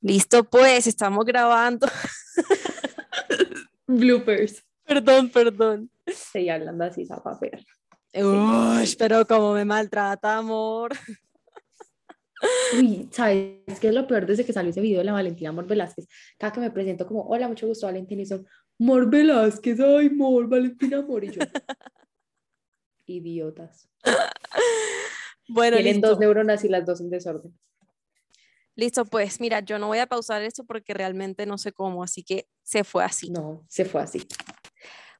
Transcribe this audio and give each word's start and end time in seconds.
Listo, 0.00 0.44
pues, 0.44 0.86
estamos 0.86 1.24
grabando. 1.24 1.86
Bloopers. 3.86 4.64
Perdón, 4.84 5.30
perdón. 5.30 5.90
Estoy 6.06 6.48
hablando 6.48 6.84
así, 6.84 7.04
zapapera. 7.04 7.58
Uy, 8.14 8.94
pero 8.98 9.26
como 9.26 9.52
me 9.54 9.64
maltrata, 9.64 10.38
amor. 10.38 10.92
Uy, 12.74 13.08
¿sabes 13.12 13.80
qué 13.80 13.88
es 13.88 13.94
lo 13.94 14.06
peor 14.06 14.24
desde 14.24 14.44
que 14.44 14.52
salió 14.52 14.70
ese 14.70 14.80
video 14.80 14.98
de 14.98 15.04
la 15.04 15.12
Valentina 15.12 15.52
Mor 15.52 15.66
Velázquez? 15.66 16.06
Cada 16.38 16.52
que 16.52 16.60
me 16.60 16.70
presento 16.70 17.06
como, 17.06 17.22
hola, 17.22 17.48
mucho 17.48 17.66
gusto, 17.66 17.86
Valentina, 17.86 18.22
y 18.22 18.26
son, 18.26 18.46
Mor 18.78 19.10
Velázquez, 19.10 19.80
ay, 19.80 20.08
Mor, 20.10 20.48
Valentina 20.48 21.02
Mor, 21.02 21.24
y 21.24 21.32
yo, 21.32 21.40
idiotas. 23.06 23.90
Bueno, 25.48 25.76
Tienen 25.76 25.94
listo. 25.94 26.08
dos 26.10 26.18
neuronas 26.20 26.62
y 26.64 26.68
las 26.68 26.86
dos 26.86 27.00
en 27.00 27.10
desorden. 27.10 27.58
Listo, 28.78 29.04
pues, 29.04 29.40
mira, 29.40 29.58
yo 29.58 29.80
no 29.80 29.88
voy 29.88 29.98
a 29.98 30.06
pausar 30.06 30.40
esto 30.42 30.62
porque 30.62 30.94
realmente 30.94 31.46
no 31.46 31.58
sé 31.58 31.72
cómo, 31.72 32.04
así 32.04 32.22
que 32.22 32.46
se 32.62 32.84
fue 32.84 33.02
así. 33.02 33.28
No, 33.28 33.66
se 33.68 33.84
fue 33.84 34.00
así. 34.00 34.24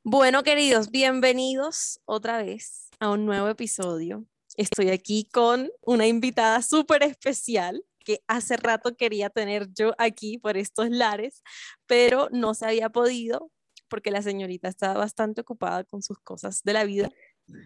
Bueno, 0.05 0.45
queridos, 0.45 0.93
bienvenidos 0.93 2.01
otra 2.05 2.41
vez 2.41 2.89
a 3.01 3.11
un 3.11 3.27
nuevo 3.27 3.49
episodio. 3.49 4.25
Estoy 4.57 4.91
aquí 4.91 5.29
con 5.33 5.73
una 5.83 6.07
invitada 6.07 6.63
súper 6.63 7.03
especial 7.03 7.85
que 8.05 8.21
hace 8.29 8.57
rato 8.57 8.95
quería 8.97 9.29
tener 9.29 9.67
yo 9.75 9.93
aquí 9.99 10.39
por 10.39 10.57
estos 10.57 10.89
lares, 10.91 11.43
pero 11.89 12.29
no 12.31 12.55
se 12.55 12.65
había 12.65 12.91
podido 12.91 13.51
porque 13.89 14.13
la 14.13 14.23
señorita 14.23 14.69
estaba 14.69 14.95
bastante 14.95 15.41
ocupada 15.41 15.83
con 15.83 16.01
sus 16.01 16.21
cosas 16.21 16.63
de 16.63 16.75
la 16.75 16.85
vida. 16.85 17.11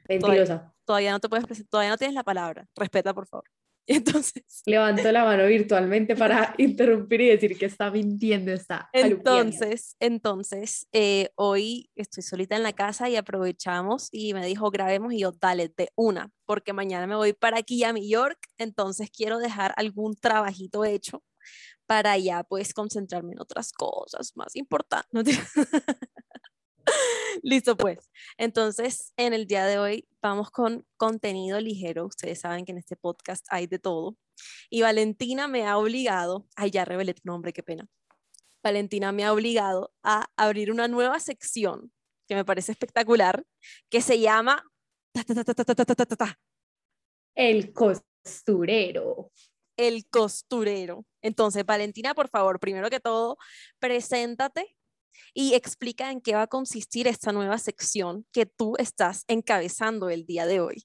Mentirosa. 0.08 0.74
Todavía 0.86 1.10
no 1.10 1.20
te 1.20 1.28
puedes 1.28 1.44
presentar, 1.44 1.68
todavía 1.68 1.90
no 1.90 1.98
tienes 1.98 2.14
la 2.14 2.24
palabra. 2.24 2.66
Respeta, 2.76 3.12
por 3.12 3.26
favor. 3.26 3.44
Entonces, 3.86 4.62
Levanto 4.64 5.10
la 5.10 5.24
mano 5.24 5.46
virtualmente 5.46 6.14
para 6.14 6.54
interrumpir 6.58 7.20
y 7.22 7.28
decir 7.28 7.58
que 7.58 7.66
está 7.66 7.90
mintiendo, 7.90 8.52
está. 8.52 8.88
Entonces, 8.92 9.96
entonces 9.98 10.86
eh, 10.92 11.30
hoy 11.34 11.90
estoy 11.96 12.22
solita 12.22 12.54
en 12.54 12.62
la 12.62 12.72
casa 12.72 13.08
y 13.08 13.16
aprovechamos 13.16 14.08
y 14.12 14.34
me 14.34 14.46
dijo 14.46 14.70
grabemos 14.70 15.12
y 15.12 15.20
yo 15.20 15.32
dale 15.32 15.72
de 15.76 15.90
una, 15.96 16.30
porque 16.46 16.72
mañana 16.72 17.06
me 17.08 17.16
voy 17.16 17.32
para 17.32 17.58
aquí 17.58 17.82
a 17.82 17.92
New 17.92 18.08
York, 18.08 18.38
entonces 18.56 19.10
quiero 19.10 19.38
dejar 19.38 19.74
algún 19.76 20.14
trabajito 20.14 20.84
hecho 20.84 21.24
para 21.86 22.16
ya 22.18 22.44
pues 22.44 22.72
concentrarme 22.72 23.32
en 23.32 23.40
otras 23.40 23.72
cosas 23.72 24.32
más 24.36 24.54
importantes. 24.54 25.36
Listo 27.42 27.76
pues. 27.76 28.10
Entonces, 28.36 29.12
en 29.16 29.32
el 29.32 29.46
día 29.46 29.66
de 29.66 29.78
hoy 29.78 30.08
vamos 30.20 30.50
con 30.50 30.86
contenido 30.96 31.60
ligero. 31.60 32.06
Ustedes 32.06 32.40
saben 32.40 32.64
que 32.64 32.72
en 32.72 32.78
este 32.78 32.96
podcast 32.96 33.46
hay 33.50 33.66
de 33.66 33.78
todo. 33.78 34.16
Y 34.70 34.82
Valentina 34.82 35.48
me 35.48 35.66
ha 35.66 35.78
obligado, 35.78 36.46
ay 36.56 36.70
ya 36.70 36.84
revelé 36.84 37.14
tu 37.14 37.22
nombre, 37.24 37.52
qué 37.52 37.62
pena. 37.62 37.88
Valentina 38.62 39.12
me 39.12 39.24
ha 39.24 39.32
obligado 39.32 39.92
a 40.02 40.26
abrir 40.36 40.70
una 40.70 40.88
nueva 40.88 41.18
sección 41.20 41.92
que 42.28 42.34
me 42.34 42.44
parece 42.44 42.72
espectacular, 42.72 43.44
que 43.90 44.00
se 44.00 44.20
llama 44.20 44.64
El 47.34 47.72
costurero. 47.72 49.32
El 49.76 50.06
costurero. 50.08 51.04
Entonces, 51.22 51.66
Valentina, 51.66 52.14
por 52.14 52.28
favor, 52.28 52.60
primero 52.60 52.88
que 52.88 53.00
todo, 53.00 53.36
preséntate 53.78 54.76
y 55.34 55.54
explica 55.54 56.10
en 56.10 56.20
qué 56.20 56.34
va 56.34 56.42
a 56.42 56.46
consistir 56.46 57.06
esta 57.06 57.32
nueva 57.32 57.58
sección 57.58 58.26
que 58.32 58.46
tú 58.46 58.74
estás 58.78 59.24
encabezando 59.28 60.10
el 60.10 60.26
día 60.26 60.46
de 60.46 60.60
hoy. 60.60 60.84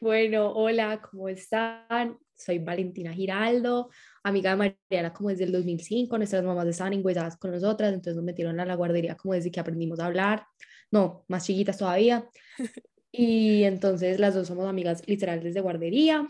Bueno, 0.00 0.52
hola, 0.52 1.02
¿cómo 1.02 1.28
están? 1.28 2.18
Soy 2.34 2.58
Valentina 2.58 3.12
Giraldo, 3.12 3.90
amiga 4.22 4.50
de 4.52 4.56
Mariana 4.90 5.12
como 5.12 5.28
desde 5.28 5.44
el 5.44 5.52
2005, 5.52 6.16
nuestras 6.16 6.42
mamás 6.42 6.66
estaban 6.66 6.94
engüesadas 6.94 7.36
con 7.36 7.50
nosotras, 7.50 7.92
entonces 7.92 8.16
nos 8.16 8.24
metieron 8.24 8.58
a 8.60 8.64
la 8.64 8.76
guardería 8.76 9.14
como 9.14 9.34
desde 9.34 9.50
que 9.50 9.60
aprendimos 9.60 10.00
a 10.00 10.06
hablar, 10.06 10.46
no, 10.90 11.24
más 11.28 11.44
chiquitas 11.44 11.76
todavía, 11.76 12.26
y 13.12 13.64
entonces 13.64 14.18
las 14.18 14.34
dos 14.34 14.48
somos 14.48 14.66
amigas 14.66 15.06
literal 15.06 15.42
desde 15.42 15.60
guardería, 15.60 16.26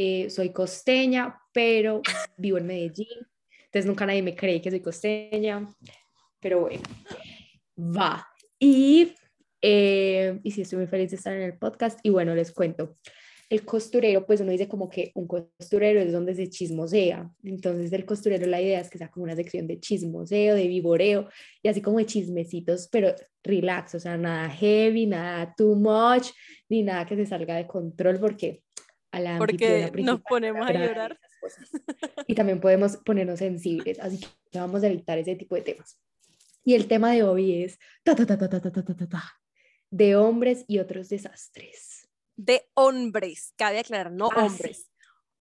Eh, 0.00 0.30
soy 0.30 0.52
costeña, 0.52 1.40
pero 1.52 2.02
vivo 2.36 2.58
en 2.58 2.66
Medellín, 2.66 3.26
entonces 3.68 3.86
nunca 3.86 4.06
nadie 4.06 4.22
me 4.22 4.34
cree 4.34 4.62
que 4.62 4.70
soy 4.70 4.80
costeña, 4.80 5.74
pero 6.40 6.60
bueno, 6.60 6.82
va. 7.78 8.26
Y, 8.58 9.14
eh, 9.60 10.40
y 10.42 10.50
sí, 10.50 10.62
estoy 10.62 10.78
muy 10.78 10.86
feliz 10.86 11.10
de 11.10 11.16
estar 11.16 11.34
en 11.36 11.42
el 11.42 11.58
podcast. 11.58 12.00
Y 12.02 12.08
bueno, 12.08 12.34
les 12.34 12.50
cuento. 12.52 12.96
El 13.50 13.64
costurero, 13.64 14.24
pues 14.26 14.40
uno 14.40 14.52
dice 14.52 14.68
como 14.68 14.88
que 14.88 15.10
un 15.14 15.26
costurero 15.26 16.00
es 16.00 16.12
donde 16.12 16.34
se 16.34 16.48
chismosea. 16.48 17.30
Entonces, 17.42 17.90
del 17.90 18.06
costurero 18.06 18.46
la 18.46 18.60
idea 18.60 18.80
es 18.80 18.88
que 18.88 18.96
sea 18.96 19.10
como 19.10 19.24
una 19.24 19.36
sección 19.36 19.66
de 19.66 19.80
chismoseo, 19.80 20.54
de 20.54 20.66
vivoreo 20.66 21.28
y 21.62 21.68
así 21.68 21.82
como 21.82 21.98
de 21.98 22.06
chismecitos, 22.06 22.88
pero 22.90 23.14
relax, 23.42 23.94
o 23.94 24.00
sea, 24.00 24.16
nada 24.16 24.48
heavy, 24.48 25.06
nada 25.06 25.54
too 25.56 25.74
much, 25.74 26.30
ni 26.70 26.82
nada 26.82 27.04
que 27.04 27.16
se 27.16 27.26
salga 27.26 27.56
de 27.56 27.66
control, 27.66 28.18
porque 28.18 28.62
a 29.12 29.20
la 29.20 29.38
Porque 29.38 29.90
nos 29.94 30.20
ponemos 30.22 30.66
a 30.66 30.72
llorar. 30.72 31.18
Cosas. 31.40 31.68
Y 32.26 32.34
también 32.34 32.60
podemos 32.60 32.96
ponernos 32.98 33.38
sensibles, 33.38 33.98
así 34.00 34.18
que 34.50 34.58
vamos 34.58 34.82
a 34.82 34.88
evitar 34.88 35.18
ese 35.18 35.36
tipo 35.36 35.54
de 35.54 35.62
temas. 35.62 35.98
Y 36.64 36.74
el 36.74 36.86
tema 36.86 37.12
de 37.12 37.22
hoy 37.22 37.62
es 37.64 37.78
ta, 38.04 38.14
ta, 38.14 38.26
ta, 38.26 38.36
ta, 38.38 38.48
ta, 38.48 38.60
ta, 38.60 38.70
ta, 38.72 38.82
ta, 38.84 38.94
ta, 38.96 39.08
ta, 39.08 39.24
de 39.90 40.16
hombres 40.16 40.64
y 40.68 40.78
otros 40.78 41.08
desastres. 41.08 42.08
De 42.36 42.68
hombres, 42.74 43.52
cabe 43.56 43.78
aclarar, 43.80 44.12
no 44.12 44.28
Ah, 44.34 44.48
sí. 44.48 44.54
hombres. 44.54 44.84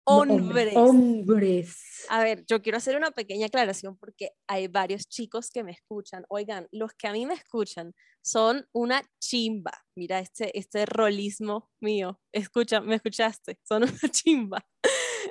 No, 0.07 0.15
Hombres. 0.21 0.73
Hombres. 0.75 2.05
A 2.09 2.23
ver, 2.23 2.43
yo 2.47 2.63
quiero 2.63 2.79
hacer 2.79 2.95
una 2.97 3.11
pequeña 3.11 3.45
aclaración 3.45 3.95
porque 3.95 4.31
hay 4.47 4.67
varios 4.67 5.07
chicos 5.07 5.51
que 5.51 5.63
me 5.63 5.71
escuchan. 5.71 6.25
Oigan, 6.29 6.67
los 6.71 6.93
que 6.93 7.07
a 7.07 7.11
mí 7.13 7.27
me 7.27 7.35
escuchan 7.35 7.93
son 8.23 8.65
una 8.71 9.03
chimba. 9.19 9.71
Mira 9.95 10.19
este, 10.19 10.57
este 10.57 10.87
rolismo 10.87 11.69
mío. 11.79 12.19
Escucha, 12.31 12.81
¿me 12.81 12.95
escuchaste? 12.95 13.59
Son 13.67 13.83
una 13.83 13.99
chimba. 14.11 14.65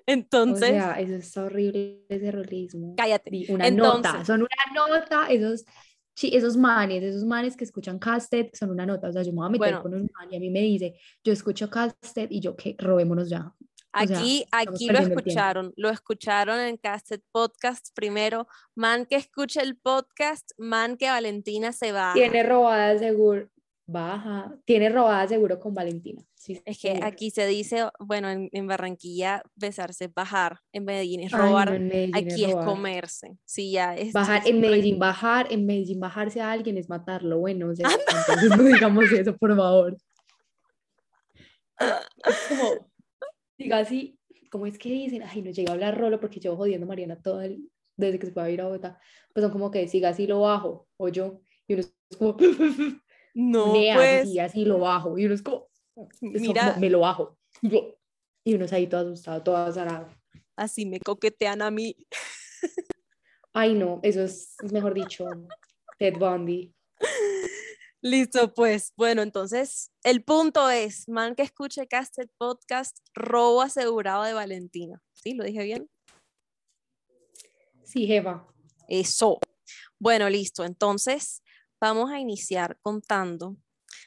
Entonces, 0.07 0.71
o 0.71 0.73
sea, 0.73 1.01
eso 1.01 1.15
es 1.15 1.37
horrible, 1.37 2.05
ese 2.09 2.31
rolismo. 2.31 2.95
cállate. 2.97 3.31
Una 3.49 3.67
Entonces- 3.69 4.13
nota, 4.13 4.25
son 4.25 4.41
una 4.43 4.75
nota, 4.99 5.27
esos, 5.29 5.65
esos 6.21 6.57
manes, 6.57 7.03
esos 7.03 7.25
manes 7.25 7.57
que 7.57 7.65
escuchan 7.65 7.99
Casted 7.99 8.49
son 8.53 8.71
una 8.71 8.85
nota. 8.87 9.09
O 9.09 9.13
sea, 9.13 9.23
yo 9.23 9.33
me 9.33 9.37
voy 9.39 9.47
a 9.47 9.51
meter 9.51 9.59
Bueno. 9.61 9.83
con 9.83 9.95
un 9.95 10.11
man 10.19 10.29
y 10.33 10.37
a 10.37 10.41
mí 10.41 10.51
me 10.51 10.61
dice, 10.61 10.95
yo 11.25 11.33
escucho 11.33 11.69
Casted 11.71 12.29
y 12.31 12.41
yo, 12.41 12.57
que 12.57 12.75
robémonos 12.79 13.29
ya. 13.29 13.53
O 14.01 14.07
sea, 14.07 14.19
Aquí, 14.19 14.45
estamos 14.45 14.75
aquí 14.75 14.87
lo 14.89 14.99
escucharon, 14.99 15.73
lo 15.77 15.89
escucharon 15.89 16.61
en 16.61 16.77
Casted 16.77 17.21
Podcast 17.33 17.89
primero. 17.95 18.47
Man 18.75 19.07
que 19.07 19.17
escuche 19.17 19.61
el 19.63 19.77
podcast, 19.77 20.51
man 20.59 20.97
que 20.99 21.09
Valentina 21.09 21.73
se 21.73 21.91
va. 21.93 22.13
Tiene 22.15 22.43
robada 22.43 22.99
seguro, 22.99 23.49
baja, 23.89 24.55
tiene 24.67 24.91
robada 24.91 25.27
seguro 25.27 25.59
con 25.59 25.73
Valentina. 25.75 26.23
Sí, 26.35 26.61
Es 26.67 26.79
que 26.79 26.89
seguro. 26.89 27.07
aquí 27.07 27.31
se 27.31 27.47
dice, 27.47 27.89
bueno, 27.99 28.29
en, 28.29 28.49
en 28.53 28.67
Barranquilla 28.67 29.43
besarse 29.57 30.05
es 30.05 30.15
bajar, 30.15 30.61
en 30.73 30.85
Medellín 30.85 31.21
es 31.21 31.33
Ay, 31.33 31.41
no, 31.41 31.47
robar, 31.47 31.81
Medellín 31.81 32.15
aquí 32.15 32.45
es 32.45 32.53
robar. 32.53 32.67
comerse. 32.67 33.39
Sí, 33.47 33.73
ya 33.73 33.97
es. 33.97 34.13
Bajar 34.13 34.43
es 34.45 34.51
en. 34.51 34.61
Medellín, 34.61 34.99
bajar, 34.99 35.47
en 35.51 35.65
Medellín 35.67 36.01
bajarse 36.01 36.41
a 36.41 36.53
alguien 36.53 36.77
es 36.77 36.89
matarlo. 36.89 37.39
Bueno, 37.39 37.71
o 37.71 37.75
sea, 37.75 37.89
entonces 37.91 38.57
no 38.57 38.63
digamos 38.63 39.11
eso, 39.11 39.37
por 39.37 39.57
favor. 39.57 39.97
Es 41.81 42.47
como, 42.49 42.91
diga 43.57 43.79
así, 43.79 44.19
¿cómo 44.51 44.67
es 44.67 44.79
que 44.79 44.91
dicen? 44.91 45.23
Ay, 45.23 45.43
no 45.43 45.51
llega 45.51 45.71
a 45.71 45.75
hablar 45.75 45.99
rolo 45.99 46.21
porque 46.21 46.41
llevo 46.41 46.57
jodiendo 46.57 46.85
a 46.87 46.89
Mariana 46.89 47.21
todo 47.23 47.41
el, 47.41 47.71
desde 47.97 48.19
que 48.19 48.27
se 48.27 48.33
fue 48.33 48.43
a 48.43 48.51
ir 48.51 48.61
a 48.61 48.65
Bogotá. 48.65 49.01
Pues 49.33 49.43
son 49.45 49.53
como 49.53 49.71
que 49.71 49.89
siga 49.89 50.11
así 50.11 50.27
lo 50.27 50.41
bajo, 50.41 50.89
o 50.99 51.09
yo, 51.09 51.41
y 51.67 51.75
uno 51.75 51.83
es 51.83 51.95
como, 52.19 52.37
No, 53.41 53.73
"Nea, 53.73 53.95
pues, 53.95 54.29
sí, 54.29 54.39
así 54.41 54.65
lo 54.65 54.81
bajo, 54.81 55.17
y 55.17 55.25
uno 55.27 55.35
es 55.35 55.43
como, 55.43 55.69
mira, 56.21 56.77
me 56.77 56.91
lo 56.91 57.01
bajo. 57.01 57.39
Y 57.63 57.69
yo- 57.71 57.95
y 58.45 58.55
uno 58.55 58.65
es 58.65 58.73
ahí 58.73 58.89
todo 58.89 59.03
asustado, 59.03 59.43
todo 59.45 59.57
azarado. 59.57 60.09
así 60.57 60.87
me 60.87 60.99
coquetean 60.99 61.63
a 61.63 61.71
mí. 61.71 61.95
Ay, 63.53 63.75
no, 63.75 64.01
eso 64.03 64.23
es, 64.25 64.57
mejor 64.73 64.93
dicho, 64.95 65.25
Ted 65.99 66.17
Bundy. 66.19 66.75
Listo, 68.01 68.53
pues, 68.55 68.93
bueno, 68.97 69.23
entonces 69.23 69.91
el 70.03 70.25
punto 70.25 70.69
es, 70.71 71.09
man 71.09 71.35
que 71.37 71.43
escuche 71.43 71.87
Casted 71.87 72.29
Podcast, 72.39 72.99
robo 73.15 73.63
asegurado 73.63 74.25
de 74.25 74.33
Valentina. 74.33 75.01
¿Sí? 75.13 75.35
¿Lo 75.35 75.45
dije 75.45 75.63
bien? 75.63 75.89
Sí, 77.85 78.07
jefa. 78.07 78.47
Eso. 78.89 79.39
Bueno, 79.99 80.29
listo. 80.29 80.65
Entonces, 80.65 81.43
vamos 81.81 82.11
a 82.11 82.19
iniciar 82.19 82.79
contando 82.83 83.57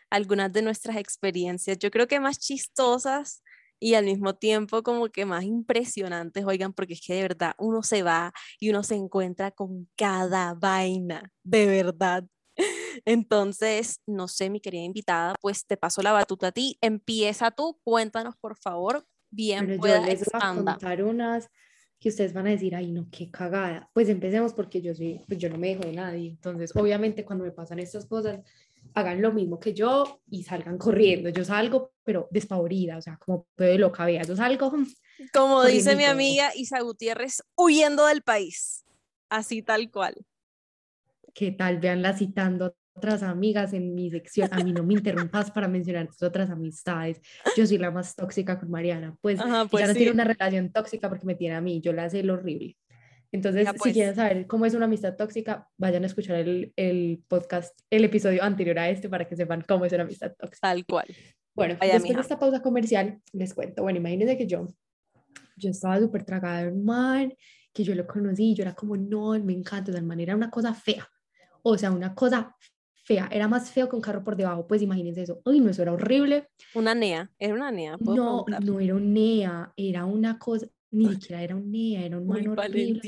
algunas 0.10 0.52
de 0.52 0.62
nuestras 0.62 0.98
experiencias. 0.98 1.78
Yo 1.80 1.92
creo 1.92 2.08
que 2.08 2.20
más 2.20 2.40
chistosas 2.40 3.44
y 3.80 3.96
al 3.96 4.06
mismo 4.06 4.36
tiempo 4.36 4.84
como 4.84 5.10
que 5.10 5.26
más 5.26 5.44
impresionantes, 5.44 6.46
oigan, 6.46 6.74
porque 6.74 6.94
es 6.94 7.02
que 7.06 7.16
de 7.16 7.24
verdad 7.24 7.54
uno 7.58 7.82
se 7.82 8.04
va 8.04 8.32
y 8.60 8.70
uno 8.70 8.84
se 8.84 8.96
encuentra 8.96 9.52
con 9.52 9.90
cada 9.98 10.54
vaina, 10.54 11.34
de 11.44 11.66
verdad. 11.66 12.24
Entonces, 13.06 14.02
no 14.06 14.28
sé, 14.28 14.50
mi 14.50 14.60
querida 14.60 14.84
invitada, 14.84 15.34
pues 15.42 15.66
te 15.66 15.78
paso 15.78 16.04
la 16.04 16.12
batuta 16.12 16.48
a 16.48 16.52
ti. 16.52 16.78
Empieza 16.82 17.50
tú, 17.50 17.80
cuéntanos 17.84 18.36
por 18.38 18.56
favor, 18.58 19.06
bien 19.32 19.68
yo 19.68 19.78
pueda 19.78 20.00
les 20.02 20.30
voy 20.32 20.40
a 20.42 20.54
contar 20.54 21.04
unas 21.04 21.50
que 22.02 22.10
ustedes 22.10 22.34
van 22.34 22.48
a 22.48 22.50
decir, 22.50 22.74
ay, 22.74 22.92
no, 22.92 23.08
qué 23.12 23.30
cagada. 23.30 23.88
Pues 23.94 24.10
empecemos 24.10 24.54
porque 24.54 24.82
yo 24.82 24.96
soy, 24.96 25.22
pues 25.28 25.38
yo 25.38 25.50
no 25.50 25.60
me 25.60 25.68
dejo 25.68 25.84
de 25.84 25.94
nadie. 25.94 26.30
Entonces, 26.30 26.76
obviamente, 26.76 27.24
cuando 27.24 27.46
me 27.46 27.52
pasan 27.52 27.78
estas 27.78 28.08
cosas, 28.08 28.40
hagan 28.96 29.22
lo 29.22 29.32
mismo 29.32 29.60
que 29.60 29.76
yo 29.76 30.20
y 30.28 30.42
salgan 30.42 30.80
corriendo. 30.80 31.30
Yo 31.30 31.46
salgo, 31.46 31.94
pero 32.04 32.28
despavorida, 32.32 32.98
o 32.98 33.02
sea, 33.04 33.18
como 33.18 33.46
de 33.56 33.78
loca, 33.78 34.04
vea, 34.06 34.24
yo 34.24 34.36
salgo. 34.36 34.72
Como 35.32 35.64
dice 35.64 35.96
mi 35.96 36.06
amiga 36.06 36.50
Isa 36.56 36.82
Gutiérrez, 36.82 37.44
huyendo 37.56 38.08
del 38.08 38.24
país, 38.24 38.84
así 39.30 39.62
tal 39.62 39.92
cual. 39.92 40.16
¿Qué 41.36 41.52
tal? 41.52 41.80
Veanla 41.80 42.18
citando 42.18 42.76
otras 43.02 43.24
amigas 43.24 43.74
en 43.74 43.96
mi 43.96 44.12
sección. 44.12 44.48
A 44.52 44.64
mí 44.64 44.72
no 44.72 44.84
me 44.84 44.94
interrumpas 44.94 45.50
para 45.50 45.68
mencionar 45.68 46.08
tus 46.08 46.22
otras 46.22 46.52
amistades. 46.52 47.20
Yo 47.58 47.66
soy 47.66 47.80
la 47.80 47.90
más 47.90 48.16
tóxica 48.16 48.60
con 48.60 48.70
Mariana. 48.70 49.18
Pues, 49.22 49.40
ya 49.40 49.66
pues 49.70 49.88
no 49.88 49.94
tiene 49.96 50.12
una 50.12 50.24
relación 50.24 50.72
tóxica 50.72 51.10
porque 51.10 51.26
me 51.26 51.34
tiene 51.34 51.56
a 51.56 51.62
mí. 51.62 51.82
Yo 51.82 51.94
la 51.94 52.10
sé 52.10 52.22
lo 52.22 52.34
horrible. 52.34 52.78
Entonces, 53.32 53.68
si 53.68 53.78
pues. 53.78 53.94
quieren 53.94 54.14
saber 54.14 54.46
cómo 54.46 54.66
es 54.66 54.76
una 54.76 54.86
amistad 54.86 55.16
tóxica, 55.16 55.68
vayan 55.78 56.04
a 56.04 56.08
escuchar 56.08 56.36
el, 56.36 56.74
el, 56.76 57.24
podcast, 57.28 57.80
el 57.90 58.04
episodio 58.04 58.44
anterior 58.44 58.78
a 58.78 58.90
este 58.90 59.10
para 59.10 59.28
que 59.28 59.36
sepan 59.36 59.64
cómo 59.68 59.86
es 59.86 59.94
una 59.94 60.04
amistad 60.04 60.34
tóxica. 60.38 60.68
Tal 60.68 60.86
cual. 60.86 61.08
Bueno, 61.56 61.78
después 61.82 62.16
de 62.16 62.22
esta 62.22 62.38
pausa 62.38 62.62
comercial, 62.62 63.20
les 63.34 63.54
cuento. 63.54 63.82
Bueno, 63.82 64.00
imagínense 64.00 64.38
que 64.38 64.48
yo, 64.48 64.68
yo 65.56 65.70
estaba 65.70 66.00
súper 66.00 66.24
tragada 66.24 66.64
de 66.64 66.72
un 66.72 66.86
man, 66.86 67.34
que 67.74 67.84
yo 67.84 67.96
lo 67.96 68.06
conocí, 68.06 68.54
yo 68.54 68.64
era 68.64 68.74
como, 68.74 68.96
no, 68.98 69.32
me 69.40 69.54
encanta, 69.54 69.92
de 69.92 70.02
manera 70.02 70.36
una 70.36 70.50
cosa 70.50 70.74
fea. 70.74 71.08
O 71.64 71.78
sea, 71.78 71.92
una 71.92 72.14
cosa 72.16 72.56
fea, 73.04 73.30
era 73.32 73.48
más 73.48 73.72
feo 73.72 73.90
que 73.90 73.96
un 73.96 74.02
carro 74.02 74.24
por 74.24 74.36
debajo, 74.36 74.68
pues 74.68 74.82
imagínense 74.82 75.24
eso. 75.24 75.42
Uy, 75.46 75.60
no, 75.60 75.70
eso 75.70 75.82
era 75.82 75.94
horrible. 75.94 76.48
Una 76.74 76.94
NEA, 76.94 77.32
era 77.40 77.54
una 77.54 77.72
NEA. 77.72 77.98
No, 78.00 78.46
no 78.62 78.80
era 78.80 78.96
un 78.96 79.14
NEA, 79.14 79.74
era 79.76 80.06
una 80.06 80.38
cosa, 80.38 80.68
ni 80.92 81.10
siquiera 81.14 81.42
era 81.42 81.56
un 81.56 81.72
NEA, 81.72 82.06
era 82.06 82.18
un 82.18 82.28
man 82.28 82.48
horrible. 82.48 83.02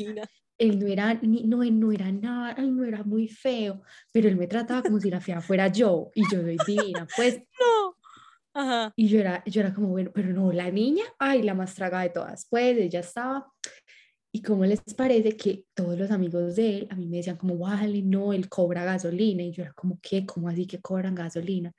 Él 0.57 0.79
no 0.79 0.87
era, 0.87 1.13
ni, 1.15 1.43
no, 1.43 1.63
él 1.63 1.79
no 1.79 1.91
era 1.91 2.11
nada, 2.11 2.51
él 2.53 2.75
no 2.75 2.83
era 2.83 3.03
muy 3.03 3.27
feo, 3.27 3.81
pero 4.11 4.29
él 4.29 4.37
me 4.37 4.47
trataba 4.47 4.83
como 4.83 4.99
si 4.99 5.09
la 5.09 5.19
fea 5.19 5.41
fuera 5.41 5.67
yo 5.67 6.11
y 6.13 6.23
yo 6.31 6.41
soy 6.41 6.57
divina, 6.65 7.07
pues. 7.15 7.41
No. 7.59 7.95
Ajá. 8.55 8.93
Y 8.95 9.07
yo 9.07 9.19
era, 9.19 9.43
yo 9.45 9.61
era 9.61 9.73
como, 9.73 9.87
bueno, 9.87 10.11
pero 10.13 10.29
no, 10.29 10.51
la 10.51 10.69
niña, 10.69 11.03
ay, 11.17 11.41
la 11.41 11.55
más 11.55 11.73
traga 11.73 12.01
de 12.01 12.09
todas, 12.09 12.45
pues 12.49 12.77
ella 12.77 12.99
estaba. 12.99 13.51
¿Y 14.35 14.41
cómo 14.41 14.65
les 14.65 14.81
parece 14.97 15.37
que 15.37 15.65
todos 15.75 15.95
los 15.95 16.09
amigos 16.09 16.55
de 16.55 16.77
él 16.77 16.87
a 16.89 16.95
mí 16.95 17.07
me 17.07 17.17
decían 17.17 17.37
como, 17.37 17.55
vale, 17.55 18.01
no, 18.01 18.33
él 18.33 18.49
cobra 18.49 18.83
gasolina? 18.83 19.43
Y 19.43 19.51
yo 19.51 19.61
era 19.61 19.73
como, 19.73 19.99
¿qué? 20.01 20.25
¿Cómo 20.25 20.49
así 20.49 20.65
que 20.65 20.81
cobran 20.81 21.13
gasolina? 21.13 21.71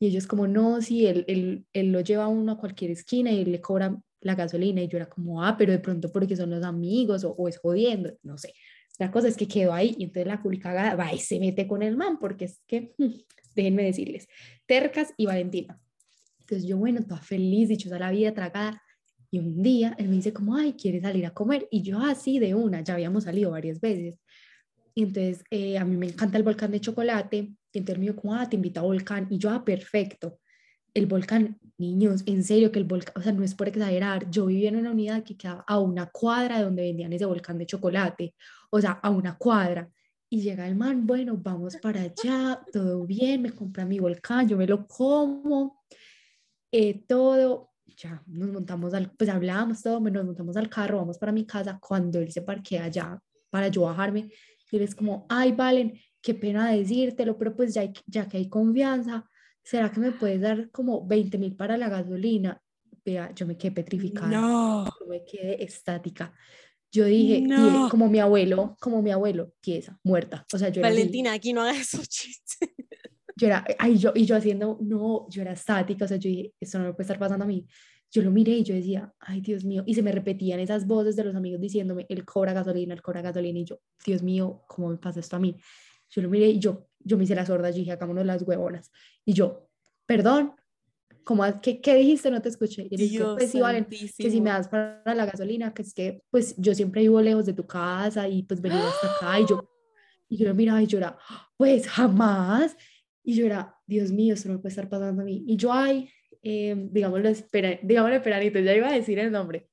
Y 0.00 0.06
ellos 0.06 0.26
como, 0.26 0.48
no, 0.48 0.80
sí, 0.80 1.06
él, 1.06 1.26
él, 1.28 1.66
él 1.74 1.92
lo 1.92 2.00
lleva 2.00 2.24
a 2.24 2.28
uno 2.28 2.52
a 2.52 2.58
cualquier 2.58 2.92
esquina 2.92 3.30
y 3.30 3.42
él 3.42 3.52
le 3.52 3.60
cobra 3.60 3.94
la 4.20 4.34
gasolina 4.34 4.80
y 4.80 4.88
yo 4.88 4.96
era 4.96 5.10
como, 5.10 5.44
ah, 5.44 5.56
pero 5.58 5.70
de 5.72 5.80
pronto 5.80 6.10
porque 6.10 6.34
son 6.34 6.48
los 6.48 6.64
amigos 6.64 7.24
o, 7.24 7.46
es 7.46 7.58
jodiendo, 7.58 8.16
no 8.22 8.38
sé. 8.38 8.54
La 8.98 9.10
cosa 9.10 9.28
es 9.28 9.36
que 9.36 9.46
quedó 9.46 9.74
ahí 9.74 9.94
y 9.98 10.04
entonces 10.04 10.26
la 10.26 10.40
culicagada 10.40 10.96
va 10.96 11.12
y 11.12 11.18
se 11.18 11.38
mete 11.38 11.68
con 11.68 11.82
el 11.82 11.94
man 11.94 12.18
porque 12.18 12.46
es 12.46 12.62
que, 12.66 12.94
déjenme 13.54 13.84
decirles, 13.84 14.28
Tercas 14.66 15.12
y 15.18 15.26
Valentina. 15.26 15.78
Entonces 16.40 16.66
yo, 16.66 16.78
bueno, 16.78 17.02
toda 17.02 17.20
feliz, 17.20 17.68
dichosa 17.68 17.98
la 17.98 18.10
vida, 18.10 18.32
tragada. 18.32 18.82
Y 19.30 19.38
un 19.38 19.62
día 19.62 19.94
él 19.98 20.08
me 20.08 20.16
dice 20.16 20.32
como, 20.32 20.56
ay, 20.56 20.74
¿quieres 20.74 21.02
salir 21.02 21.26
a 21.26 21.34
comer? 21.34 21.68
Y 21.70 21.82
yo 21.82 22.00
así 22.00 22.38
de 22.38 22.54
una, 22.54 22.80
ya 22.82 22.94
habíamos 22.94 23.24
salido 23.24 23.50
varias 23.50 23.80
veces. 23.80 24.18
Y 24.94 25.04
entonces 25.04 25.44
eh, 25.50 25.78
a 25.78 25.84
mí 25.84 25.96
me 25.96 26.06
encanta 26.06 26.38
el 26.38 26.44
volcán 26.44 26.70
de 26.70 26.80
chocolate. 26.80 27.36
Y 27.72 27.78
entonces 27.78 27.98
me 27.98 28.06
dijo 28.06 28.20
como, 28.20 28.34
ah, 28.34 28.48
te 28.48 28.56
invito 28.56 28.80
a 28.80 28.84
volcán. 28.84 29.26
Y 29.30 29.38
yo, 29.38 29.50
ah, 29.50 29.64
perfecto 29.64 30.38
el 30.98 31.06
volcán, 31.06 31.58
niños, 31.78 32.22
en 32.26 32.44
serio 32.44 32.72
que 32.72 32.78
el 32.78 32.84
volcán, 32.84 33.14
o 33.16 33.22
sea, 33.22 33.32
no 33.32 33.44
es 33.44 33.54
por 33.54 33.68
exagerar, 33.68 34.30
yo 34.30 34.46
vivía 34.46 34.68
en 34.68 34.76
una 34.76 34.90
unidad 34.90 35.22
que 35.22 35.36
quedaba 35.36 35.64
a 35.66 35.78
una 35.78 36.06
cuadra 36.06 36.58
de 36.58 36.64
donde 36.64 36.82
vendían 36.82 37.12
ese 37.12 37.24
volcán 37.24 37.58
de 37.58 37.66
chocolate, 37.66 38.34
o 38.70 38.80
sea, 38.80 38.92
a 38.92 39.10
una 39.10 39.36
cuadra. 39.36 39.88
Y 40.30 40.42
llega 40.42 40.68
el 40.68 40.76
man, 40.76 41.06
bueno, 41.06 41.38
vamos 41.38 41.76
para 41.76 42.02
allá, 42.02 42.60
todo 42.72 43.06
bien, 43.06 43.42
me 43.42 43.52
compra 43.52 43.86
mi 43.86 43.98
volcán, 43.98 44.46
yo 44.48 44.56
me 44.56 44.66
lo 44.66 44.86
como, 44.86 45.82
eh, 46.70 47.02
todo, 47.06 47.67
ya 47.98 48.22
nos 48.26 48.50
montamos 48.50 48.94
al, 48.94 49.10
pues 49.10 49.28
hablábamos 49.28 49.82
todo, 49.82 50.00
nos 50.00 50.24
montamos 50.24 50.56
al 50.56 50.68
carro, 50.68 50.98
vamos 50.98 51.18
para 51.18 51.32
mi 51.32 51.44
casa, 51.44 51.78
cuando 51.80 52.20
él 52.20 52.30
se 52.30 52.42
parquea 52.42 52.84
allá 52.84 53.20
para 53.50 53.68
yo 53.68 53.82
bajarme, 53.82 54.30
y 54.70 54.76
él 54.76 54.82
es 54.82 54.94
como, 54.94 55.26
ay, 55.28 55.52
Valen, 55.52 55.98
qué 56.20 56.34
pena 56.34 56.70
decírtelo, 56.70 57.36
pero 57.36 57.56
pues 57.56 57.74
ya, 57.74 57.90
ya 58.06 58.28
que 58.28 58.36
hay 58.36 58.48
confianza, 58.48 59.28
¿será 59.62 59.90
que 59.90 60.00
me 60.00 60.12
puedes 60.12 60.40
dar 60.40 60.70
como 60.70 61.06
20 61.06 61.38
mil 61.38 61.56
para 61.56 61.76
la 61.76 61.88
gasolina? 61.88 62.62
Vea, 63.04 63.32
yo 63.34 63.46
me 63.46 63.56
quedé 63.56 63.72
petrificada. 63.72 64.28
No. 64.28 64.84
Yo 64.84 65.06
me 65.06 65.24
quedé 65.24 65.64
estática. 65.64 66.32
Yo 66.90 67.04
dije, 67.04 67.40
no. 67.40 67.88
como 67.90 68.08
mi 68.08 68.18
abuelo, 68.18 68.76
como 68.80 69.02
mi 69.02 69.10
abuelo, 69.10 69.52
tiesa, 69.60 69.98
muerta. 70.02 70.46
O 70.52 70.58
sea, 70.58 70.68
yo 70.68 70.82
Valentina, 70.82 71.32
aquí 71.32 71.52
no 71.52 71.62
hagas 71.62 71.94
esos 71.94 72.08
chistes. 72.08 72.68
Yo 73.38 73.46
era, 73.46 73.64
ay, 73.78 73.96
yo, 73.98 74.12
y 74.14 74.26
yo 74.26 74.36
haciendo, 74.36 74.78
no, 74.80 75.28
yo 75.30 75.42
era 75.42 75.52
estática, 75.52 76.04
o 76.04 76.08
sea, 76.08 76.16
yo 76.16 76.28
dije, 76.28 76.54
esto 76.58 76.78
no 76.78 76.86
me 76.86 76.92
puede 76.92 77.04
estar 77.04 77.18
pasando 77.20 77.44
a 77.44 77.48
mí. 77.48 77.66
Yo 78.10 78.22
lo 78.22 78.32
miré 78.32 78.52
y 78.52 78.64
yo 78.64 78.74
decía, 78.74 79.14
ay, 79.20 79.40
Dios 79.40 79.64
mío, 79.64 79.84
y 79.86 79.94
se 79.94 80.02
me 80.02 80.10
repetían 80.10 80.58
esas 80.58 80.86
voces 80.86 81.14
de 81.14 81.24
los 81.24 81.36
amigos 81.36 81.60
diciéndome, 81.60 82.04
él 82.08 82.24
cobra 82.24 82.52
gasolina, 82.52 82.94
él 82.94 83.02
cobra 83.02 83.22
gasolina, 83.22 83.60
y 83.60 83.64
yo, 83.64 83.80
Dios 84.04 84.22
mío, 84.22 84.64
¿cómo 84.66 84.88
me 84.88 84.96
pasa 84.96 85.20
esto 85.20 85.36
a 85.36 85.38
mí? 85.38 85.56
Yo 86.10 86.22
lo 86.22 86.28
miré 86.28 86.48
y 86.48 86.58
yo, 86.58 86.88
yo 86.98 87.16
me 87.16 87.24
hice 87.24 87.36
la 87.36 87.46
sorda, 87.46 87.70
yo 87.70 87.76
dije, 87.76 87.92
hagámonos 87.92 88.26
las 88.26 88.42
huevonas. 88.42 88.90
Y 89.24 89.34
yo, 89.34 89.68
perdón, 90.04 90.54
¿cómo, 91.22 91.44
qué, 91.60 91.80
¿qué 91.80 91.94
dijiste? 91.94 92.30
No 92.30 92.42
te 92.42 92.48
escuché. 92.48 92.88
Y 92.90 92.96
dije, 92.96 93.22
pues 93.22 93.50
sí, 93.50 93.60
Valen, 93.60 93.84
que 93.84 94.30
si 94.30 94.40
me 94.40 94.50
das 94.50 94.68
para 94.68 95.14
la 95.14 95.26
gasolina, 95.26 95.72
que 95.74 95.82
es 95.82 95.94
que 95.94 96.22
pues 96.30 96.56
yo 96.56 96.74
siempre 96.74 97.02
vivo 97.02 97.20
lejos 97.20 97.46
de 97.46 97.52
tu 97.52 97.66
casa 97.66 98.26
y 98.26 98.42
pues 98.42 98.60
venía 98.60 98.88
hasta 98.88 99.14
acá. 99.14 99.38
Y 99.38 99.46
yo, 99.46 99.70
y 100.28 100.38
yo 100.38 100.48
lo 100.48 100.54
miraba 100.54 100.82
y 100.82 100.86
yo 100.86 100.98
era, 100.98 101.16
pues 101.56 101.86
jamás. 101.86 102.76
Y 103.28 103.34
yo 103.34 103.44
era, 103.44 103.76
Dios 103.86 104.10
mío, 104.10 104.32
esto 104.32 104.48
no 104.48 104.54
me 104.54 104.60
puede 104.60 104.70
estar 104.70 104.88
pasando 104.88 105.20
a 105.20 105.24
mí. 105.26 105.44
Y 105.46 105.58
yo, 105.58 105.70
ay, 105.70 106.08
eh, 106.42 106.74
digámoslo, 106.90 107.28
espera, 107.28 107.78
digámosle 107.82 108.20
Peranito, 108.20 108.58
ya 108.58 108.74
iba 108.74 108.88
a 108.88 108.94
decir 108.94 109.18
el 109.18 109.30
nombre. 109.30 109.68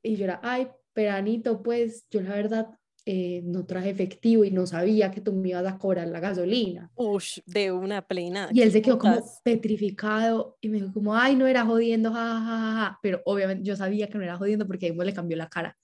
Y 0.00 0.14
yo 0.14 0.26
era, 0.26 0.38
ay, 0.44 0.68
Peranito, 0.92 1.60
pues 1.60 2.06
yo 2.08 2.20
la 2.20 2.36
verdad 2.36 2.68
eh, 3.04 3.42
no 3.42 3.66
traje 3.66 3.90
efectivo 3.90 4.44
y 4.44 4.52
no 4.52 4.64
sabía 4.64 5.10
que 5.10 5.20
tú 5.20 5.32
me 5.32 5.48
ibas 5.48 5.66
a 5.66 5.76
cobrar 5.76 6.06
la 6.06 6.20
gasolina. 6.20 6.88
Ush, 6.94 7.40
de 7.46 7.72
una 7.72 8.00
plena. 8.00 8.48
Y 8.52 8.62
él 8.62 8.70
se 8.70 8.80
quedó 8.80 8.96
como 8.96 9.20
petrificado 9.42 10.56
y 10.60 10.68
me 10.68 10.76
dijo 10.76 10.92
como, 10.92 11.16
ay, 11.16 11.34
no 11.34 11.48
era 11.48 11.66
jodiendo, 11.66 12.12
jajaja, 12.12 13.00
pero 13.02 13.22
obviamente 13.24 13.64
yo 13.64 13.74
sabía 13.74 14.06
que 14.06 14.18
no 14.18 14.22
era 14.22 14.36
jodiendo 14.36 14.68
porque 14.68 14.86
ahí 14.86 14.92
le 14.96 15.12
cambió 15.12 15.36
la 15.36 15.48
cara. 15.48 15.76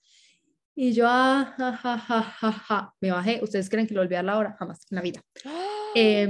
Y 0.73 0.93
yo, 0.93 1.07
ah, 1.09 1.53
ja, 1.57 2.95
me 3.01 3.11
bajé. 3.11 3.41
¿Ustedes 3.43 3.69
creen 3.69 3.85
que 3.85 3.93
lo 3.93 3.99
olvidar 3.99 4.23
la 4.23 4.37
hora? 4.37 4.55
Jamás 4.57 4.79
en 4.89 4.95
la 4.95 5.01
vida. 5.01 5.21
Eh, 5.99 6.27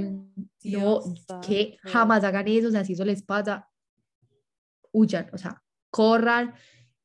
no, 0.63 1.01
que 1.45 1.77
jamás 1.83 2.23
hagan 2.23 2.47
eso, 2.47 2.69
o 2.69 2.71
sea, 2.71 2.85
si 2.85 2.93
eso 2.93 3.03
les 3.03 3.21
pasa, 3.21 3.69
huyan, 4.91 5.29
o 5.33 5.37
sea, 5.37 5.61
corran, 5.89 6.53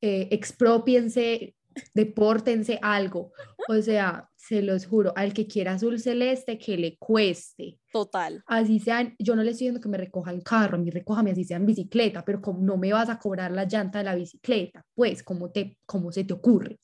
eh, 0.00 0.28
expropiense, 0.30 1.56
depórtense 1.94 2.78
algo. 2.82 3.32
O 3.68 3.80
sea, 3.80 4.28
se 4.36 4.62
los 4.62 4.86
juro, 4.86 5.12
al 5.16 5.32
que 5.32 5.46
quiera 5.46 5.74
azul 5.74 6.00
celeste, 6.00 6.58
que 6.58 6.76
le 6.76 6.96
cueste. 6.98 7.78
Total. 7.92 8.42
Así 8.46 8.80
sean, 8.80 9.14
yo 9.18 9.36
no 9.36 9.42
le 9.42 9.50
estoy 9.50 9.66
diciendo 9.66 9.80
que 9.80 9.88
me 9.88 9.98
recoja 9.98 10.32
en 10.32 10.40
carro, 10.40 10.76
a 10.76 10.80
mí 10.80 10.90
recójame 10.90 11.30
así 11.30 11.44
sea 11.44 11.58
en 11.58 11.66
bicicleta, 11.66 12.24
pero 12.24 12.40
como 12.42 12.60
no 12.60 12.76
me 12.76 12.92
vas 12.92 13.08
a 13.08 13.18
cobrar 13.18 13.52
la 13.52 13.64
llanta 13.64 13.98
de 13.98 14.04
la 14.04 14.14
bicicleta, 14.14 14.84
pues, 14.94 15.22
¿cómo, 15.22 15.50
te, 15.50 15.78
cómo 15.86 16.10
se 16.10 16.24
te 16.24 16.32
ocurre? 16.32 16.80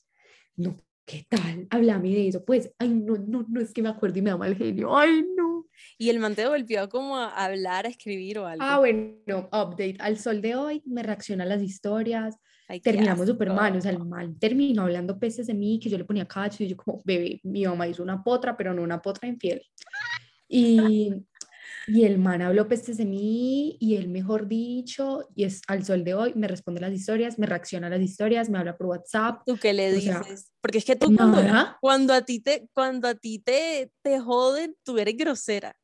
No, 0.55 0.81
¿qué 1.05 1.25
tal? 1.27 1.67
Háblame 1.69 2.09
de 2.09 2.27
eso, 2.29 2.45
pues, 2.45 2.71
ay, 2.79 2.89
no, 2.89 3.17
no, 3.17 3.45
no, 3.47 3.59
es 3.59 3.73
que 3.73 3.81
me 3.81 3.89
acuerdo 3.89 4.19
y 4.19 4.21
me 4.21 4.29
da 4.29 4.37
mal 4.37 4.55
genio, 4.55 4.97
ay, 4.97 5.25
no. 5.35 5.48
Y 5.97 6.09
el 6.09 6.19
man 6.19 6.35
te 6.35 6.47
volvió 6.47 6.89
como 6.89 7.17
a 7.17 7.29
hablar, 7.29 7.85
a 7.85 7.89
escribir 7.89 8.39
o 8.39 8.47
algo. 8.47 8.63
Ah, 8.63 8.79
bueno, 8.79 9.49
update. 9.51 9.97
Al 9.99 10.17
sol 10.17 10.41
de 10.41 10.55
hoy 10.55 10.81
me 10.85 11.03
reacciona 11.03 11.43
a 11.43 11.47
las 11.47 11.61
historias, 11.61 12.37
terminamos 12.83 13.27
súper 13.27 13.49
mal, 13.49 13.75
o 13.75 13.81
sea, 13.81 13.91
el 13.91 13.99
mal 13.99 14.37
terminó 14.39 14.83
hablando 14.83 15.17
peces 15.17 15.47
de 15.47 15.53
mí, 15.53 15.79
que 15.79 15.89
yo 15.89 15.97
le 15.97 16.05
ponía 16.05 16.25
cacho, 16.25 16.63
y 16.63 16.67
yo 16.67 16.77
como, 16.77 17.01
bebé, 17.03 17.39
mi 17.43 17.65
mamá 17.65 17.87
hizo 17.87 18.03
una 18.03 18.23
potra, 18.23 18.55
pero 18.55 18.73
no 18.73 18.83
una 18.83 19.01
potra 19.01 19.27
infiel. 19.27 19.61
Y, 20.47 21.13
y 21.87 22.03
el 22.03 22.17
man 22.17 22.41
habló 22.41 22.67
peces 22.67 22.97
de 22.97 23.05
mí, 23.05 23.77
y 23.79 23.95
él, 23.95 24.09
mejor 24.09 24.47
dicho, 24.47 25.27
y 25.35 25.43
es 25.43 25.61
al 25.67 25.85
sol 25.85 26.03
de 26.03 26.13
hoy, 26.13 26.33
me 26.35 26.47
responde 26.47 26.81
las 26.81 26.93
historias, 26.93 27.39
me 27.39 27.45
reacciona 27.45 27.87
a 27.87 27.89
las 27.91 28.01
historias, 28.01 28.49
me 28.49 28.57
habla 28.57 28.77
por 28.77 28.87
WhatsApp. 28.87 29.41
¿Tú 29.45 29.57
qué 29.57 29.73
le 29.73 29.93
dices? 29.93 30.51
Porque 30.61 30.79
es 30.79 30.85
que 30.85 30.95
tú 30.95 31.15
cuando, 31.15 31.41
cuando, 31.81 32.13
a 32.13 32.21
ti 32.21 32.39
te, 32.39 32.67
cuando 32.73 33.07
a 33.07 33.15
ti 33.15 33.39
te, 33.39 33.91
te 34.01 34.19
joden, 34.19 34.75
tú 34.83 34.97
eres 34.97 35.15
grosera 35.15 35.75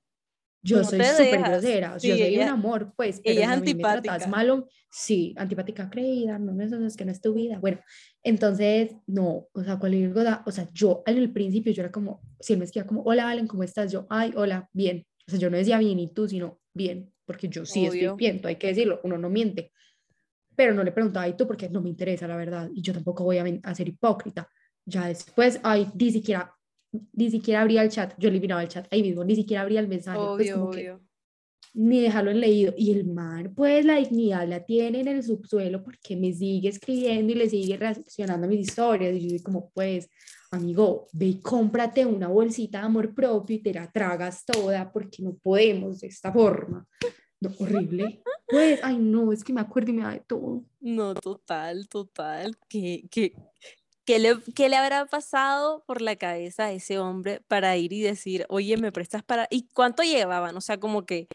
yo 0.66 0.84
soy 0.84 1.00
súper 1.00 1.44
grosera, 1.44 1.98
yo 1.98 2.18
soy 2.18 2.38
un 2.38 2.48
amor, 2.48 2.94
pues, 2.96 3.22
pero 3.24 3.38
ella 3.38 3.46
es 3.46 3.52
antipática. 3.52 4.18
Me 4.18 4.28
malo, 4.28 4.68
sí, 4.90 5.36
antipática 5.38 5.90
creída, 5.90 6.40
no, 6.40 6.60
eso 6.62 6.84
es 6.84 6.98
que 6.98 7.06
no 7.06 7.12
es 7.12 7.22
tu 7.22 7.34
vida, 7.34 7.60
bueno, 7.60 7.80
entonces, 8.24 8.96
no, 9.06 9.48
o 9.54 9.64
sea, 9.64 9.78
cualquier 9.78 10.12
cosa, 10.12 10.44
o 10.46 10.52
sea, 10.52 10.68
yo 10.74 11.04
el 11.06 11.32
principio 11.32 11.72
yo 11.72 11.84
era 11.84 11.92
como, 11.92 12.22
si 12.40 12.54
él 12.54 12.60
me 12.60 12.66
decía 12.66 12.88
como, 12.88 13.04
hola 13.04 13.25
Valen, 13.25 13.48
¿cómo 13.48 13.62
estás? 13.62 13.92
Yo, 13.92 14.08
ay, 14.10 14.34
hola, 14.36 14.68
bien, 14.74 15.06
o 15.27 15.32
sea, 15.32 15.39
yo 15.39 15.50
no 15.50 15.58
decía 15.58 15.77
bien 15.79 16.00
y 16.00 16.13
tú, 16.13 16.27
sino 16.27 16.60
bien, 16.74 17.12
porque 17.25 17.50
yo 17.50 17.65
sí 17.65 17.86
estoy 17.86 18.15
bien, 18.17 18.41
hay 18.44 18.55
que 18.58 18.67
decirlo, 18.67 19.00
uno 19.03 19.17
no 19.17 19.29
miente, 19.29 19.72
pero 20.55 20.74
no 20.74 20.84
le 20.84 20.91
preguntaba, 20.91 21.27
¿y 21.27 21.36
tú? 21.36 21.48
Porque 21.48 21.70
no 21.70 21.82
me 21.82 21.89
interesa, 21.89 22.27
la 22.27 22.38
verdad, 22.38 22.70
y 22.74 22.82
yo 22.82 22.94
tampoco 22.94 23.24
voy 23.24 23.38
a, 23.39 23.46
a 23.63 23.75
ser 23.75 23.88
hipócrita. 23.89 24.50
Ya 24.86 25.08
después, 25.08 25.60
ay, 25.63 25.88
ni 25.96 26.12
siquiera, 26.12 26.53
ni 27.13 27.29
siquiera 27.32 27.62
abría 27.62 27.82
el 27.84 27.89
chat, 27.89 28.13
yo 28.17 28.29
eliminaba 28.29 28.62
el 28.62 28.70
chat 28.70 28.88
ahí 28.91 29.01
mismo, 29.01 29.24
ni 29.24 29.36
siquiera 29.36 29.63
abría 29.63 29.79
el 29.79 29.88
mensaje. 29.88 30.29
pues 30.36 30.51
Obvio, 30.51 30.53
como 30.53 30.70
que 30.72 30.91
obvio. 30.91 31.05
ni 31.74 32.01
dejarlo 32.01 32.32
en 32.32 32.39
leído. 32.39 32.74
Y 32.77 32.91
el 32.91 33.05
man, 33.05 33.53
pues 33.55 33.84
la 33.86 33.98
dignidad 33.98 34.48
la 34.48 34.63
tiene 34.63 35.01
en 35.01 35.08
el 35.10 35.24
subsuelo 35.24 35.84
porque 35.84 36.15
me 36.15 36.32
sigue 36.34 36.70
escribiendo 36.70 37.34
y 37.34 37.36
le 37.36 37.50
sigue 37.50 37.75
reaccionando 37.77 38.46
a 38.48 38.50
mis 38.50 38.62
historias. 38.62 39.13
Y 39.15 39.22
yo 39.22 39.27
digo 39.29 39.44
como, 39.44 39.72
pues, 39.72 40.10
amigo, 40.52 41.08
ve 41.14 41.40
cómprate 41.42 42.06
una 42.06 42.28
bolsita 42.28 42.80
de 42.80 42.86
amor 42.86 43.14
propio 43.14 43.56
y 43.56 43.60
te 43.60 43.74
la 43.74 43.92
tragas 43.92 44.46
toda 44.46 44.92
porque 44.92 45.24
no 45.24 45.36
podemos 45.36 46.00
de 46.00 46.08
esta 46.08 46.32
forma. 46.32 46.88
No, 47.40 47.52
horrible. 47.60 48.22
Pues, 48.48 48.80
ay, 48.84 48.98
no, 48.98 49.32
es 49.32 49.44
que 49.44 49.54
me 49.54 49.62
acuerdo 49.62 49.92
y 49.92 49.94
me 49.94 50.04
da 50.04 50.12
de 50.12 50.20
todo. 50.22 50.64
No, 50.80 51.14
total, 51.16 51.88
total. 51.88 52.58
¿Qué, 52.70 53.08
qué, 53.10 53.34
qué 54.06 54.20
le, 54.20 54.38
qué 54.56 54.70
le 54.70 54.78
habrá 54.78 55.06
pasado 55.06 55.84
por 55.86 56.02
la 56.02 56.16
cabeza 56.16 56.66
a 56.66 56.72
ese 56.72 57.00
hombre 57.00 57.42
para 57.48 57.75
ir 57.75 57.92
y 57.92 58.02
decir, 58.02 58.46
oye, 58.50 58.78
me 58.78 58.92
prestas 58.92 59.24
para... 59.24 59.48
¿Y 59.50 59.68
cuánto 59.74 60.04
llevaban? 60.04 60.56
O 60.56 60.62
sea, 60.62 60.80
como 60.80 61.06
que 61.06 61.28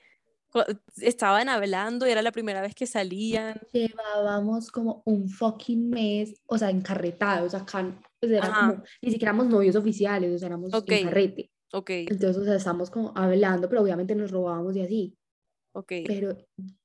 estaban 0.96 1.48
hablando 1.48 2.06
y 2.06 2.10
era 2.10 2.22
la 2.22 2.32
primera 2.32 2.60
vez 2.60 2.74
que 2.74 2.86
salían. 2.86 3.60
Llevábamos 3.72 4.70
como 4.70 5.02
un 5.06 5.28
fucking 5.28 5.88
mes, 5.90 6.34
o 6.46 6.58
sea, 6.58 6.70
encarretados 6.70 7.54
acá. 7.54 8.00
Pues 8.20 8.32
era 8.32 8.52
como, 8.52 8.82
ni 9.02 9.10
siquiera 9.10 9.30
éramos 9.32 9.48
novios 9.48 9.76
oficiales, 9.76 10.34
o 10.34 10.38
sea, 10.38 10.48
éramos 10.48 10.74
Ok. 10.74 10.90
en 10.90 11.04
carrete. 11.04 11.50
Ok, 11.72 11.90
Entonces, 11.90 12.36
o 12.36 12.44
sea, 12.44 12.56
estamos 12.56 12.90
como 12.90 13.12
hablando, 13.16 13.68
pero 13.68 13.82
obviamente 13.82 14.14
nos 14.16 14.30
robábamos 14.32 14.74
y 14.76 14.80
así. 14.82 15.16
ok. 15.72 15.92
Pero 16.06 16.36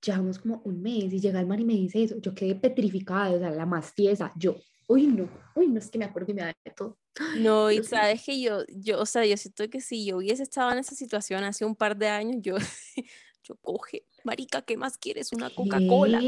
llevamos 0.06 0.38
como 0.40 0.62
un 0.64 0.82
mes 0.82 1.12
y 1.12 1.20
llega 1.20 1.40
el 1.40 1.48
man 1.48 1.60
y 1.60 1.66
me 1.66 1.74
dice 1.74 2.04
eso. 2.04 2.18
Yo 2.22 2.36
quedé 2.36 2.56
petrificada, 2.56 3.32
o 3.32 3.40
sea, 3.40 3.50
la 3.50 3.66
más 3.66 3.96
tiesa. 3.96 4.32
Yo, 4.38 4.56
uy, 4.88 5.08
no, 5.08 5.28
uy, 5.56 5.68
no 5.70 5.80
es 5.80 5.90
que 5.90 5.98
me 5.98 6.06
acuerdo 6.06 6.32
y 6.32 6.36
me 6.36 6.42
da 6.44 6.54
de 6.64 6.72
todo. 6.72 6.98
No, 7.40 7.72
y 7.72 7.84
sabes 7.84 8.24
que 8.24 8.40
yo, 8.42 8.60
yo, 8.68 9.00
o 9.02 9.06
sea, 9.06 9.26
yo 9.26 9.38
siento 9.38 9.68
que 9.70 9.80
si 9.82 10.06
yo 10.06 10.18
hubiese 10.18 10.44
estado 10.44 10.72
en 10.74 10.78
esa 10.80 10.94
situación 10.96 11.44
hace 11.46 11.66
un 11.66 11.76
par 11.76 11.98
de 11.98 12.10
años, 12.10 12.38
yo, 12.42 12.56
yo 13.48 13.56
coge, 13.62 14.06
marica, 14.24 14.62
¿qué 14.64 14.76
más 14.76 14.98
quieres? 14.98 15.32
Una 15.34 15.50
Coca-Cola. 15.50 16.20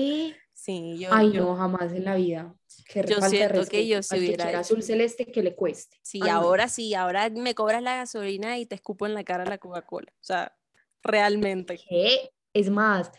Sí, 0.54 0.98
yo, 0.98 1.10
Ay, 1.12 1.32
yo- 1.34 1.44
no, 1.44 1.56
jamás 1.56 1.92
en 1.92 2.06
la 2.06 2.16
vida. 2.16 2.56
Qué 2.88 3.02
Yo 3.04 3.20
falta 3.20 3.30
siento 3.30 3.66
que 3.66 3.88
yo 3.88 4.02
si 4.02 4.18
hubiera 4.18 4.60
azul 4.60 4.82
celeste 4.84 5.26
que 5.26 5.44
le 5.44 5.56
cueste. 5.56 5.98
sí, 6.02 6.20
Ay, 6.22 6.30
no. 6.30 6.36
ahora 6.38 6.68
sí, 6.70 6.94
ahora 6.94 7.30
me 7.30 7.54
cobras 7.56 7.82
la 7.84 7.96
gasolina 7.98 8.58
y 8.58 8.66
te 8.66 8.76
escupo 8.76 9.06
en 9.06 9.14
la 9.14 9.24
cara 9.24 9.46
la 9.46 9.58
Coca-Cola. 9.58 10.12
O 10.14 10.24
sea, 10.24 10.56
realmente. 11.04 11.80
¿Qué? 11.90 12.32
Es 12.54 12.70
más, 12.70 13.12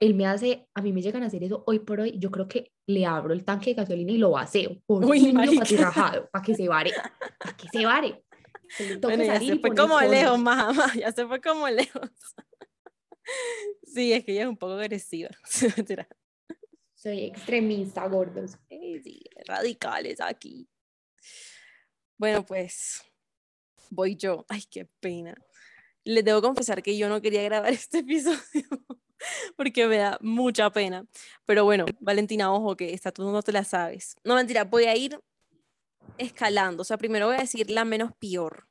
él 0.00 0.14
me 0.14 0.26
hace, 0.26 0.68
a 0.74 0.82
mí 0.82 0.92
me 0.92 1.02
llegan 1.02 1.22
a 1.22 1.26
hacer 1.26 1.42
eso 1.44 1.64
hoy 1.66 1.78
por 1.80 2.00
hoy. 2.00 2.14
Yo 2.18 2.30
creo 2.30 2.46
que 2.48 2.72
le 2.86 3.06
abro 3.06 3.32
el 3.32 3.44
tanque 3.44 3.70
de 3.70 3.74
gasolina 3.74 4.12
y 4.12 4.18
lo 4.18 4.30
vaceo. 4.32 4.76
Por 4.86 5.04
Uy, 5.04 5.32
patirrajado, 5.58 6.28
para 6.30 6.44
que 6.44 6.54
se 6.54 6.68
vare. 6.68 6.92
Para 7.38 7.56
que 7.56 7.68
se 7.68 7.84
vare. 7.84 8.22
Bueno, 9.00 9.22
ya 9.24 9.38
se 9.40 9.56
fue 9.60 9.74
como 9.74 10.00
lejos, 10.00 10.38
mamá, 10.40 10.92
ya 10.98 11.12
se 11.12 11.24
fue 11.26 11.40
como 11.40 11.68
lejos. 11.68 12.10
Sí, 13.96 14.12
es 14.12 14.26
que 14.26 14.32
ella 14.32 14.42
es 14.42 14.48
un 14.48 14.58
poco 14.58 14.74
agresiva. 14.74 15.30
Soy 16.94 17.24
extremista, 17.24 18.06
gordos. 18.08 18.58
Sí, 18.68 19.00
sí, 19.02 19.24
radicales 19.46 20.20
aquí. 20.20 20.68
Bueno, 22.18 22.44
pues 22.44 23.02
voy 23.88 24.14
yo. 24.14 24.44
Ay, 24.50 24.64
qué 24.70 24.84
pena. 25.00 25.34
Les 26.04 26.22
debo 26.22 26.42
confesar 26.42 26.82
que 26.82 26.98
yo 26.98 27.08
no 27.08 27.22
quería 27.22 27.42
grabar 27.42 27.72
este 27.72 28.00
episodio 28.00 28.68
porque 29.56 29.86
me 29.86 29.96
da 29.96 30.18
mucha 30.20 30.68
pena. 30.68 31.06
Pero 31.46 31.64
bueno, 31.64 31.86
Valentina, 31.98 32.52
ojo 32.52 32.76
que 32.76 32.92
esta 32.92 33.12
tú 33.12 33.22
no 33.22 33.42
te 33.42 33.52
la 33.52 33.64
sabes. 33.64 34.16
No, 34.24 34.34
mentira, 34.34 34.64
voy 34.64 34.84
a 34.84 34.94
ir 34.94 35.18
escalando. 36.18 36.82
O 36.82 36.84
sea, 36.84 36.98
primero 36.98 37.28
voy 37.28 37.36
a 37.36 37.40
decir 37.40 37.70
la 37.70 37.86
menos 37.86 38.12
peor. 38.18 38.68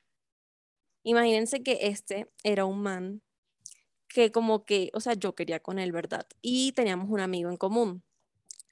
Imagínense 1.01 1.63
que 1.63 1.79
este 1.82 2.32
era 2.44 2.65
un 2.65 2.84
man 2.84 3.24
que 4.15 4.31
como 4.34 4.65
que, 4.65 4.91
o 4.95 5.01
sea, 5.01 5.13
yo 5.15 5.36
quería 5.36 5.60
con 5.62 5.79
él, 5.79 5.91
¿verdad? 5.93 6.27
Y 6.41 6.72
teníamos 6.74 7.10
un 7.12 7.19
amigo 7.22 7.51
en 7.51 7.57
común. 7.57 8.03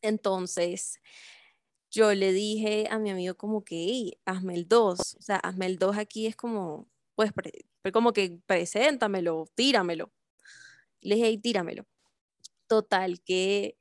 Entonces, 0.02 1.00
yo 1.92 2.14
le 2.16 2.34
dije 2.34 2.88
a 2.92 3.00
mi 3.00 3.12
amigo 3.12 3.36
como 3.38 3.64
que, 3.66 3.76
"Ey, 3.78 4.20
hazme 4.26 4.56
el 4.56 4.68
2, 4.68 5.16
o 5.20 5.22
sea, 5.24 5.38
hazme 5.38 5.68
el 5.68 5.78
2 5.80 5.98
aquí 5.98 6.28
es 6.28 6.36
como, 6.38 6.88
pues, 7.16 7.32
como 7.94 8.14
que 8.14 8.40
preséntamelo, 8.48 9.48
tíramelo. 9.56 10.12
Le 11.02 11.16
dije, 11.16 11.28
"Ey, 11.30 11.38
tíramelo. 11.40 11.86
Total, 12.68 13.22
que 13.24 13.78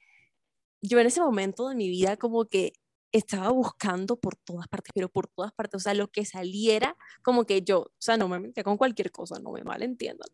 yo 0.82 1.00
en 1.00 1.06
ese 1.08 1.20
momento 1.22 1.68
de 1.68 1.74
mi 1.76 1.88
vida 1.88 2.16
como 2.16 2.46
que 2.46 2.72
estaba 3.12 3.50
buscando 3.50 4.16
por 4.20 4.36
todas 4.36 4.68
partes, 4.68 4.92
pero 4.94 5.08
por 5.10 5.28
todas 5.28 5.52
partes, 5.52 5.76
o 5.82 5.84
sea, 5.84 5.94
lo 5.94 6.08
que 6.10 6.24
saliera, 6.26 6.96
como 7.22 7.44
que 7.46 7.62
yo, 7.62 7.80
o 7.82 7.92
sea, 7.98 8.16
no 8.18 8.28
me 8.28 8.40
metía 8.40 8.64
con 8.64 8.76
cualquier 8.78 9.12
cosa, 9.12 9.38
no 9.40 9.52
me 9.52 9.64
malentiendan, 9.64 10.28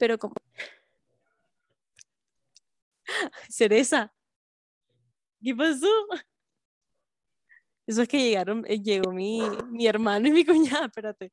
pero 0.00 0.18
como... 0.18 0.34
Cereza, 3.50 4.12
¿qué 5.42 5.54
pasó? 5.54 5.86
Eso 7.86 8.02
es 8.02 8.08
que 8.08 8.18
llegaron, 8.18 8.64
eh, 8.66 8.80
llegó 8.80 9.12
mi, 9.12 9.42
mi 9.70 9.86
hermano 9.86 10.26
y 10.28 10.32
mi 10.32 10.44
cuñada, 10.46 10.86
espérate. 10.86 11.32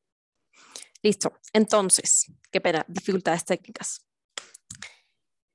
Listo, 1.02 1.32
entonces, 1.54 2.26
qué 2.52 2.60
pena, 2.60 2.84
dificultades 2.90 3.46
técnicas. 3.46 4.06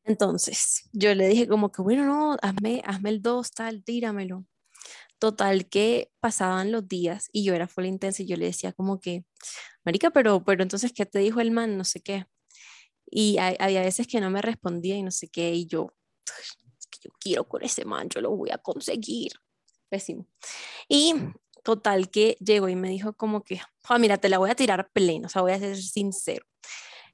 Entonces, 0.04 0.88
yo 0.92 1.14
le 1.14 1.28
dije 1.28 1.47
como 1.47 1.71
que, 1.71 1.83
bueno, 1.83 2.04
no, 2.07 2.37
hazme, 2.40 2.83
hazme 2.87 3.11
el 3.11 3.21
2, 3.21 3.52
tal, 3.52 3.85
tíramelo. 3.85 4.47
Total 5.19 5.69
que 5.69 6.11
pasaban 6.21 6.73
los 6.73 6.88
días 6.88 7.28
y 7.33 7.45
yo 7.45 7.54
era 7.54 7.69
full 7.69 7.85
intensa 7.85 8.23
y 8.23 8.26
yo 8.26 8.37
le 8.37 8.47
decía 8.47 8.73
como 8.73 9.00
que, 9.00 9.25
marica, 9.85 10.11
pero, 10.11 10.45
pero 10.45 10.62
entonces, 10.62 10.92
¿qué 10.95 11.04
te 11.07 11.19
dijo 11.19 11.40
el 11.40 11.50
man? 11.50 11.76
No 11.76 11.85
sé 11.85 12.00
qué. 12.00 12.26
Y 13.14 13.37
hay- 13.38 13.57
había 13.61 13.83
veces 13.83 14.07
que 14.07 14.21
no 14.21 14.31
me 14.31 14.40
respondía 14.40 14.97
y 14.97 15.02
no 15.02 15.11
sé 15.11 15.28
qué, 15.28 15.52
y 15.52 15.66
yo, 15.66 15.92
es 16.78 16.87
que 16.87 16.99
yo 17.02 17.11
quiero 17.21 17.45
con 17.47 17.62
ese 17.62 17.85
man, 17.85 18.09
yo 18.09 18.23
lo 18.23 18.31
voy 18.35 18.49
a 18.50 18.57
conseguir. 18.59 19.33
Pésimo. 19.90 20.26
Y 20.88 21.14
total 21.62 22.09
que 22.11 22.38
llegó 22.40 22.71
y 22.71 22.75
me 22.76 22.88
dijo 22.88 23.12
como 23.12 23.45
que, 23.45 23.61
"Ah, 23.85 23.99
mira, 23.99 24.16
te 24.16 24.31
la 24.31 24.38
voy 24.38 24.49
a 24.50 24.54
tirar 24.54 24.90
pleno, 24.92 25.26
o 25.26 25.28
sea, 25.28 25.42
voy 25.42 25.52
a 25.52 25.59
ser 25.59 25.76
sincero. 25.76 26.47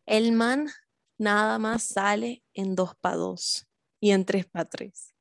El 0.07 0.31
man 0.31 0.69
nada 1.19 1.59
más 1.59 1.83
sale 1.83 2.45
en 2.55 2.77
dos 2.77 2.95
para 3.01 3.17
dos 3.17 3.67
y 4.01 4.13
en 4.13 4.25
tres 4.25 4.47
para 4.47 4.65
tres. 4.67 5.13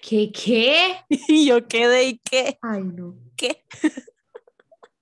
¿Qué? 0.00 0.32
¿Qué? 0.32 0.96
Y 1.28 1.46
yo 1.46 1.68
quedé 1.68 2.04
y 2.04 2.18
qué, 2.18 2.58
Ay, 2.62 2.82
no. 2.82 3.14
qué. 3.36 3.62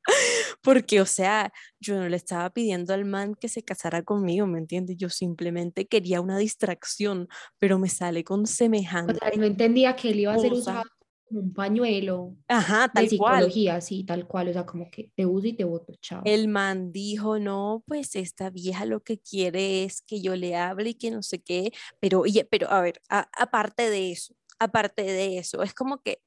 Porque, 0.62 1.00
o 1.00 1.06
sea, 1.06 1.52
yo 1.80 1.96
no 1.96 2.08
le 2.08 2.16
estaba 2.16 2.50
pidiendo 2.50 2.94
al 2.94 3.04
man 3.04 3.34
que 3.34 3.48
se 3.48 3.62
casara 3.62 4.02
conmigo, 4.02 4.46
¿me 4.46 4.58
entiendes? 4.58 4.96
Yo 4.96 5.08
simplemente 5.10 5.86
quería 5.86 6.20
una 6.20 6.38
distracción, 6.38 7.28
pero 7.58 7.78
me 7.78 7.88
sale 7.88 8.24
con 8.24 8.42
O 8.42 8.46
semejante. 8.46 9.14
sea, 9.14 9.30
no 9.36 9.44
entendía 9.44 9.96
que 9.96 10.10
él 10.10 10.20
iba 10.20 10.34
a 10.34 10.38
ser 10.38 10.52
usado 10.52 10.82
como 11.26 11.40
un 11.40 11.52
pañuelo 11.54 12.36
Ajá, 12.48 12.88
de 12.88 13.08
tal 13.08 13.18
cual. 13.18 13.40
psicología, 13.44 13.80
sí, 13.80 14.04
tal 14.04 14.26
cual. 14.26 14.48
O 14.48 14.52
sea, 14.52 14.66
como 14.66 14.90
que 14.90 15.10
te 15.14 15.26
uso 15.26 15.46
y 15.46 15.54
te 15.54 15.64
voto, 15.64 15.94
chao. 16.00 16.22
El 16.24 16.48
man 16.48 16.92
dijo, 16.92 17.38
no, 17.38 17.82
pues 17.86 18.14
esta 18.16 18.50
vieja 18.50 18.84
lo 18.86 19.02
que 19.02 19.18
quiere 19.18 19.84
es 19.84 20.02
que 20.02 20.20
yo 20.20 20.36
le 20.36 20.56
hable 20.56 20.90
y 20.90 20.94
que 20.94 21.10
no 21.10 21.22
sé 21.22 21.40
qué, 21.42 21.72
pero, 22.00 22.20
oye, 22.20 22.44
pero 22.44 22.70
a 22.70 22.80
ver, 22.80 23.00
a- 23.08 23.28
aparte 23.38 23.88
de 23.90 24.12
eso, 24.12 24.34
aparte 24.58 25.02
de 25.02 25.38
eso, 25.38 25.62
es 25.62 25.74
como 25.74 25.98
que, 26.02 26.20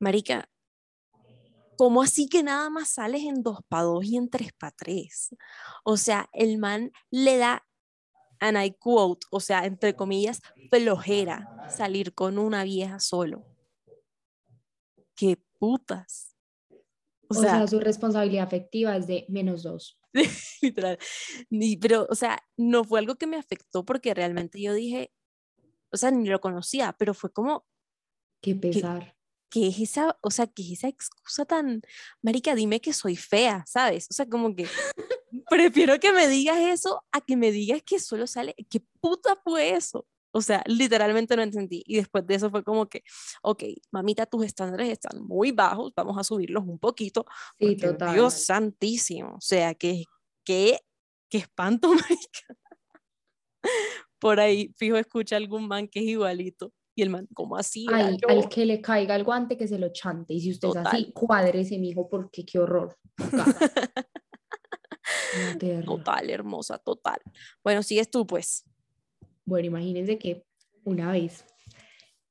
marica, 0.00 0.48
¿cómo 1.76 2.02
así 2.02 2.28
que 2.28 2.42
nada 2.42 2.70
más 2.70 2.88
sales 2.88 3.22
en 3.22 3.42
dos 3.42 3.58
para 3.68 3.84
dos 3.84 4.04
y 4.04 4.16
en 4.16 4.28
tres 4.28 4.52
para 4.52 4.72
tres? 4.72 5.34
O 5.84 5.96
sea, 5.96 6.28
el 6.32 6.58
man 6.58 6.92
le 7.10 7.36
da, 7.36 7.66
and 8.40 8.58
I 8.62 8.72
quote, 8.78 9.26
o 9.30 9.40
sea, 9.40 9.64
entre 9.64 9.94
comillas, 9.94 10.40
flojera 10.70 11.68
salir 11.68 12.14
con 12.14 12.38
una 12.38 12.64
vieja 12.64 13.00
solo. 13.00 13.44
¡Qué 15.16 15.38
putas! 15.58 16.34
O 17.28 17.34
sea, 17.34 17.66
su 17.66 17.80
responsabilidad 17.80 18.44
afectiva 18.44 18.96
es 18.96 19.06
de 19.06 19.24
menos 19.28 19.62
dos. 19.62 19.98
literal. 20.62 20.98
Ni, 21.50 21.76
pero, 21.76 22.06
o 22.10 22.14
sea, 22.14 22.38
no 22.56 22.84
fue 22.84 23.00
algo 23.00 23.16
que 23.16 23.26
me 23.26 23.36
afectó 23.36 23.84
porque 23.84 24.14
realmente 24.14 24.60
yo 24.60 24.74
dije, 24.74 25.12
o 25.90 25.96
sea, 25.96 26.10
ni 26.10 26.28
lo 26.28 26.40
conocía, 26.40 26.94
pero 26.98 27.14
fue 27.14 27.32
como, 27.32 27.66
Qué 28.40 28.54
pesar. 28.54 29.04
¿qué 29.04 29.13
es 29.68 29.78
esa, 29.80 30.18
o 30.20 30.30
sea, 30.30 30.46
qué 30.46 30.62
es 30.62 30.78
esa 30.78 30.88
excusa 30.88 31.44
tan, 31.44 31.82
marica, 32.22 32.54
dime 32.54 32.80
que 32.80 32.92
soy 32.92 33.16
fea, 33.16 33.64
¿sabes? 33.66 34.06
O 34.10 34.14
sea, 34.14 34.26
como 34.26 34.54
que 34.54 34.66
prefiero 35.48 35.98
que 36.00 36.12
me 36.12 36.28
digas 36.28 36.58
eso 36.58 37.04
a 37.12 37.20
que 37.20 37.36
me 37.36 37.50
digas 37.50 37.82
que 37.84 37.98
solo 37.98 38.26
sale, 38.26 38.54
¿qué 38.68 38.80
puta 39.00 39.36
fue 39.36 39.70
eso? 39.70 40.06
O 40.36 40.42
sea, 40.42 40.64
literalmente 40.66 41.36
no 41.36 41.42
entendí. 41.42 41.84
Y 41.86 41.96
después 41.96 42.26
de 42.26 42.34
eso 42.34 42.50
fue 42.50 42.64
como 42.64 42.88
que, 42.88 43.04
ok, 43.42 43.62
mamita, 43.92 44.26
tus 44.26 44.44
estándares 44.44 44.90
están 44.90 45.22
muy 45.22 45.52
bajos, 45.52 45.92
vamos 45.94 46.18
a 46.18 46.24
subirlos 46.24 46.64
un 46.64 46.80
poquito. 46.80 47.24
Sí, 47.56 47.76
porque, 47.76 47.86
total. 47.86 48.14
Dios 48.14 48.34
santísimo. 48.34 49.36
O 49.36 49.40
sea, 49.40 49.74
que, 49.74 50.02
que, 50.44 50.80
que 51.30 51.38
espanto, 51.38 51.88
marica. 51.94 52.58
Por 54.18 54.40
ahí, 54.40 54.74
fijo, 54.76 54.96
escucha 54.96 55.36
algún 55.36 55.68
man 55.68 55.86
que 55.86 56.00
es 56.00 56.06
igualito. 56.06 56.72
Y 56.96 57.02
el 57.02 57.10
man, 57.10 57.26
¿cómo 57.34 57.56
así? 57.56 57.86
Ay, 57.92 58.16
yo". 58.20 58.28
al 58.28 58.48
que 58.48 58.64
le 58.64 58.80
caiga 58.80 59.16
el 59.16 59.24
guante 59.24 59.56
que 59.56 59.66
se 59.66 59.78
lo 59.78 59.92
chante. 59.92 60.34
Y 60.34 60.40
si 60.40 60.52
usted 60.52 60.68
es 60.68 60.76
así, 60.76 61.12
cuádrese, 61.12 61.78
mijo, 61.78 62.08
porque 62.08 62.44
qué 62.44 62.58
horror. 62.58 62.96
Total, 65.84 66.30
hermosa, 66.30 66.78
total. 66.78 67.18
Bueno, 67.62 67.82
sigues 67.82 68.10
tú, 68.10 68.26
pues. 68.26 68.64
Bueno, 69.44 69.66
imagínense 69.66 70.18
que 70.18 70.44
una 70.84 71.12
vez, 71.12 71.44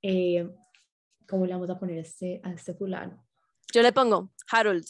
eh, 0.01 0.49
¿cómo 1.27 1.45
le 1.45 1.53
vamos 1.53 1.69
a 1.69 1.77
poner 1.77 1.99
a 1.99 2.01
este, 2.01 2.41
a 2.43 2.51
este 2.51 2.73
fulano? 2.73 3.23
Yo 3.73 3.81
le 3.81 3.91
pongo 3.91 4.31
Harold. 4.51 4.85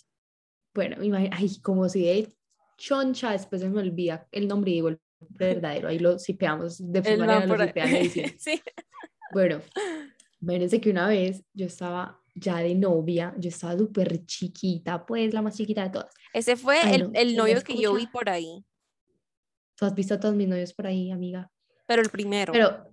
Bueno, 0.73 0.97
imagi- 1.03 1.29
ay, 1.31 1.59
como 1.61 1.87
si 1.89 2.05
de 2.05 2.33
choncha, 2.77 3.31
después 3.31 3.61
se 3.61 3.69
me 3.69 3.81
olvida 3.81 4.27
el 4.31 4.47
nombre 4.47 4.71
y 4.71 4.75
digo 4.75 4.89
el 4.89 4.99
verdadero, 5.19 5.87
ahí 5.87 5.99
lo 5.99 6.19
sipeamos, 6.19 6.77
de 6.79 6.99
El 6.99 7.19
manera 7.19 7.45
lo 7.45 7.57
sipean 7.57 7.89
sí. 8.39 8.61
Bueno, 9.33 9.61
imagínense 10.41 10.79
que 10.81 10.89
una 10.89 11.07
vez 11.07 11.43
yo 11.53 11.65
estaba 11.65 12.19
ya 12.35 12.57
de 12.57 12.73
novia, 12.75 13.33
yo 13.37 13.49
estaba 13.49 13.77
súper 13.77 14.25
chiquita, 14.25 15.05
pues 15.05 15.33
la 15.33 15.41
más 15.41 15.55
chiquita 15.57 15.83
de 15.83 15.89
todas. 15.91 16.13
Ese 16.33 16.55
fue 16.55 16.79
Ay, 16.79 16.95
el, 16.95 17.03
no, 17.03 17.11
el 17.13 17.35
novio 17.35 17.61
que 17.63 17.77
yo 17.77 17.93
vi 17.93 18.07
por 18.07 18.29
ahí, 18.29 18.63
Tú 19.75 19.85
has 19.85 19.95
visto 19.95 20.13
a 20.13 20.19
todos 20.19 20.35
mis 20.35 20.47
novios 20.47 20.71
por 20.73 20.85
ahí, 20.87 21.09
amiga. 21.11 21.49
pero 21.87 22.01
el 22.01 22.09
primero. 22.09 22.53
Pero, 22.53 22.85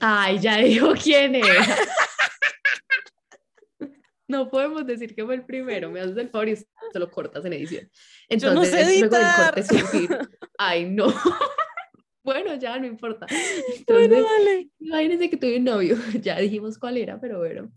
ay, 0.00 0.38
ya 0.38 0.56
dijo 0.58 0.92
quién 1.02 1.34
era. 1.34 1.66
No 4.28 4.48
podemos 4.48 4.86
decir 4.86 5.14
que 5.16 5.24
fue 5.24 5.34
el 5.34 5.44
primero, 5.44 5.90
me 5.90 6.00
haces 6.00 6.16
el 6.16 6.28
favor 6.28 6.48
y 6.48 6.56
se 6.56 6.98
lo 7.00 7.10
cortas 7.10 7.44
en 7.44 7.52
edición. 7.52 7.90
Yo 8.30 8.54
no 8.54 8.62
Entonces, 8.62 8.86
sé 8.86 8.98
luego 9.00 9.16
del 9.16 9.22
editar. 9.24 9.54
corte 9.54 9.62
surgir, 9.64 10.18
ay, 10.58 10.84
no. 10.88 11.12
Bueno, 12.22 12.54
ya 12.56 12.78
no 12.78 12.86
importa. 12.86 13.26
Bueno, 13.86 14.14
Entonces, 14.14 14.24
dale. 14.24 14.70
imagínense 14.78 15.30
que 15.30 15.36
tuve 15.36 15.56
un 15.58 15.64
novio, 15.64 15.96
ya 16.22 16.38
dijimos 16.38 16.78
cuál 16.78 16.96
era, 16.96 17.20
pero 17.20 17.38
bueno. 17.38 17.72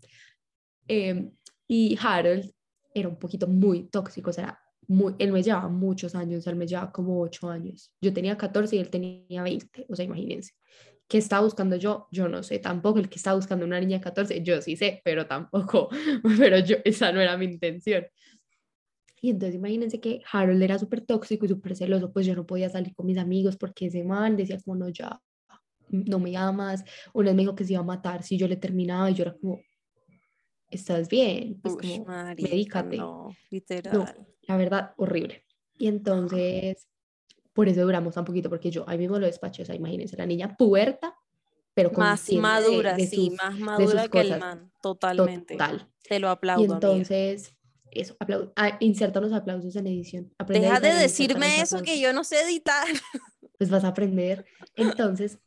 Em, 0.86 1.30
y 1.66 1.96
Harold 2.00 2.50
era 2.94 3.08
un 3.08 3.18
poquito 3.18 3.46
muy 3.46 3.88
tóxico, 3.88 4.30
o 4.30 4.32
sea, 4.32 4.60
muy, 4.86 5.14
él 5.18 5.32
me 5.32 5.42
llevaba 5.42 5.68
muchos 5.68 6.14
años, 6.14 6.46
él 6.46 6.56
me 6.56 6.66
llevaba 6.66 6.92
como 6.92 7.20
8 7.20 7.48
años. 7.48 7.90
Yo 8.00 8.12
tenía 8.12 8.36
14 8.36 8.76
y 8.76 8.78
él 8.80 8.90
tenía 8.90 9.42
20, 9.42 9.86
o 9.88 9.96
sea, 9.96 10.04
imagínense. 10.04 10.52
¿Qué 11.08 11.18
estaba 11.18 11.42
buscando 11.42 11.76
yo? 11.76 12.08
Yo 12.12 12.28
no 12.28 12.42
sé 12.42 12.58
tampoco. 12.58 12.98
El 12.98 13.08
que 13.08 13.16
estaba 13.16 13.36
buscando 13.36 13.64
una 13.66 13.78
niña 13.80 13.98
de 13.98 14.04
14, 14.04 14.42
yo 14.42 14.60
sí 14.62 14.76
sé, 14.76 15.00
pero 15.04 15.26
tampoco, 15.26 15.88
pero 16.38 16.58
yo, 16.58 16.76
esa 16.84 17.12
no 17.12 17.20
era 17.20 17.36
mi 17.36 17.46
intención. 17.46 18.06
Y 19.24 19.30
entonces 19.30 19.54
imagínense 19.54 20.00
que 20.00 20.20
Harold 20.30 20.62
era 20.62 20.78
súper 20.78 21.00
tóxico 21.00 21.46
y 21.46 21.48
súper 21.48 21.74
celoso, 21.74 22.12
pues 22.12 22.26
yo 22.26 22.34
no 22.36 22.44
podía 22.44 22.68
salir 22.68 22.94
con 22.94 23.06
mis 23.06 23.16
amigos 23.16 23.56
porque 23.56 23.86
ese 23.86 24.04
man 24.04 24.36
decía 24.36 24.58
como, 24.62 24.76
no, 24.76 24.90
ya, 24.90 25.18
no 25.88 26.18
me 26.18 26.36
amas. 26.36 26.84
Una 27.14 27.30
vez 27.30 27.34
me 27.36 27.42
dijo 27.42 27.54
que 27.54 27.64
se 27.64 27.72
iba 27.72 27.80
a 27.80 27.84
matar 27.84 28.22
si 28.22 28.36
yo 28.36 28.46
le 28.48 28.56
terminaba 28.56 29.10
y 29.10 29.14
yo 29.14 29.22
era 29.22 29.34
como, 29.40 29.60
¿estás 30.70 31.08
bien? 31.08 31.58
Pues 31.62 31.74
Ush, 31.76 31.80
como, 31.98 32.04
marica, 32.06 32.48
medícate. 32.50 32.96
No, 32.98 33.34
literal. 33.50 34.26
la 34.42 34.56
verdad, 34.58 34.92
horrible. 34.98 35.42
Y 35.78 35.86
entonces, 35.86 36.86
por 37.54 37.68
eso 37.68 37.80
duramos 37.82 38.14
tan 38.14 38.26
poquito, 38.26 38.50
porque 38.50 38.70
yo 38.70 38.84
ahí 38.86 38.98
mismo 38.98 39.18
lo 39.18 39.24
despaché, 39.24 39.62
o 39.62 39.64
sea, 39.64 39.74
imagínense, 39.74 40.18
la 40.18 40.26
niña 40.26 40.54
puberta, 40.56 41.14
pero 41.72 41.90
Más 41.92 42.20
consciente 42.20 42.34
de- 42.36 42.42
madura, 42.42 42.94
de 42.94 43.06
sí, 43.06 43.16
sus- 43.30 43.36
más 43.38 43.54
sus 43.54 43.60
madura 43.64 44.08
que 44.08 44.20
el 44.20 44.26
cosas. 44.28 44.40
man, 44.40 44.72
totalmente. 44.82 45.54
Total. 45.54 45.88
Te 46.06 46.18
lo 46.18 46.28
aplaudo. 46.28 46.62
Y 46.62 46.66
entonces, 46.70 47.53
eso, 47.94 48.16
aplau- 48.18 48.52
ah, 48.56 48.76
inserta 48.80 49.20
los 49.20 49.32
aplausos 49.32 49.74
en 49.76 49.86
edición. 49.86 50.32
Aprende 50.38 50.66
Deja 50.66 50.80
de 50.80 50.88
editar 50.88 51.02
decirme 51.02 51.60
eso 51.62 51.82
que 51.82 52.00
yo 52.00 52.12
no 52.12 52.24
sé 52.24 52.40
editar. 52.42 52.86
Pues 53.58 53.70
vas 53.70 53.84
a 53.84 53.88
aprender. 53.88 54.44
Entonces, 54.74 55.38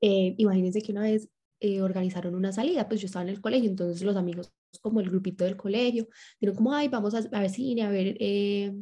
eh, 0.00 0.34
imagínense 0.38 0.80
que 0.80 0.92
una 0.92 1.02
vez 1.02 1.28
eh, 1.60 1.82
organizaron 1.82 2.34
una 2.34 2.52
salida, 2.52 2.88
pues 2.88 3.00
yo 3.00 3.06
estaba 3.06 3.24
en 3.24 3.30
el 3.30 3.40
colegio, 3.40 3.68
entonces 3.68 4.02
los 4.02 4.16
amigos, 4.16 4.52
como 4.80 5.00
el 5.00 5.10
grupito 5.10 5.44
del 5.44 5.56
colegio, 5.56 6.08
dijeron 6.40 6.56
como, 6.56 6.72
ay, 6.74 6.88
vamos 6.88 7.14
a, 7.14 7.18
a 7.18 7.40
ver 7.40 7.50
cine, 7.50 7.82
a 7.82 7.90
ver, 7.90 8.16
eh, 8.20 8.72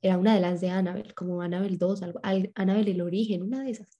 era 0.00 0.18
una 0.18 0.34
de 0.34 0.40
las 0.40 0.60
de 0.60 0.70
Annabelle, 0.70 1.14
como 1.14 1.42
Annabelle 1.42 1.76
2, 1.76 2.02
algo, 2.02 2.20
al- 2.22 2.50
Annabelle 2.54 2.90
el 2.92 3.02
origen, 3.02 3.42
una 3.42 3.62
de 3.62 3.70
esas. 3.70 3.98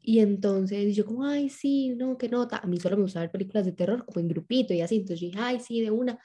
Y 0.00 0.18
entonces 0.20 0.96
yo 0.96 1.04
como, 1.04 1.24
ay, 1.26 1.48
sí, 1.48 1.90
no, 1.90 2.16
qué 2.18 2.28
nota. 2.28 2.56
A 2.58 2.66
mí 2.66 2.78
solo 2.80 2.96
me 2.96 3.02
gusta 3.02 3.20
ver 3.20 3.30
películas 3.30 3.64
de 3.64 3.72
terror, 3.72 4.04
como 4.04 4.18
en 4.20 4.28
grupito 4.28 4.74
y 4.74 4.80
así. 4.80 4.96
Entonces 4.96 5.20
yo 5.20 5.26
dije, 5.28 5.38
ay, 5.40 5.60
sí, 5.60 5.80
de 5.80 5.92
una. 5.92 6.18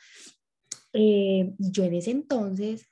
Eh, 1.00 1.54
yo 1.60 1.84
en 1.84 1.94
ese 1.94 2.10
entonces, 2.10 2.90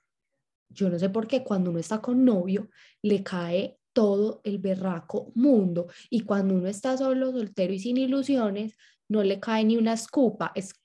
yo 0.70 0.92
no 0.92 1.00
sé 1.00 1.10
por 1.10 1.28
qué, 1.28 1.44
cuando 1.44 1.72
uno 1.72 1.80
está 1.80 2.02
con 2.02 2.24
novio, 2.24 2.70
le 3.02 3.24
cae 3.24 3.80
todo 3.94 4.42
el 4.44 4.60
berraco 4.60 5.32
mundo. 5.34 5.88
Y 6.12 6.22
cuando 6.22 6.54
uno 6.54 6.68
está 6.68 6.96
solo, 6.98 7.32
soltero 7.32 7.74
y 7.74 7.80
sin 7.80 7.98
ilusiones, 7.98 8.78
no 9.10 9.24
le 9.24 9.40
cae 9.40 9.64
ni 9.64 9.78
una 9.78 9.94
escupa. 9.94 10.52
Es, 10.54 10.76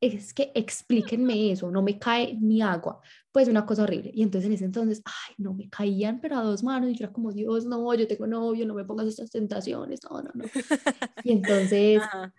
es 0.00 0.34
que 0.34 0.50
explíquenme 0.52 1.52
eso, 1.52 1.70
no 1.70 1.80
me 1.80 1.96
cae 1.96 2.36
ni 2.40 2.60
agua. 2.60 3.00
Pues 3.30 3.46
una 3.46 3.64
cosa 3.64 3.84
horrible. 3.84 4.10
Y 4.12 4.24
entonces 4.24 4.48
en 4.48 4.54
ese 4.54 4.64
entonces, 4.64 5.00
ay, 5.04 5.34
no 5.38 5.54
me 5.54 5.68
caían, 5.68 6.20
pero 6.20 6.38
a 6.38 6.42
dos 6.42 6.64
manos. 6.64 6.90
Y 6.90 6.94
yo 6.94 7.04
era 7.04 7.12
como, 7.12 7.32
Dios, 7.32 7.66
no, 7.66 7.94
yo 7.94 8.08
tengo 8.08 8.26
novio, 8.26 8.66
no 8.66 8.74
me 8.74 8.84
pongas 8.84 9.06
estas 9.06 9.30
tentaciones, 9.30 10.00
no, 10.10 10.22
no, 10.22 10.30
no. 10.34 10.44
Y 11.24 11.32
entonces, 11.32 12.02
Ajá. 12.02 12.32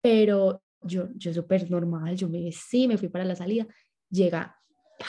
pero 0.00 0.62
yo, 0.84 1.08
yo 1.14 1.32
súper 1.32 1.70
normal, 1.70 2.16
yo 2.16 2.28
me 2.28 2.42
vestí, 2.42 2.88
me 2.88 2.98
fui 2.98 3.08
para 3.08 3.24
la 3.24 3.36
salida. 3.36 3.66
Llega 4.10 4.56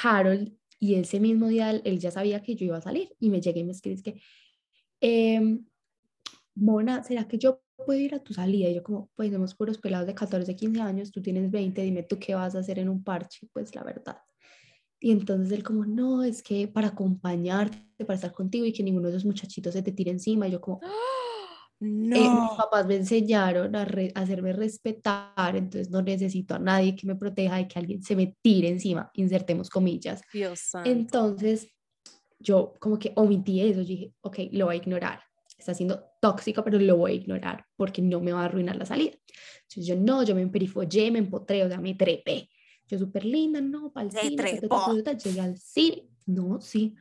Harold 0.01 0.55
y 0.79 0.95
ese 0.95 1.19
mismo 1.19 1.47
día 1.47 1.71
él, 1.71 1.99
ya 1.99 2.11
sabía 2.11 2.41
que 2.41 2.55
yo 2.55 2.65
iba 2.65 2.77
a 2.77 2.81
salir 2.81 3.09
y 3.19 3.29
me 3.29 3.41
llega 3.41 3.59
y 3.59 3.63
me 3.63 3.71
escribe 3.71 3.95
es 3.95 4.03
que, 4.03 4.21
em, 5.01 5.65
Mona, 6.55 7.03
¿será 7.03 7.27
que 7.27 7.37
yo 7.37 7.61
puedo 7.85 7.99
ir 7.99 8.13
a 8.15 8.19
tu 8.19 8.33
salida? 8.33 8.69
Y 8.69 8.75
yo 8.75 8.83
como, 8.83 9.09
pues 9.15 9.31
somos 9.31 9.55
puros 9.55 9.77
pelados 9.77 10.07
de 10.07 10.13
14, 10.13 10.55
15 10.55 10.81
años, 10.81 11.11
tú 11.11 11.21
tienes 11.21 11.49
20, 11.49 11.81
dime 11.81 12.03
tú 12.03 12.19
qué 12.19 12.35
vas 12.35 12.55
a 12.55 12.59
hacer 12.59 12.79
en 12.79 12.89
un 12.89 13.03
parche, 13.03 13.47
pues 13.53 13.73
la 13.75 13.83
verdad. 13.83 14.17
Y 14.99 15.11
entonces 15.11 15.51
él 15.51 15.63
como, 15.63 15.85
no, 15.85 16.23
es 16.23 16.41
que 16.41 16.67
para 16.67 16.89
acompañarte, 16.89 18.05
para 18.05 18.15
estar 18.15 18.31
contigo 18.31 18.65
y 18.65 18.71
que 18.71 18.83
ninguno 18.83 19.09
de 19.09 19.15
esos 19.17 19.25
muchachitos 19.25 19.73
se 19.73 19.81
te 19.81 19.91
tire 19.91 20.11
encima. 20.11 20.47
Y 20.47 20.51
yo 20.51 20.61
como, 20.61 20.79
eh, 21.83 22.29
mis 22.29 22.49
No. 22.51 22.57
papás 22.57 22.85
me 22.87 22.95
enseñaron 22.95 23.75
a, 23.75 23.83
re- 23.85 24.11
a 24.15 24.21
hacerme 24.21 24.53
respetar, 24.53 25.55
entonces 25.55 25.89
no 25.89 26.01
necesito 26.01 26.55
a 26.55 26.59
nadie 26.59 26.95
que 26.95 27.05
me 27.05 27.15
proteja 27.15 27.57
de 27.57 27.67
que 27.67 27.77
alguien 27.79 28.01
se 28.01 28.15
me 28.15 28.35
tire 28.41 28.69
encima, 28.69 29.09
insertemos 29.15 29.69
comillas. 29.69 30.21
Dios 30.31 30.59
santo. 30.59 30.89
Entonces, 30.89 31.67
yo 32.39 32.73
como 32.79 32.97
que 32.99 33.11
omití 33.15 33.61
eso, 33.61 33.81
yo 33.81 33.87
dije, 33.87 34.13
ok, 34.21 34.37
lo 34.51 34.65
voy 34.65 34.75
a 34.75 34.77
ignorar. 34.77 35.19
Está 35.57 35.73
siendo 35.73 36.03
tóxico, 36.21 36.63
pero 36.63 36.77
lo 36.79 36.97
voy 36.97 37.11
a 37.11 37.15
ignorar 37.15 37.65
porque 37.77 38.01
no 38.01 38.19
me 38.19 38.33
va 38.33 38.41
a 38.41 38.45
arruinar 38.45 38.75
la 38.75 38.85
salida. 38.85 39.11
Entonces 39.61 39.85
yo 39.85 39.95
no, 39.95 40.23
yo 40.23 40.35
me 40.35 40.41
emperifollé, 40.41 41.09
me 41.11 41.19
empotré, 41.19 41.63
o 41.63 41.69
sea, 41.69 41.79
me 41.79 41.93
trepé. 41.95 42.49
Yo 42.87 42.99
súper 42.99 43.23
linda, 43.23 43.61
no, 43.61 43.91
para 43.93 44.07
el 44.07 44.11
Se 44.11 44.21
cine, 44.27 44.59
ta, 44.61 44.67
ta, 44.67 45.03
ta, 45.03 45.13
llegué 45.13 45.39
al 45.41 45.57
cine, 45.57 46.09
no, 46.25 46.59
sí, 46.59 46.93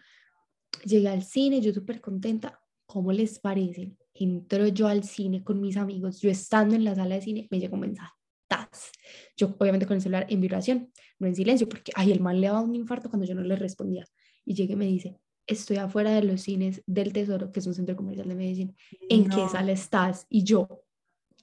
llegué 0.84 1.08
al 1.08 1.22
cine, 1.24 1.60
yo 1.60 1.72
súper 1.72 2.00
contenta. 2.00 2.60
¿Cómo 2.86 3.10
les 3.10 3.38
parece? 3.40 3.96
Entro 4.14 4.66
yo 4.68 4.88
al 4.88 5.04
cine 5.04 5.42
con 5.42 5.60
mis 5.60 5.76
amigos, 5.76 6.20
yo 6.20 6.30
estando 6.30 6.74
en 6.74 6.84
la 6.84 6.94
sala 6.94 7.14
de 7.14 7.22
cine, 7.22 7.48
me 7.50 7.58
llegó 7.60 7.74
un 7.74 7.80
mensaje. 7.80 8.12
tas. 8.48 8.90
Yo 9.36 9.54
obviamente 9.58 9.86
con 9.86 9.96
el 9.96 10.02
celular 10.02 10.26
en 10.28 10.40
vibración, 10.40 10.92
no 11.18 11.26
en 11.26 11.34
silencio, 11.34 11.66
porque 11.68 11.90
ay, 11.94 12.12
el 12.12 12.20
mal 12.20 12.38
le 12.38 12.48
daba 12.48 12.60
un 12.60 12.74
infarto 12.74 13.08
cuando 13.08 13.26
yo 13.26 13.34
no 13.34 13.40
le 13.42 13.56
respondía. 13.56 14.04
Y 14.44 14.52
llegué 14.54 14.74
y 14.74 14.76
me 14.76 14.84
dice, 14.84 15.16
estoy 15.46 15.78
afuera 15.78 16.10
de 16.10 16.22
los 16.22 16.42
cines 16.42 16.82
del 16.86 17.14
Tesoro, 17.14 17.50
que 17.50 17.60
es 17.60 17.66
un 17.66 17.72
centro 17.74 17.96
comercial 17.96 18.28
de 18.28 18.34
Medellín. 18.34 18.76
¿En 19.08 19.24
qué 19.30 19.36
No. 19.36 19.48
sala 19.48 19.72
estás? 19.72 20.26
Y 20.28 20.44
yo, 20.44 20.68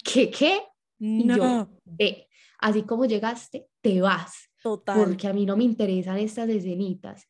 ¿qué 0.03 0.29
qué? 0.29 0.59
Y 0.99 1.27
yo, 1.27 1.37
No. 1.37 1.69
ve, 1.85 2.27
así 2.59 2.83
como 2.83 3.05
llegaste, 3.05 3.67
te 3.81 4.01
vas, 4.01 4.49
Total. 4.61 4.97
porque 4.99 5.27
a 5.27 5.33
mí 5.33 5.45
no 5.47 5.57
me 5.57 5.63
interesan 5.63 6.17
estas 6.19 6.49
escenitas. 6.49 7.27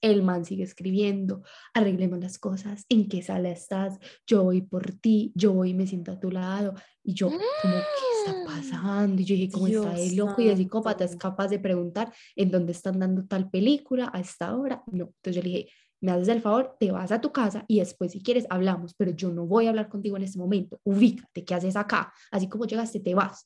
El 0.00 0.22
man 0.22 0.44
sigue 0.44 0.62
escribiendo, 0.62 1.42
arreglemos 1.74 2.18
las 2.18 2.38
cosas, 2.38 2.84
¿en 2.88 3.08
qué 3.08 3.22
sala 3.22 3.50
estás? 3.50 3.98
Yo 4.26 4.44
voy 4.44 4.62
por 4.62 4.92
ti, 4.92 5.32
yo 5.34 5.52
voy 5.52 5.70
y 5.70 5.74
me 5.74 5.86
siento 5.86 6.12
a 6.12 6.20
tu 6.20 6.30
lado. 6.30 6.74
Y 7.02 7.14
yo, 7.14 7.28
como, 7.28 7.40
¿qué 7.74 8.30
está 8.30 8.44
pasando? 8.44 9.22
Y 9.22 9.24
yo 9.24 9.34
dije, 9.34 9.50
¿cómo 9.50 9.66
está 9.66 9.94
de 9.94 10.08
Dios 10.08 10.28
loco 10.28 10.42
y 10.42 10.46
de 10.46 10.56
psicópata? 10.56 11.04
Es 11.04 11.16
capaz 11.16 11.48
de 11.48 11.58
preguntar 11.58 12.12
en 12.34 12.50
dónde 12.50 12.72
están 12.72 12.98
dando 12.98 13.24
tal 13.24 13.50
película 13.50 14.10
a 14.12 14.20
esta 14.20 14.54
hora. 14.56 14.82
No, 14.86 15.04
entonces 15.04 15.36
yo 15.36 15.42
le 15.42 15.48
dije, 15.48 15.68
me 16.00 16.12
haces 16.12 16.28
el 16.28 16.42
favor, 16.42 16.76
te 16.78 16.92
vas 16.92 17.10
a 17.10 17.20
tu 17.20 17.32
casa 17.32 17.64
y 17.68 17.78
después 17.78 18.12
si 18.12 18.22
quieres 18.22 18.46
hablamos, 18.50 18.94
pero 18.94 19.12
yo 19.12 19.32
no 19.32 19.46
voy 19.46 19.66
a 19.66 19.70
hablar 19.70 19.88
contigo 19.88 20.16
en 20.16 20.24
este 20.24 20.38
momento. 20.38 20.78
Ubícate, 20.84 21.44
¿qué 21.44 21.54
haces 21.54 21.76
acá? 21.76 22.12
Así 22.30 22.48
como 22.48 22.66
llegaste, 22.66 23.00
te 23.00 23.14
vas. 23.14 23.44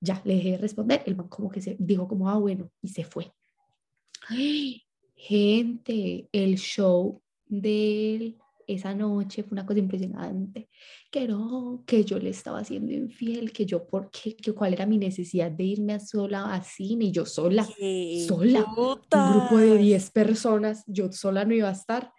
Ya, 0.00 0.20
le 0.24 0.36
dejé 0.36 0.50
de 0.52 0.58
responder, 0.58 1.02
el 1.06 1.16
man 1.16 1.28
como 1.28 1.50
que 1.50 1.60
se 1.60 1.76
dijo 1.78 2.06
como, 2.06 2.28
ah, 2.28 2.38
bueno, 2.38 2.70
y 2.80 2.88
se 2.88 3.04
fue. 3.04 3.32
Ay, 4.28 4.83
gente, 5.14 6.28
el 6.32 6.56
show 6.56 7.22
de 7.46 8.36
esa 8.66 8.94
noche 8.94 9.42
fue 9.42 9.52
una 9.52 9.66
cosa 9.66 9.78
impresionante, 9.78 10.68
que 11.10 11.28
no, 11.28 11.82
que 11.86 12.04
yo 12.04 12.18
le 12.18 12.30
estaba 12.30 12.60
haciendo 12.60 12.92
infiel, 12.92 13.52
que 13.52 13.66
yo, 13.66 13.86
¿por 13.86 14.10
qué? 14.10 14.36
Que 14.36 14.52
cuál 14.52 14.72
era 14.72 14.86
mi 14.86 14.98
necesidad 14.98 15.50
de 15.50 15.64
irme 15.64 15.94
a 15.94 16.00
sola 16.00 16.54
a 16.54 16.62
cine 16.62 17.06
y 17.06 17.12
yo 17.12 17.26
sola, 17.26 17.68
¡Qué 17.76 18.24
sola, 18.26 18.64
un 18.64 18.74
grupo 18.74 19.58
de 19.58 19.68
putas! 19.68 19.82
10 19.82 20.10
personas, 20.10 20.84
yo 20.86 21.12
sola 21.12 21.44
no 21.44 21.54
iba 21.54 21.68
a 21.68 21.72
estar, 21.72 22.12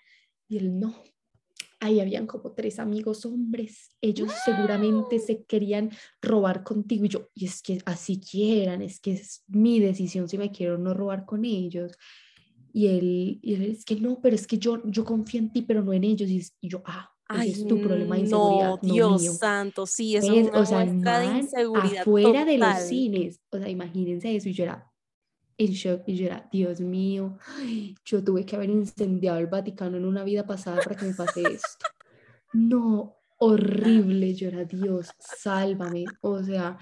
y 0.48 0.58
él 0.58 0.80
no. 0.80 0.96
ahí 1.80 2.00
habían 2.00 2.28
como 2.28 2.54
tres 2.54 2.80
amigos 2.80 3.26
hombres, 3.26 3.90
ellos 4.02 4.32
seguramente 4.44 5.20
se 5.20 5.44
querían 5.44 5.92
robar 6.22 6.64
contigo 6.64 7.06
y 7.06 7.10
yo, 7.10 7.30
y 7.34 7.46
es 7.46 7.62
que 7.62 7.80
así 7.86 8.20
quieran, 8.20 8.82
es 8.82 9.00
que 9.00 9.14
es 9.14 9.44
mi 9.48 9.80
decisión 9.80 10.30
si 10.30 10.38
me 10.38 10.52
quiero 10.52 10.76
o 10.76 10.78
no 10.78 10.94
robar 10.94 11.26
con 11.26 11.44
ellos. 11.44 11.98
Y 12.76 12.88
él, 12.88 13.40
y 13.42 13.54
él 13.54 13.62
es 13.72 13.86
que 13.86 13.96
no, 13.96 14.20
pero 14.22 14.36
es 14.36 14.46
que 14.46 14.58
yo, 14.58 14.82
yo 14.84 15.06
confío 15.06 15.40
en 15.40 15.50
ti, 15.50 15.62
pero 15.62 15.82
no 15.82 15.94
en 15.94 16.04
ellos. 16.04 16.30
Y, 16.30 16.68
yo, 16.68 16.84
ah, 16.84 17.10
ese 17.40 17.62
es 17.62 17.68
tu 17.68 17.80
problema 17.80 18.16
de 18.16 18.24
inseguridad. 18.24 18.82
No, 18.82 19.18
Dios 19.18 19.38
santo, 19.38 19.86
sí, 19.86 20.18
eso 20.18 20.34
es, 20.34 20.50
una 20.50 20.60
o 20.60 20.66
sea, 20.66 20.84
de 20.84 21.26
inseguridad. 21.26 22.02
Afuera 22.02 22.44
de 22.44 22.58
los 22.58 22.78
cines, 22.80 23.40
o 23.50 23.60
sea, 23.60 23.70
imagínense 23.70 24.36
eso. 24.36 24.50
Y 24.50 24.52
yo 24.52 24.66
era 24.66 24.92
en 25.58 25.72
shock, 25.72 26.04
y 26.06 26.18
yo 26.18 26.26
era, 26.26 26.50
Dios 26.52 26.82
mío, 26.82 27.38
yo 28.04 28.22
tuve 28.22 28.46
que 28.46 28.58
haber 28.58 28.70
incendiado 28.70 29.40
el 29.40 29.48
Vaticano 29.48 29.96
en 29.96 30.04
una 30.04 30.26
vida 30.26 30.46
pasada 30.46 30.82
para 30.82 30.98
que 30.98 31.06
me 31.06 31.14
pase 31.14 31.44
esto. 31.44 31.86
No, 32.52 33.16
horrible, 33.38 34.34
yo 34.34 34.50
era, 34.50 34.66
Dios, 34.66 35.12
sálvame. 35.18 36.04
O 36.20 36.44
sea, 36.44 36.78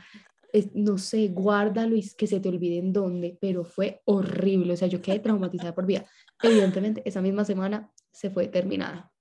no 0.74 0.98
sé, 0.98 1.30
guárdalo 1.30 1.96
y 1.96 2.08
que 2.16 2.28
se 2.28 2.40
te 2.40 2.50
olvide 2.50 2.78
en 2.78 2.94
dónde, 2.94 3.38
pero 3.42 3.66
fue 3.66 4.02
horrible, 4.06 4.74
o 4.74 4.78
sea, 4.78 4.88
yo 4.88 5.02
quedé 5.02 5.20
traumatizada 5.20 5.74
por 5.74 5.86
vida. 5.86 6.06
Evidentemente, 6.42 7.02
esa 7.06 7.22
misma 7.22 7.46
semana 7.46 7.92
se 8.12 8.30
fue 8.30 8.48
terminada. 8.48 9.12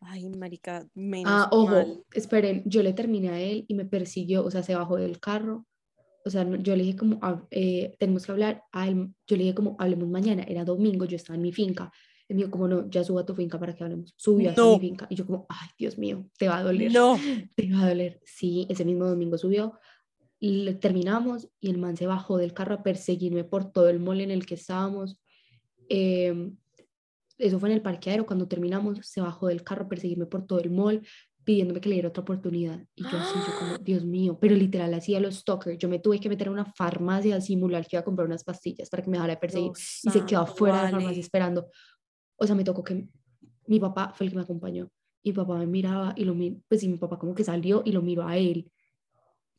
Ay, 0.00 0.28
marica, 0.28 0.86
menos 0.94 1.32
Ah, 1.32 1.48
ojo, 1.52 2.04
esperen, 2.12 2.62
yo 2.66 2.82
le 2.82 2.92
terminé 2.92 3.30
a 3.30 3.40
él 3.40 3.64
y 3.68 3.74
me 3.74 3.86
persiguió, 3.86 4.44
o 4.44 4.50
sea, 4.50 4.62
se 4.62 4.74
bajó 4.74 4.96
del 4.96 5.20
carro, 5.20 5.66
o 6.24 6.30
sea, 6.30 6.44
yo 6.58 6.76
le 6.76 6.82
dije 6.82 6.96
como, 6.96 7.20
eh, 7.50 7.96
tenemos 7.98 8.26
que 8.26 8.32
hablar, 8.32 8.62
a 8.72 8.88
él, 8.88 9.14
yo 9.26 9.36
le 9.36 9.44
dije 9.44 9.54
como, 9.54 9.76
hablemos 9.78 10.08
mañana, 10.08 10.42
era 10.42 10.64
domingo, 10.64 11.04
yo 11.04 11.16
estaba 11.16 11.36
en 11.36 11.42
mi 11.42 11.52
finca, 11.52 11.92
y 12.28 12.34
me 12.34 12.38
dijo 12.38 12.50
como, 12.50 12.68
no, 12.68 12.90
ya 12.90 13.04
suba 13.04 13.22
a 13.22 13.26
tu 13.26 13.34
finca 13.34 13.58
para 13.58 13.74
que 13.74 13.84
hablemos, 13.84 14.12
subió 14.16 14.50
a 14.50 14.74
mi 14.74 14.80
finca, 14.80 15.06
y 15.08 15.14
yo 15.14 15.24
como, 15.24 15.46
ay, 15.48 15.68
Dios 15.78 15.96
mío, 15.98 16.28
te 16.36 16.48
va 16.48 16.58
a 16.58 16.62
doler, 16.62 16.92
no. 16.92 17.16
te 17.54 17.72
va 17.72 17.82
a 17.82 17.88
doler, 17.88 18.20
sí, 18.24 18.66
ese 18.68 18.84
mismo 18.84 19.06
domingo 19.06 19.38
subió, 19.38 19.78
y 20.38 20.72
terminamos 20.74 21.48
y 21.60 21.70
el 21.70 21.78
man 21.78 21.96
se 21.96 22.06
bajó 22.06 22.36
del 22.36 22.52
carro 22.52 22.74
a 22.74 22.82
perseguirme 22.82 23.44
por 23.44 23.70
todo 23.72 23.88
el 23.88 24.00
mall 24.00 24.20
en 24.20 24.30
el 24.30 24.46
que 24.46 24.54
estábamos. 24.54 25.18
Em, 25.88 26.56
eso 27.38 27.58
fue 27.58 27.68
en 27.68 27.76
el 27.76 27.82
parqueadero, 27.82 28.26
cuando 28.26 28.48
terminamos 28.48 28.98
se 29.06 29.20
bajó 29.20 29.48
del 29.48 29.62
carro 29.62 29.84
a 29.84 29.88
perseguirme 29.88 30.26
por 30.26 30.46
todo 30.46 30.60
el 30.60 30.70
mall 30.70 31.02
pidiéndome 31.46 31.80
que 31.80 31.88
le 31.88 31.94
diera 31.94 32.08
otra 32.08 32.22
oportunidad. 32.22 32.84
Y 32.96 33.04
yo 33.04 33.16
así, 33.16 33.38
yo 33.38 33.58
como, 33.58 33.78
Dios 33.84 34.04
mío, 34.04 34.36
pero 34.38 34.56
literal 34.56 34.92
hacía 34.92 35.20
los 35.20 35.36
stalkers. 35.36 35.78
Yo 35.78 35.88
me 35.88 36.00
tuve 36.00 36.18
que 36.18 36.28
meter 36.28 36.48
a 36.48 36.50
una 36.50 36.64
farmacia 36.64 37.36
a 37.36 37.40
simular 37.40 37.86
que 37.86 37.94
iba 37.94 38.00
a 38.00 38.04
comprar 38.04 38.26
unas 38.26 38.42
pastillas 38.42 38.90
para 38.90 39.04
que 39.04 39.10
me 39.10 39.16
dejara 39.16 39.34
de 39.34 39.40
perseguir. 39.40 39.70
y 40.02 40.10
se 40.10 40.26
quedó 40.26 40.40
afuera 40.40 40.78
de 40.78 40.82
la 40.82 40.90
farmacia 40.90 41.20
esperando. 41.20 41.70
O 42.34 42.46
sea, 42.46 42.56
me 42.56 42.64
tocó 42.64 42.82
que 42.82 43.06
mi 43.68 43.78
papá 43.78 44.12
fue 44.12 44.26
el 44.26 44.32
que 44.32 44.36
me 44.36 44.42
acompañó. 44.42 44.90
Mi 45.24 45.32
papá 45.32 45.56
me 45.56 45.66
miraba 45.68 46.14
y 46.16 46.24
lo 46.24 46.34
pues 46.68 46.82
y 46.82 46.88
mi 46.88 46.98
papá 46.98 47.16
como 47.16 47.32
que 47.32 47.44
salió 47.44 47.82
y 47.84 47.92
lo 47.92 48.02
miró 48.02 48.26
a 48.26 48.36
él. 48.36 48.70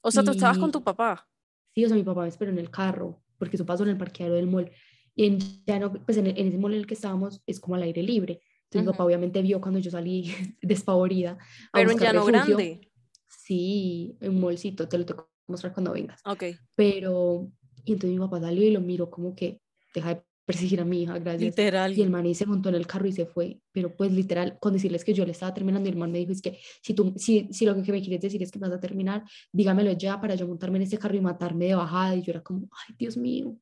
O 0.02 0.12
sea, 0.12 0.24
tú 0.24 0.32
estabas 0.32 0.58
con 0.58 0.72
tu 0.72 0.84
papá. 0.84 1.28
Sí, 1.74 1.86
o 1.86 1.88
sea, 1.88 1.98
mi 1.98 2.04
papá 2.04 2.22
me 2.22 2.28
esperó 2.28 2.52
en 2.52 2.60
el 2.60 2.72
carro, 2.72 3.22
porque 3.38 3.56
eso 3.56 3.66
pasó 3.66 3.84
en 3.84 3.90
el 3.90 3.98
parqueadero 3.98 4.36
del 4.36 4.48
mall. 4.48 4.72
Y 5.16 5.26
en, 5.26 5.40
ya 5.66 5.80
no, 5.80 5.92
pues 5.92 6.18
en, 6.18 6.28
ese 6.28 6.58
mall 6.58 6.74
en 6.74 6.80
el 6.80 6.88
que 6.88 6.94
estábamos 6.94 7.42
es 7.46 7.60
como 7.60 7.76
al 7.76 7.84
aire 7.84 8.04
libre. 8.04 8.42
Entonces 8.64 8.86
mi 8.86 8.92
papá 8.92 9.06
obviamente 9.06 9.42
vio 9.42 9.62
cuando 9.62 9.80
yo 9.80 9.92
salí 9.92 10.32
despavorida. 10.62 11.38
Pero 11.72 11.92
en 11.92 11.98
Llano 11.98 12.26
Grande. 12.26 12.92
Sí, 13.28 14.18
en 14.22 14.36
un 14.36 14.42
mallcito, 14.42 14.88
te 14.88 14.98
lo 14.98 15.06
tengo 15.06 15.26
que 15.26 15.32
mostrar 15.48 15.74
cuando 15.74 15.94
vengas. 15.94 16.22
Ok. 16.26 16.44
Pero, 16.76 17.52
y 17.86 17.94
entonces 17.94 18.12
mi 18.12 18.20
papá 18.20 18.42
salió 18.42 18.64
y 18.64 18.72
lo 18.72 18.82
miró 18.82 19.10
como 19.10 19.36
que 19.36 19.62
deja 19.94 20.16
de 20.16 20.27
perseguir 20.48 20.80
a 20.80 20.86
mi 20.86 21.04
hija, 21.04 21.20
gracias. 21.20 21.42
Literal. 21.42 21.98
Y 21.98 22.02
el 22.02 22.10
man 22.10 22.34
se 22.34 22.46
montó 22.46 22.70
en 22.70 22.76
el 22.76 22.88
carro 22.88 23.06
y 23.06 23.12
se 23.12 23.26
fue. 23.26 23.60
Pero 23.74 23.94
pues 23.98 24.14
literal, 24.14 24.58
con 24.62 24.72
decirles 24.72 25.04
que 25.04 25.14
yo 25.14 25.26
le 25.26 25.34
estaba 25.34 25.54
terminando, 25.54 25.90
y 25.90 25.92
el 25.92 25.98
man 25.98 26.10
me 26.10 26.20
dijo, 26.20 26.32
es 26.32 26.42
que 26.42 26.58
si, 26.82 26.94
tú, 26.94 27.14
si, 27.18 27.50
si 27.52 27.66
lo 27.66 27.76
que 27.76 27.92
me 27.92 28.02
quieres 28.02 28.22
decir 28.22 28.42
es 28.42 28.50
que 28.50 28.58
vas 28.58 28.72
a 28.72 28.80
terminar, 28.80 29.26
dígamelo 29.52 29.92
ya 29.92 30.22
para 30.22 30.36
yo 30.36 30.48
montarme 30.48 30.78
en 30.78 30.84
este 30.84 30.98
carro 30.98 31.18
y 31.18 31.22
matarme 31.22 31.66
de 31.66 31.76
bajada. 31.76 32.16
Y 32.16 32.22
yo 32.22 32.32
era 32.32 32.42
como, 32.42 32.70
ay, 32.72 32.96
Dios 32.98 33.18
mío, 33.18 33.58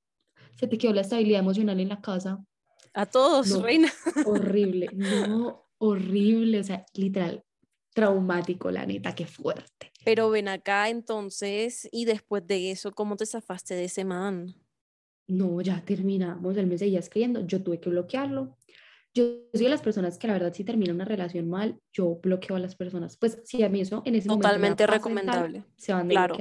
se 0.59 0.67
te 0.67 0.77
quedó 0.77 0.93
la 0.93 1.01
estabilidad 1.01 1.39
emocional 1.39 1.79
en 1.79 1.89
la 1.89 1.99
casa. 1.99 2.45
A 2.93 3.07
todos, 3.07 3.61
reina. 3.63 3.91
Horrible, 4.27 4.87
no, 4.93 5.67
horrible, 5.79 6.59
o 6.59 6.63
sea, 6.63 6.85
literal, 6.93 7.43
traumático, 7.95 8.69
la 8.69 8.85
neta, 8.85 9.15
qué 9.15 9.25
fuerte. 9.25 9.91
Pero 10.05 10.29
ven 10.29 10.47
acá 10.47 10.87
entonces, 10.89 11.89
y 11.91 12.05
después 12.05 12.45
de 12.45 12.69
eso, 12.69 12.91
¿cómo 12.93 13.17
te 13.17 13.25
zafaste 13.25 13.73
de 13.73 13.85
ese 13.85 14.05
man? 14.05 14.55
No, 15.27 15.61
ya 15.61 15.83
terminamos, 15.83 16.57
él 16.57 16.67
me 16.67 16.77
seguía 16.77 16.99
escribiendo, 16.99 17.45
yo 17.45 17.63
tuve 17.63 17.79
que 17.79 17.89
bloquearlo. 17.89 18.57
Yo 19.13 19.23
soy 19.53 19.63
de 19.63 19.69
las 19.69 19.81
personas 19.81 20.17
que 20.17 20.27
la 20.27 20.33
verdad 20.33 20.53
si 20.53 20.65
termina 20.65 20.93
una 20.93 21.05
relación 21.05 21.49
mal, 21.49 21.79
yo 21.93 22.19
bloqueo 22.21 22.57
a 22.57 22.59
las 22.59 22.75
personas. 22.75 23.15
Pues 23.17 23.39
si 23.45 23.63
a 23.63 23.69
mí 23.69 23.81
eso 23.81 24.01
en 24.05 24.15
ese 24.15 24.27
Totalmente 24.27 24.83
momento 24.83 24.87
recomendable. 24.87 25.63
se 25.77 25.93
van 25.93 26.07
de 26.07 26.15
claro, 26.15 26.37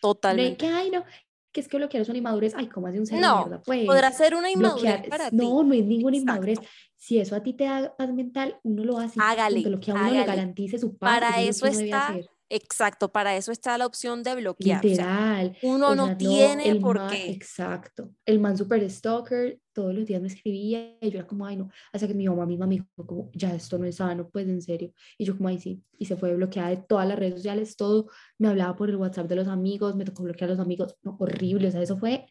Totalmente. 0.00 0.56
que, 0.56 0.66
ay, 0.66 0.90
no, 0.90 1.04
que 1.52 1.60
es 1.60 1.68
que 1.68 1.76
bloquear 1.76 2.02
es 2.02 2.08
una 2.08 2.18
inmadurez. 2.18 2.54
Ay, 2.56 2.66
¿cómo 2.66 2.88
hace 2.88 2.98
un 2.98 3.06
ser 3.06 3.20
no, 3.20 3.46
mierda? 3.46 3.62
Pues, 3.62 3.86
podrá 3.86 4.10
ser 4.10 4.34
una 4.34 4.50
inmadurez 4.50 5.08
para 5.08 5.30
ti. 5.30 5.36
No, 5.36 5.62
no 5.62 5.72
es 5.72 5.84
ninguna 5.84 6.16
inmadurez. 6.16 6.58
Si 6.96 7.18
eso 7.20 7.36
a 7.36 7.42
ti 7.42 7.52
te 7.52 7.64
da 7.64 7.94
paz 7.96 8.12
mental, 8.12 8.58
uno 8.64 8.84
lo 8.84 8.98
hace. 8.98 9.20
Hágale, 9.22 9.60
lo 9.60 9.78
que 9.78 9.92
a 9.92 9.94
uno 9.94 10.10
le 10.10 10.24
garantice 10.24 10.78
su 10.78 10.96
paz. 10.98 11.20
Para 11.20 11.40
eso 11.40 11.66
está 11.66 12.18
Exacto, 12.48 13.10
para 13.10 13.36
eso 13.36 13.50
está 13.50 13.76
la 13.76 13.86
opción 13.86 14.22
de 14.22 14.36
bloquear. 14.36 14.84
Literal. 14.84 15.56
uno 15.62 15.94
no 15.96 16.16
tiene 16.16 16.76
por 16.76 17.08
qué. 17.08 17.30
Exacto. 17.30 18.12
El 18.24 18.38
man 18.38 18.56
super 18.56 18.88
stalker 18.88 19.58
todos 19.72 19.92
los 19.92 20.06
días 20.06 20.22
me 20.22 20.28
escribía 20.28 20.96
y 21.00 21.10
yo 21.10 21.18
era 21.18 21.26
como, 21.26 21.44
ay 21.44 21.56
no, 21.56 21.70
hasta 21.92 22.06
que 22.06 22.14
mi 22.14 22.26
mamá 22.26 22.46
misma 22.46 22.66
me 22.66 22.76
dijo 22.76 22.86
como, 22.94 23.30
ya 23.34 23.54
esto 23.54 23.78
no 23.78 23.84
es 23.84 23.96
sano, 23.96 24.28
pues 24.30 24.48
en 24.48 24.62
serio. 24.62 24.92
Y 25.18 25.24
yo 25.24 25.36
como, 25.36 25.48
ay 25.48 25.58
sí, 25.58 25.82
y 25.98 26.06
se 26.06 26.16
fue 26.16 26.34
bloqueada 26.34 26.70
de 26.70 26.76
todas 26.78 27.06
las 27.06 27.18
redes 27.18 27.34
sociales, 27.34 27.76
todo, 27.76 28.08
me 28.38 28.48
hablaba 28.48 28.76
por 28.76 28.88
el 28.88 28.96
WhatsApp 28.96 29.28
de 29.28 29.36
los 29.36 29.48
amigos, 29.48 29.96
me 29.96 30.04
tocó 30.04 30.22
bloquear 30.22 30.50
a 30.50 30.54
los 30.54 30.62
amigos, 30.62 30.96
no, 31.02 31.16
horrible, 31.18 31.68
o 31.68 31.70
sea, 31.70 31.82
eso 31.82 31.98
fue, 31.98 32.26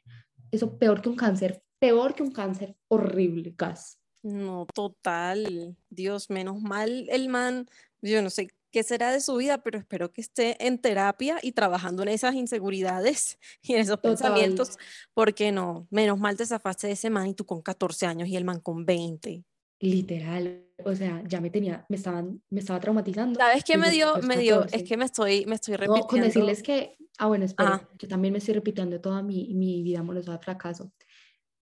eso 0.51 0.78
peor 0.78 1.01
que 1.01 1.10
un 1.10 1.15
cáncer, 1.15 1.62
peor 1.78 2.15
que 2.15 2.23
un 2.23 2.32
cáncer, 2.32 2.75
horrible, 2.88 3.54
gas. 3.58 3.99
No, 4.23 4.65
total, 4.73 5.78
Dios, 5.89 6.32
menos 6.32 6.62
mal 6.62 7.06
el 7.10 7.30
man, 7.30 7.67
yo 8.01 8.23
no 8.23 8.32
sé 8.32 8.49
qué 8.75 8.83
será 8.83 9.13
de 9.13 9.21
su 9.21 9.38
vida, 9.38 9.59
pero 9.59 9.79
espero 9.79 10.11
que 10.11 10.19
esté 10.19 10.57
en 10.67 10.77
terapia 10.79 11.38
y 11.41 11.53
trabajando 11.53 12.03
en 12.03 12.09
esas 12.09 12.35
inseguridades 12.35 13.39
y 13.61 13.73
en 13.73 13.79
esos 13.79 14.01
pensamientos, 14.01 14.77
porque 15.13 15.53
no, 15.53 15.88
menos 15.91 16.19
mal 16.19 16.35
te 16.35 16.45
zafaste 16.45 16.88
de 16.88 16.93
ese 16.93 17.09
man 17.09 17.27
y 17.27 17.33
tú 17.33 17.45
con 17.45 17.61
14 17.61 18.05
años 18.05 18.27
y 18.27 18.35
el 18.35 18.43
man 18.43 18.59
con 18.59 18.85
20. 18.85 19.45
Literal, 19.79 20.65
o 20.83 20.93
sea, 20.93 21.23
ya 21.25 21.39
me 21.39 21.49
tenía, 21.49 21.85
me 21.88 21.95
estaban, 21.95 22.41
me 22.49 22.59
estaba 22.59 22.81
traumatizando. 22.81 23.39
¿Sabes 23.39 23.63
qué 23.63 23.77
me 23.77 23.89
dio? 23.91 24.17
Me 24.23 24.35
dio, 24.35 24.65
es 24.65 24.83
que 24.83 24.97
me 24.97 25.05
estoy, 25.05 25.45
me 25.45 25.55
estoy 25.55 25.75
repitiendo. 25.75 26.01
No, 26.01 26.07
con 26.07 26.19
decirles 26.19 26.61
que, 26.61 26.97
ah, 27.17 27.27
bueno, 27.27 27.45
espera, 27.45 27.89
yo 27.97 28.09
también 28.09 28.33
me 28.33 28.39
estoy 28.39 28.55
repitiendo 28.55 28.99
toda 28.99 29.23
mi, 29.23 29.53
mi 29.53 29.83
vida 29.83 30.01
amorosa 30.01 30.33
de 30.33 30.39
fracaso 30.39 30.91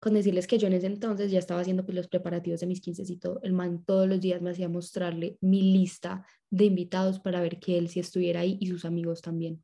con 0.00 0.14
decirles 0.14 0.46
que 0.46 0.58
yo 0.58 0.68
en 0.68 0.74
ese 0.74 0.86
entonces 0.86 1.30
ya 1.30 1.38
estaba 1.38 1.60
haciendo 1.60 1.84
pues, 1.84 1.96
los 1.96 2.08
preparativos 2.08 2.60
de 2.60 2.66
mis 2.66 2.80
15 2.80 3.02
y 3.06 3.16
todo, 3.16 3.40
el 3.42 3.52
man 3.52 3.84
todos 3.84 4.08
los 4.08 4.20
días 4.20 4.40
me 4.40 4.50
hacía 4.50 4.68
mostrarle 4.68 5.38
mi 5.40 5.72
lista 5.72 6.24
de 6.50 6.66
invitados 6.66 7.18
para 7.18 7.40
ver 7.40 7.58
que 7.58 7.78
él 7.78 7.88
sí 7.88 8.00
estuviera 8.00 8.40
ahí 8.40 8.58
y 8.60 8.68
sus 8.68 8.84
amigos 8.84 9.20
también. 9.20 9.62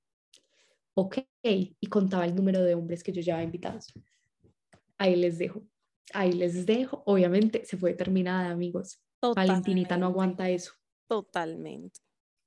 Ok, 0.96 1.18
y 1.42 1.86
contaba 1.88 2.24
el 2.24 2.34
número 2.34 2.62
de 2.62 2.74
hombres 2.74 3.02
que 3.02 3.12
yo 3.12 3.20
llevaba 3.20 3.42
invitados. 3.42 3.92
Ahí 4.96 5.16
les 5.16 5.38
dejo, 5.38 5.62
ahí 6.12 6.32
les 6.32 6.66
dejo. 6.66 7.02
Obviamente 7.06 7.64
se 7.64 7.76
fue 7.76 7.94
terminada, 7.94 8.50
amigos. 8.50 9.00
Valentinita 9.20 9.96
no 9.96 10.06
aguanta 10.06 10.48
eso. 10.50 10.72
Totalmente. 11.08 12.00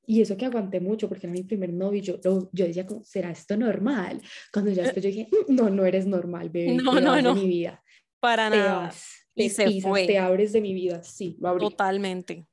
Y 0.09 0.21
eso 0.21 0.37
que 0.37 0.45
aguanté 0.45 0.79
mucho, 0.79 1.09
porque 1.09 1.27
era 1.27 1.33
mi 1.33 1.43
primer 1.43 1.73
novio, 1.73 2.01
yo, 2.01 2.21
yo, 2.21 2.49
yo 2.53 2.65
decía, 2.65 2.85
como, 2.85 3.03
¿será 3.03 3.29
esto 3.29 3.57
normal? 3.57 4.21
Cuando 4.53 4.71
ya 4.71 4.83
después 4.83 5.03
yo 5.03 5.09
dije, 5.09 5.27
mm, 5.29 5.53
no, 5.53 5.69
no 5.69 5.85
eres 5.85 6.07
normal, 6.07 6.49
bebé. 6.49 6.75
No, 6.75 6.93
no, 7.01 7.21
no. 7.21 7.35
De 7.35 7.41
mi 7.41 7.47
vida. 7.47 7.83
Para 8.21 8.49
nada. 8.49 8.93
y 9.35 9.49
se 9.49 9.81
fue. 9.81 10.07
Te 10.07 10.17
abres 10.17 10.53
de 10.53 10.61
mi 10.61 10.73
vida, 10.73 11.03
sí, 11.03 11.37
va 11.43 11.49
a 11.49 11.51
abrir. 11.51 11.67
Totalmente. 11.69 12.47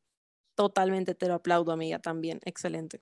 Totalmente 0.57 1.15
te 1.15 1.29
lo 1.29 1.35
aplaudo, 1.35 1.71
amiga, 1.71 2.01
también. 2.01 2.41
Excelente. 2.45 3.01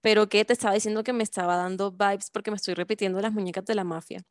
Pero 0.00 0.28
que 0.28 0.44
te 0.44 0.54
estaba 0.54 0.74
diciendo 0.74 1.04
que 1.04 1.12
me 1.12 1.22
estaba 1.22 1.54
dando 1.54 1.92
vibes 1.92 2.28
porque 2.28 2.50
me 2.50 2.56
estoy 2.56 2.74
repitiendo 2.74 3.20
las 3.20 3.32
muñecas 3.32 3.64
de 3.64 3.76
la 3.76 3.84
mafia. 3.84 4.24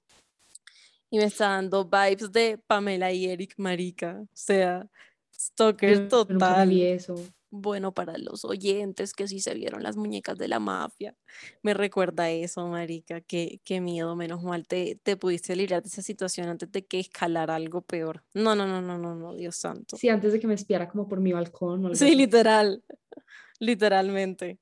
Y 1.09 1.17
me 1.17 1.25
está 1.25 1.47
dando 1.47 1.85
vibes 1.85 2.29
de 2.33 2.57
Pamela 2.67 3.13
y 3.13 3.27
Eric 3.27 3.53
Marica. 3.55 4.19
O 4.21 4.27
sea, 4.33 4.85
stalker 5.33 6.09
total. 6.09 6.71
eso 6.73 7.15
bueno 7.51 7.93
para 7.93 8.17
los 8.17 8.45
oyentes 8.45 9.13
que 9.13 9.27
sí 9.27 9.39
se 9.39 9.53
vieron 9.53 9.83
las 9.83 9.97
muñecas 9.97 10.37
de 10.37 10.47
la 10.47 10.59
mafia. 10.59 11.15
Me 11.61 11.73
recuerda 11.73 12.29
eso, 12.31 12.65
Marica, 12.67 13.21
qué, 13.21 13.59
qué 13.63 13.81
miedo, 13.81 14.15
menos 14.15 14.41
mal 14.41 14.65
te, 14.65 14.99
te 15.03 15.17
pudiste 15.17 15.55
librar 15.55 15.83
de 15.83 15.89
esa 15.89 16.01
situación 16.01 16.47
antes 16.47 16.71
de 16.71 16.85
que 16.85 16.99
escalara 16.99 17.55
algo 17.55 17.81
peor. 17.81 18.23
No, 18.33 18.55
no, 18.55 18.65
no, 18.65 18.81
no, 18.81 18.97
no, 18.97 19.15
no, 19.15 19.35
Dios 19.35 19.57
santo. 19.57 19.97
Sí, 19.97 20.09
antes 20.09 20.33
de 20.33 20.39
que 20.39 20.47
me 20.47 20.55
espiara 20.55 20.89
como 20.89 21.07
por 21.07 21.19
mi 21.19 21.33
balcón. 21.33 21.95
sí, 21.95 22.15
literal, 22.15 22.83
literalmente. 23.59 24.57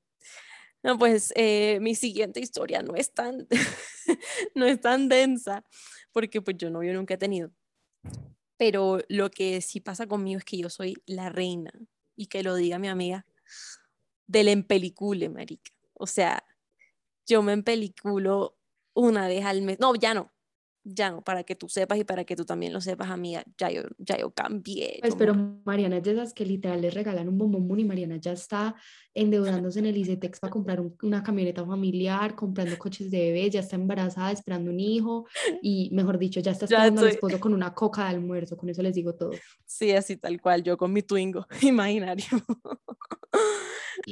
No, 0.82 0.98
pues 0.98 1.32
eh, 1.36 1.78
mi 1.80 1.94
siguiente 1.94 2.40
historia 2.40 2.82
no 2.82 2.94
es 2.96 3.12
tan, 3.12 3.46
no 4.54 4.66
es 4.66 4.80
tan 4.80 5.08
densa, 5.08 5.64
porque 6.12 6.42
pues 6.42 6.56
yo 6.56 6.70
novio 6.70 6.92
nunca 6.92 7.14
he 7.14 7.18
tenido. 7.18 7.52
Pero 8.56 8.98
lo 9.08 9.30
que 9.30 9.60
sí 9.60 9.80
pasa 9.80 10.06
conmigo 10.06 10.38
es 10.38 10.44
que 10.44 10.58
yo 10.58 10.68
soy 10.68 10.96
la 11.06 11.28
reina 11.28 11.72
y 12.20 12.26
que 12.26 12.42
lo 12.42 12.54
diga 12.54 12.78
mi 12.78 12.88
amiga, 12.88 13.24
del 14.26 14.48
empelicule, 14.48 15.30
marica. 15.30 15.72
O 15.94 16.06
sea, 16.06 16.44
yo 17.26 17.40
me 17.40 17.54
empeliculo 17.54 18.58
una 18.92 19.26
vez 19.26 19.46
al 19.46 19.62
mes. 19.62 19.80
No, 19.80 19.94
ya 19.94 20.12
no. 20.12 20.30
Ya 20.82 21.10
no, 21.10 21.22
para 21.22 21.44
que 21.44 21.54
tú 21.54 21.68
sepas 21.68 21.98
y 21.98 22.04
para 22.04 22.24
que 22.24 22.34
tú 22.34 22.44
también 22.44 22.72
lo 22.72 22.80
sepas, 22.80 23.10
amiga, 23.10 23.44
ya 23.58 23.70
yo, 23.70 23.82
ya 23.98 24.18
yo 24.18 24.30
cambié. 24.30 24.98
Pues, 25.02 25.14
pero 25.14 25.34
Mariana 25.64 25.98
es 25.98 26.04
de 26.04 26.12
esas 26.12 26.32
que 26.32 26.46
literal 26.46 26.80
le 26.80 26.90
regalan 26.90 27.28
un 27.28 27.36
bombón 27.36 27.80
y 27.80 27.84
Mariana 27.84 28.16
ya 28.16 28.32
está 28.32 28.74
endeudándose 29.12 29.80
en 29.80 29.86
el 29.86 29.96
ICETEX 29.96 30.40
para 30.40 30.50
comprar 30.50 30.82
una 31.02 31.22
camioneta 31.22 31.64
familiar, 31.66 32.34
comprando 32.34 32.78
coches 32.78 33.10
de 33.10 33.18
bebé, 33.18 33.50
ya 33.50 33.60
está 33.60 33.76
embarazada, 33.76 34.32
esperando 34.32 34.70
un 34.70 34.80
hijo 34.80 35.26
y, 35.60 35.90
mejor 35.92 36.18
dicho, 36.18 36.40
ya 36.40 36.52
está 36.52 36.64
esperando 36.66 37.02
al 37.02 37.08
esposo 37.08 37.38
con 37.38 37.52
una 37.52 37.74
coca 37.74 38.04
de 38.04 38.08
almuerzo, 38.10 38.56
con 38.56 38.68
eso 38.70 38.82
les 38.82 38.94
digo 38.94 39.14
todo. 39.14 39.32
Sí, 39.66 39.92
así 39.92 40.16
tal 40.16 40.40
cual, 40.40 40.62
yo 40.62 40.78
con 40.78 40.92
mi 40.92 41.02
Twingo 41.02 41.46
imaginario. 41.62 42.24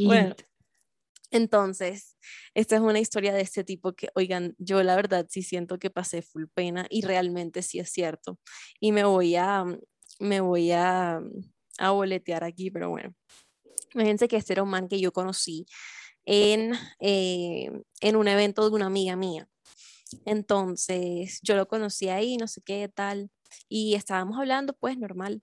bueno, 0.05 0.35
entonces, 1.31 2.17
esta 2.55 2.77
es 2.77 2.81
una 2.81 3.01
historia 3.01 3.33
de 3.33 3.43
este 3.43 3.65
tipo 3.65 3.93
que, 3.95 4.09
oigan, 4.15 4.55
yo 4.59 4.83
la 4.83 4.97
verdad 4.97 5.27
sí 5.29 5.43
siento 5.43 5.79
que 5.79 5.91
pasé 5.91 6.23
full 6.23 6.45
pena 6.53 6.87
y 6.91 7.03
realmente 7.03 7.63
sí 7.63 7.79
es 7.79 7.91
cierto. 7.91 8.39
Y 8.81 8.93
me 8.93 9.05
voy 9.05 9.37
a, 9.37 9.65
me 10.19 10.41
voy 10.41 10.73
a, 10.73 11.21
a 11.79 11.91
boletear 11.91 12.45
aquí, 12.45 12.71
pero 12.71 12.91
bueno. 12.91 13.15
Imagínense 13.95 14.29
que 14.29 14.37
este 14.37 14.53
era 14.55 14.63
un 14.63 14.71
man 14.71 14.89
que 14.89 15.01
yo 15.01 15.13
conocí 15.13 15.67
en, 16.25 16.73
eh, 17.01 17.71
en 18.01 18.17
un 18.17 18.29
evento 18.29 18.69
de 18.69 18.77
una 18.77 18.87
amiga 18.87 19.17
mía. 19.17 19.49
Entonces, 20.25 21.41
yo 21.43 21.57
lo 21.57 21.69
conocí 21.69 22.09
ahí, 22.09 22.37
no 22.37 22.49
sé 22.49 22.63
qué 22.63 22.89
tal, 22.89 23.31
y 23.69 23.95
estábamos 23.95 24.39
hablando, 24.39 24.75
pues 24.75 24.99
normal. 24.99 25.43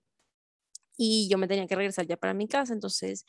Y 0.96 1.28
yo 1.28 1.38
me 1.38 1.48
tenía 1.48 1.66
que 1.66 1.76
regresar 1.76 2.06
ya 2.06 2.16
para 2.16 2.34
mi 2.34 2.48
casa, 2.48 2.72
entonces, 2.72 3.24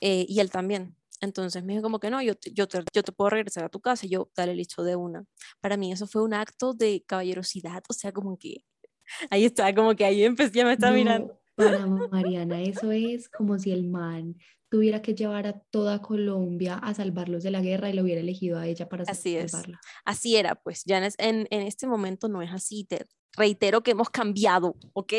eh, 0.00 0.26
y 0.28 0.40
él 0.40 0.50
también. 0.50 0.96
Entonces 1.20 1.64
me 1.64 1.72
dijo 1.72 1.82
como 1.82 1.98
que 1.98 2.10
no, 2.10 2.22
yo 2.22 2.34
te, 2.34 2.52
yo, 2.52 2.66
te, 2.68 2.82
yo 2.92 3.02
te 3.02 3.12
puedo 3.12 3.30
regresar 3.30 3.64
a 3.64 3.68
tu 3.68 3.80
casa. 3.80 4.06
Y 4.06 4.10
yo, 4.10 4.30
dale, 4.36 4.54
listo, 4.54 4.82
de 4.84 4.96
una. 4.96 5.24
Para 5.60 5.76
mí 5.76 5.92
eso 5.92 6.06
fue 6.06 6.22
un 6.22 6.34
acto 6.34 6.74
de 6.74 7.04
caballerosidad, 7.06 7.82
o 7.88 7.92
sea, 7.92 8.12
como 8.12 8.36
que 8.38 8.64
ahí 9.30 9.44
está, 9.44 9.74
como 9.74 9.94
que 9.94 10.04
ahí 10.04 10.24
empecé, 10.24 10.58
ya 10.58 10.64
me 10.64 10.72
está 10.72 10.90
mirando. 10.90 11.40
Para 11.54 11.86
Mariana, 11.86 12.60
eso 12.60 12.92
es 12.92 13.30
como 13.30 13.58
si 13.58 13.72
el 13.72 13.88
man 13.88 14.36
tuviera 14.68 15.00
que 15.00 15.14
llevar 15.14 15.46
a 15.46 15.60
toda 15.70 16.02
Colombia 16.02 16.74
a 16.74 16.92
salvarlos 16.92 17.42
de 17.42 17.50
la 17.50 17.62
guerra 17.62 17.88
y 17.88 17.94
lo 17.94 18.02
hubiera 18.02 18.20
elegido 18.20 18.58
a 18.58 18.66
ella 18.66 18.88
para 18.88 19.04
así 19.04 19.36
salvarla. 19.48 19.80
Es. 19.82 19.90
Así 20.04 20.36
era, 20.36 20.54
pues 20.56 20.84
ya 20.84 20.98
en, 20.98 21.12
en, 21.18 21.46
en 21.50 21.62
este 21.62 21.86
momento 21.86 22.28
no 22.28 22.42
es 22.42 22.52
así. 22.52 22.84
Te 22.84 23.06
reitero 23.36 23.82
que 23.82 23.92
hemos 23.92 24.10
cambiado, 24.10 24.76
¿ok? 24.92 25.12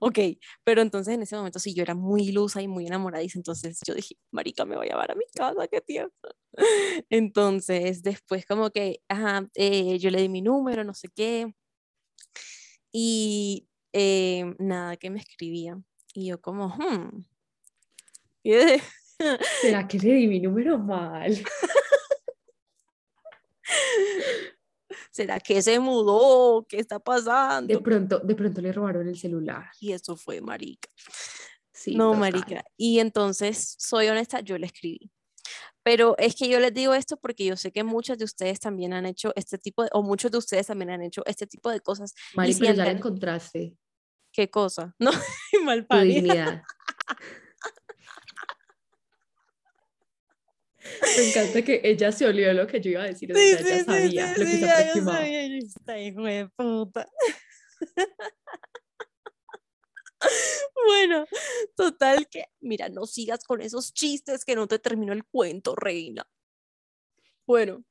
ok, 0.00 0.18
pero 0.64 0.82
entonces 0.82 1.14
en 1.14 1.22
ese 1.22 1.36
momento 1.36 1.58
sí, 1.58 1.74
yo 1.74 1.82
era 1.82 1.94
muy 1.94 2.28
ilusa 2.28 2.62
y 2.62 2.68
muy 2.68 2.86
enamoradiza, 2.86 3.38
entonces 3.38 3.80
yo 3.86 3.94
dije, 3.94 4.16
marica, 4.30 4.64
me 4.64 4.76
voy 4.76 4.86
a 4.86 4.90
llevar 4.90 5.10
a 5.10 5.14
mi 5.14 5.24
casa, 5.34 5.68
qué 5.68 5.80
tiempo. 5.80 6.28
Entonces 7.10 8.02
después 8.02 8.46
como 8.46 8.70
que, 8.70 9.00
ajá, 9.08 9.48
eh, 9.54 9.98
yo 9.98 10.10
le 10.10 10.20
di 10.20 10.28
mi 10.28 10.42
número, 10.42 10.84
no 10.84 10.94
sé 10.94 11.08
qué, 11.14 11.52
y 12.92 13.68
eh, 13.92 14.54
nada, 14.58 14.96
que 14.96 15.10
me 15.10 15.20
escribía, 15.20 15.78
y 16.14 16.26
yo 16.28 16.40
como, 16.40 16.68
hmm. 16.68 17.24
¿Será 19.60 19.86
que 19.86 19.98
le 19.98 20.14
di 20.14 20.26
mi 20.26 20.40
número 20.40 20.78
mal? 20.78 21.36
¿Será 25.10 25.40
que 25.40 25.60
se 25.62 25.78
mudó? 25.80 26.66
¿Qué 26.68 26.78
está 26.78 26.98
pasando? 26.98 27.72
De 27.72 27.80
pronto, 27.80 28.18
de 28.20 28.34
pronto 28.34 28.60
le 28.60 28.72
robaron 28.72 29.08
el 29.08 29.16
celular. 29.16 29.66
Y 29.80 29.92
eso 29.92 30.16
fue 30.16 30.40
marica. 30.40 30.88
Sí, 31.72 31.94
no, 31.94 32.14
marica. 32.14 32.64
Y 32.76 32.98
entonces, 32.98 33.76
soy 33.78 34.08
honesta, 34.08 34.40
yo 34.40 34.58
le 34.58 34.66
escribí. 34.66 35.10
Pero 35.82 36.16
es 36.18 36.34
que 36.34 36.48
yo 36.48 36.60
les 36.60 36.74
digo 36.74 36.92
esto 36.92 37.16
porque 37.16 37.44
yo 37.44 37.56
sé 37.56 37.72
que 37.72 37.84
muchas 37.84 38.18
de 38.18 38.24
ustedes 38.24 38.60
también 38.60 38.92
han 38.92 39.06
hecho 39.06 39.32
este 39.36 39.58
tipo 39.58 39.84
de, 39.84 39.90
o 39.92 40.02
muchos 40.02 40.30
de 40.30 40.38
ustedes 40.38 40.66
también 40.66 40.90
han 40.90 41.02
hecho 41.02 41.22
este 41.24 41.46
tipo 41.46 41.70
de 41.70 41.80
cosas. 41.80 42.14
Marica, 42.34 42.72
ya 42.72 42.84
la 42.84 42.90
encontraste. 42.90 43.76
¿Qué 44.32 44.50
cosa? 44.50 44.94
No, 44.98 45.12
mal 45.64 45.86
Me 51.18 51.28
encanta 51.28 51.62
que 51.62 51.80
ella 51.82 52.12
se 52.12 52.26
olió 52.26 52.52
lo 52.52 52.66
que 52.66 52.80
yo 52.80 52.90
iba 52.90 53.02
a 53.02 53.06
decir, 53.06 53.32
o 53.32 53.34
sea, 53.34 53.44
ella 53.44 53.84
sabía 53.84 54.34
lo 54.36 54.44
que 54.44 54.58
se 54.58 54.70
aproximaba. 54.70 55.26
Esta 55.26 55.98
hijo 55.98 56.22
de 56.22 56.48
puta. 56.56 57.08
Bueno, 60.86 61.26
total 61.76 62.28
que, 62.28 62.46
mira, 62.60 62.88
no 62.88 63.06
sigas 63.06 63.44
con 63.44 63.60
esos 63.60 63.92
chistes 63.92 64.44
que 64.44 64.56
no 64.56 64.66
te 64.66 64.78
terminó 64.78 65.12
el 65.12 65.24
cuento, 65.24 65.76
reina. 65.76 66.26
Bueno, 67.46 67.84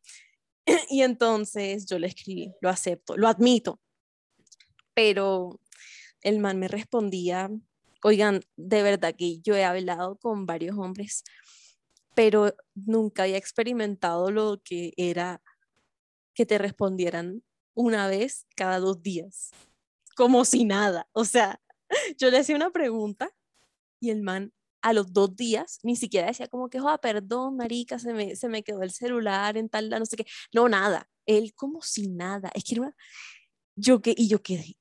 y 0.89 1.03
entonces 1.03 1.85
yo 1.85 1.99
le 1.99 2.07
escribí, 2.07 2.53
lo 2.59 2.69
acepto, 2.69 3.15
lo 3.15 3.27
admito, 3.27 3.79
pero 4.93 5.61
el 6.21 6.39
man 6.39 6.59
me 6.59 6.67
respondía, 6.67 7.49
oigan, 8.03 8.41
de 8.55 8.83
verdad 8.83 9.15
que 9.15 9.39
yo 9.39 9.55
he 9.55 9.63
hablado 9.63 10.17
con 10.17 10.45
varios 10.45 10.77
hombres 10.77 11.23
pero 12.17 12.55
nunca 12.73 13.23
había 13.23 13.37
experimentado 13.37 14.31
lo 14.31 14.59
que 14.63 14.91
era 14.97 15.43
que 16.33 16.47
te 16.47 16.57
respondieran 16.57 17.43
una 17.75 18.07
vez 18.07 18.47
cada 18.55 18.79
dos 18.79 19.03
días, 19.03 19.51
como 20.15 20.43
si 20.43 20.65
nada. 20.65 21.07
O 21.11 21.25
sea, 21.25 21.61
yo 22.17 22.31
le 22.31 22.39
hacía 22.39 22.55
una 22.55 22.71
pregunta 22.71 23.29
y 23.99 24.09
el 24.09 24.23
man 24.23 24.51
a 24.81 24.93
los 24.93 25.13
dos 25.13 25.35
días 25.35 25.77
ni 25.83 25.95
siquiera 25.95 26.25
decía 26.25 26.47
como 26.47 26.71
que, 26.71 26.81
oh, 26.81 26.97
perdón, 26.99 27.55
marica, 27.55 27.99
se 27.99 28.11
me, 28.13 28.35
se 28.35 28.49
me 28.49 28.63
quedó 28.63 28.81
el 28.81 28.91
celular 28.91 29.55
en 29.55 29.69
tal, 29.69 29.87
no 29.87 30.05
sé 30.07 30.17
qué. 30.17 30.25
No, 30.51 30.67
nada. 30.67 31.07
Él 31.27 31.53
como 31.53 31.83
si 31.83 32.09
nada. 32.09 32.49
Es 32.55 32.63
que 32.63 32.73
era 32.73 32.81
una... 32.81 32.95
Yo 33.75 34.01
que, 34.01 34.15
y 34.17 34.27
yo 34.27 34.41
quedé, 34.41 34.75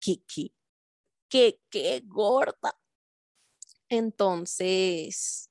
¿qué, 0.00 0.22
qué, 0.26 0.54
qué, 1.28 1.60
qué 1.68 2.00
gorda? 2.06 2.80
Entonces, 3.90 5.50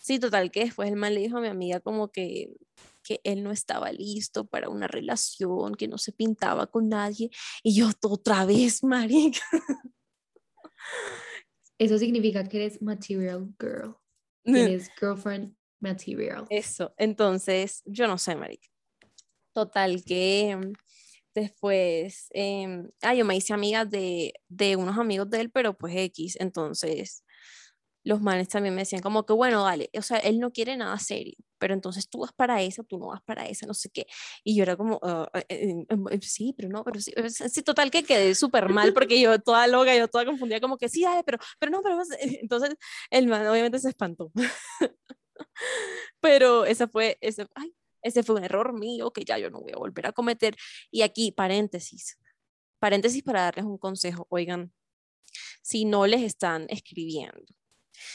Sí, 0.00 0.18
total, 0.18 0.50
que 0.50 0.64
después 0.64 0.88
el 0.88 0.96
man 0.96 1.12
le 1.14 1.20
dijo 1.20 1.36
a 1.36 1.40
mi 1.42 1.48
amiga 1.48 1.78
como 1.80 2.10
que, 2.10 2.54
que 3.02 3.20
él 3.22 3.42
no 3.42 3.52
estaba 3.52 3.92
listo 3.92 4.46
para 4.46 4.70
una 4.70 4.86
relación, 4.86 5.74
que 5.74 5.88
no 5.88 5.98
se 5.98 6.10
pintaba 6.12 6.66
con 6.68 6.88
nadie. 6.88 7.28
Y 7.62 7.74
yo, 7.74 7.90
otra 8.02 8.46
vez, 8.46 8.82
marica. 8.82 9.42
Eso 11.78 11.98
significa 11.98 12.44
que 12.44 12.64
eres 12.64 12.80
material 12.80 13.54
girl. 13.60 13.94
eres 14.44 14.90
girlfriend 14.98 15.54
material. 15.80 16.46
Eso, 16.48 16.94
entonces, 16.96 17.82
yo 17.84 18.06
no 18.06 18.16
sé, 18.16 18.36
marica. 18.36 18.68
Total, 19.52 20.02
que 20.02 20.56
mm, 20.56 20.72
después, 21.34 22.28
eh, 22.32 22.88
ah, 23.02 23.14
yo 23.14 23.26
me 23.26 23.36
hice 23.36 23.52
amiga 23.52 23.84
de, 23.84 24.32
de 24.48 24.76
unos 24.76 24.96
amigos 24.96 25.28
de 25.28 25.42
él, 25.42 25.50
pero 25.50 25.76
pues 25.76 25.94
X, 25.94 26.38
entonces 26.40 27.22
los 28.04 28.20
manes 28.20 28.48
también 28.48 28.74
me 28.74 28.82
decían 28.82 29.02
como 29.02 29.26
que, 29.26 29.32
bueno, 29.32 29.64
dale, 29.64 29.90
o 29.96 30.02
sea, 30.02 30.18
él 30.18 30.38
no 30.40 30.50
quiere 30.52 30.76
nada 30.76 30.98
serio, 30.98 31.36
pero 31.58 31.74
entonces 31.74 32.08
tú 32.08 32.20
vas 32.20 32.32
para 32.32 32.62
esa, 32.62 32.82
tú 32.82 32.98
no 32.98 33.08
vas 33.08 33.22
para 33.22 33.46
esa, 33.46 33.66
no 33.66 33.74
sé 33.74 33.90
qué. 33.90 34.06
Y 34.44 34.56
yo 34.56 34.62
era 34.62 34.76
como, 34.76 34.98
ah, 35.02 35.28
eh, 35.48 35.84
em, 35.88 36.04
em, 36.10 36.20
sí, 36.22 36.54
pero 36.56 36.68
no, 36.68 36.84
pero 36.84 37.00
sí, 37.00 37.12
sí, 37.28 37.62
total 37.62 37.90
que 37.90 38.02
quedé 38.02 38.34
súper 38.34 38.68
mal 38.70 38.92
porque 38.94 39.20
yo 39.20 39.38
toda 39.38 39.66
loca, 39.66 39.94
yo 39.96 40.08
toda 40.08 40.24
confundida, 40.24 40.60
como 40.60 40.78
que 40.78 40.88
sí, 40.88 41.02
dale, 41.02 41.22
pero, 41.24 41.38
pero 41.58 41.72
no, 41.72 41.82
pero 41.82 42.00
entonces 42.42 42.74
el 43.10 43.26
man 43.26 43.46
obviamente 43.46 43.78
se 43.78 43.90
espantó. 43.90 44.32
pero 46.20 46.64
ese 46.64 46.88
fue, 46.88 47.18
ese, 47.20 47.46
ay, 47.54 47.74
ese 48.02 48.22
fue 48.22 48.36
un 48.36 48.44
error 48.44 48.72
mío 48.72 49.12
que 49.12 49.24
ya 49.24 49.38
yo 49.38 49.50
no 49.50 49.60
voy 49.60 49.72
a 49.72 49.78
volver 49.78 50.06
a 50.06 50.12
cometer. 50.12 50.56
Y 50.90 51.02
aquí, 51.02 51.32
paréntesis, 51.32 52.18
paréntesis 52.78 53.22
para 53.22 53.42
darles 53.42 53.64
un 53.66 53.78
consejo, 53.78 54.26
oigan, 54.30 54.72
si 55.62 55.84
no 55.84 56.06
les 56.06 56.22
están 56.22 56.66
escribiendo, 56.68 57.54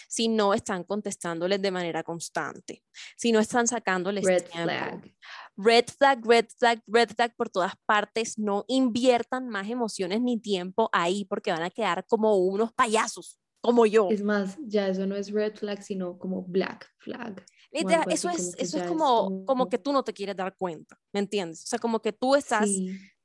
si 0.08 0.28
no 0.28 0.54
están 0.54 0.84
contestándoles 0.84 1.62
de 1.62 1.72
manera 1.72 2.04
constante, 2.04 2.84
si 3.16 3.32
no 3.32 3.40
están 3.40 3.68
sacándoles 3.68 4.24
red 4.26 4.44
tiempo. 4.44 4.70
Flag. 4.70 5.16
Red 5.58 5.86
flag, 5.98 6.26
red 6.26 6.46
flag, 6.58 6.84
red 6.88 7.10
flag 7.10 7.36
por 7.36 7.50
todas 7.50 7.74
partes. 7.86 8.38
No 8.38 8.66
inviertan 8.68 9.50
más 9.50 9.70
emociones 9.70 10.22
ni 10.22 10.40
tiempo 10.40 10.90
ahí 10.92 11.26
porque 11.26 11.52
van 11.52 11.64
a 11.64 11.70
quedar 11.70 12.06
como 12.08 12.36
unos 12.36 12.74
payasos, 12.74 13.40
como 13.62 13.86
yo. 13.86 14.10
Es 14.10 14.24
más, 14.24 14.58
ya 14.62 14.88
eso 14.88 15.06
no 15.06 15.16
es 15.16 15.32
red 15.32 15.56
flag, 15.56 15.82
sino 15.82 16.18
como 16.18 16.44
black 16.44 16.92
flag. 16.98 17.44
eso 17.72 18.30
es, 18.30 18.56
eso 18.58 18.78
es 18.78 18.88
como, 18.88 19.46
como, 19.46 19.70
que 19.70 19.78
tú 19.78 19.92
no 19.92 20.04
te 20.04 20.14
quieres 20.14 20.36
dar 20.36 20.56
cuenta, 20.56 20.98
¿me 21.14 21.20
entiendes? 21.20 21.64
O 21.64 21.68
sea, 21.68 21.80
como 21.80 22.02
que 22.02 22.14
tú 22.14 22.36
estás, 22.36 22.70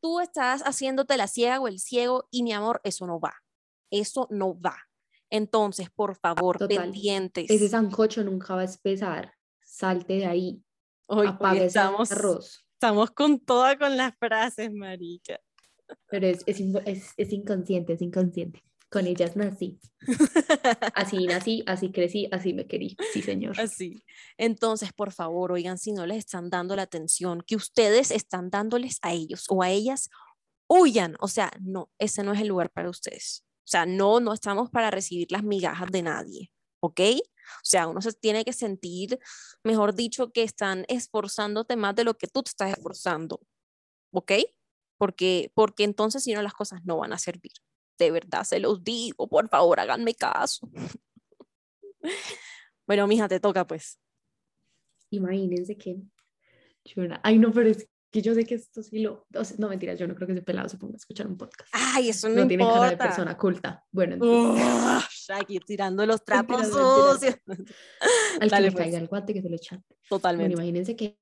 tú 0.00 0.20
estás 0.20 0.62
haciéndote 0.62 1.16
la 1.16 1.26
ciega 1.26 1.60
o 1.60 1.68
el 1.68 1.78
ciego 1.78 2.26
y 2.30 2.42
mi 2.42 2.52
amor, 2.52 2.80
eso 2.84 3.06
no 3.06 3.20
va. 3.20 3.34
Eso 3.90 4.28
no 4.30 4.58
va. 4.58 4.76
Entonces, 5.30 5.88
por 5.90 6.16
favor, 6.16 6.58
pendientes. 6.66 7.48
Ese 7.48 7.68
sancocho 7.68 8.22
nunca 8.24 8.54
va 8.54 8.62
a 8.62 8.64
espesar. 8.64 9.32
Salte 9.62 10.14
de 10.14 10.26
ahí. 10.26 10.62
Hoy, 11.06 11.28
estamos, 11.54 12.12
arroz. 12.12 12.66
Estamos 12.74 13.10
con 13.12 13.40
toda 13.40 13.78
con 13.78 13.96
las 13.96 14.16
frases, 14.18 14.72
marica. 14.72 15.40
Pero 16.08 16.26
es, 16.26 16.42
es, 16.46 16.60
es, 16.84 17.14
es 17.16 17.32
inconsciente, 17.32 17.94
es 17.94 18.02
inconsciente. 18.02 18.62
Con 18.90 19.06
ellas 19.06 19.36
nací. 19.36 19.78
Así 20.94 21.26
nací, 21.26 21.62
así 21.66 21.92
crecí, 21.92 22.28
así 22.32 22.52
me 22.52 22.66
querí. 22.66 22.96
Sí, 23.12 23.22
señor. 23.22 23.58
Así. 23.60 24.02
Entonces, 24.36 24.92
por 24.92 25.12
favor, 25.12 25.52
oigan, 25.52 25.78
si 25.78 25.92
no 25.92 26.06
les 26.06 26.18
están 26.18 26.50
dando 26.50 26.74
la 26.74 26.82
atención 26.82 27.42
que 27.46 27.54
ustedes 27.54 28.10
están 28.10 28.50
dándoles 28.50 28.98
a 29.02 29.12
ellos 29.12 29.44
o 29.48 29.62
a 29.62 29.70
ellas, 29.70 30.10
huyan. 30.68 31.16
O 31.20 31.28
sea, 31.28 31.52
no, 31.60 31.88
ese 31.98 32.24
no 32.24 32.32
es 32.32 32.40
el 32.40 32.48
lugar 32.48 32.70
para 32.70 32.90
ustedes. 32.90 33.44
O 33.70 33.72
sea, 33.72 33.86
no, 33.86 34.18
no 34.18 34.32
estamos 34.32 34.68
para 34.68 34.90
recibir 34.90 35.30
las 35.30 35.44
migajas 35.44 35.88
de 35.92 36.02
nadie. 36.02 36.50
¿Ok? 36.80 37.00
O 37.00 37.62
sea, 37.62 37.86
uno 37.86 38.02
se 38.02 38.12
tiene 38.12 38.44
que 38.44 38.52
sentir, 38.52 39.20
mejor 39.62 39.94
dicho, 39.94 40.32
que 40.32 40.42
están 40.42 40.84
esforzándote 40.88 41.76
más 41.76 41.94
de 41.94 42.02
lo 42.02 42.14
que 42.14 42.26
tú 42.26 42.42
te 42.42 42.48
estás 42.48 42.72
esforzando. 42.72 43.40
¿Ok? 44.12 44.32
Porque, 44.98 45.52
porque 45.54 45.84
entonces 45.84 46.24
si 46.24 46.34
no 46.34 46.42
las 46.42 46.52
cosas 46.52 46.84
no 46.84 46.96
van 46.98 47.12
a 47.12 47.18
servir. 47.18 47.52
De 47.96 48.10
verdad, 48.10 48.42
se 48.42 48.58
los 48.58 48.82
digo, 48.82 49.28
por 49.28 49.48
favor, 49.48 49.78
háganme 49.78 50.16
caso. 50.16 50.68
bueno, 52.88 53.06
mija, 53.06 53.28
te 53.28 53.38
toca 53.38 53.68
pues. 53.68 54.00
Imagínense 55.10 55.76
que 55.76 56.02
Ay, 57.22 57.38
no, 57.38 57.52
pero 57.52 57.68
es 57.68 57.88
que 58.10 58.22
yo 58.22 58.34
sé 58.34 58.44
que 58.44 58.56
esto 58.56 58.82
sí 58.82 59.00
lo... 59.00 59.26
no, 59.58 59.68
mentiras, 59.68 59.98
yo 59.98 60.08
no 60.08 60.14
creo 60.14 60.26
que 60.26 60.32
ese 60.32 60.42
pelado 60.42 60.68
se 60.68 60.76
ponga 60.76 60.94
a 60.94 60.96
escuchar 60.96 61.26
un 61.26 61.36
podcast. 61.36 61.70
Ay, 61.72 62.08
eso 62.08 62.28
no, 62.28 62.42
no 62.42 62.48
tiene 62.48 62.64
cara 62.64 62.90
de 62.90 62.96
persona 62.96 63.36
culta. 63.36 63.84
Bueno, 63.92 64.14
entonces... 64.14 65.30
aquí 65.30 65.60
tirando 65.60 66.04
los 66.06 66.24
trapos 66.24 66.66
sucios. 66.66 67.36
Al 68.40 68.50
que 68.50 68.60
le 68.60 68.72
pues. 68.72 68.84
caiga 68.84 68.98
el 68.98 69.06
guante 69.06 69.32
que 69.32 69.42
se 69.42 69.48
lo 69.48 69.56
echan. 69.56 69.84
Totalmente. 70.08 70.54
Bueno, 70.54 70.62
imagínense 70.62 70.96
que 70.96 71.18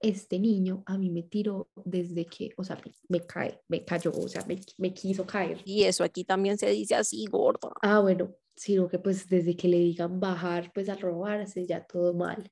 este 0.00 0.38
niño 0.38 0.82
a 0.86 0.98
mí 0.98 1.10
me 1.10 1.22
tiró 1.22 1.70
desde 1.84 2.26
que, 2.26 2.50
o 2.56 2.64
sea, 2.64 2.78
me, 3.08 3.20
cae, 3.20 3.60
me 3.68 3.84
cayó, 3.84 4.12
o 4.12 4.28
sea, 4.28 4.44
me, 4.46 4.60
me, 4.78 4.92
quiso 4.92 5.24
caer. 5.24 5.62
Y 5.64 5.84
eso 5.84 6.04
aquí 6.04 6.24
también 6.24 6.58
se 6.58 6.68
dice 6.70 6.96
así, 6.96 7.24
gordo. 7.26 7.72
Ah, 7.80 8.00
bueno, 8.00 8.34
sino 8.56 8.88
que 8.88 8.98
pues 8.98 9.28
desde 9.28 9.56
que 9.56 9.68
le 9.68 9.78
digan 9.78 10.18
bajar, 10.18 10.72
pues 10.72 10.88
a 10.88 10.94
robarse, 10.94 11.66
ya 11.66 11.84
todo 11.84 12.14
mal. 12.14 12.50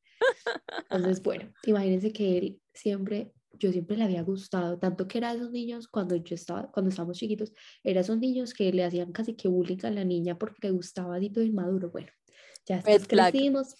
Entonces, 0.90 1.23
bueno, 1.23 1.53
imagínense 1.64 2.12
que 2.12 2.38
él 2.38 2.61
siempre, 2.73 3.33
yo 3.53 3.73
siempre 3.73 3.97
le 3.97 4.05
había 4.05 4.23
gustado, 4.23 4.79
tanto 4.79 5.09
que 5.09 5.19
era 5.19 5.33
de 5.33 5.38
esos 5.38 5.51
niños 5.51 5.88
cuando 5.88 6.17
yo 6.17 6.35
estaba, 6.35 6.71
cuando 6.71 6.90
estábamos 6.90 7.19
chiquitos, 7.19 7.53
era 7.83 8.03
esos 8.03 8.19
niños 8.19 8.53
que 8.53 8.73
le 8.73 8.85
hacían 8.85 9.12
casi 9.12 9.35
que 9.35 9.49
bullying 9.49 9.85
a 9.85 9.90
la 9.90 10.05
niña 10.05 10.38
porque 10.38 10.69
le 10.69 10.71
gustaba 10.73 11.19
todo 11.33 11.45
inmaduro. 11.45 11.90
Bueno, 11.90 12.11
ya 12.67 12.83
crecimos, 12.83 13.75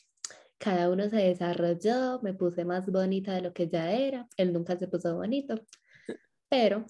cada 0.59 0.91
uno 0.91 1.09
se 1.11 1.17
desarrolló, 1.17 2.21
me 2.23 2.33
puse 2.33 2.65
más 2.65 2.91
bonita 2.91 3.35
de 3.35 3.43
lo 3.43 3.53
que 3.53 3.69
ya 3.69 3.93
era, 3.93 4.27
él 4.37 4.53
nunca 4.53 4.79
se 4.79 4.89
puso 4.89 5.15
bonito, 5.15 5.55
pero 6.55 6.85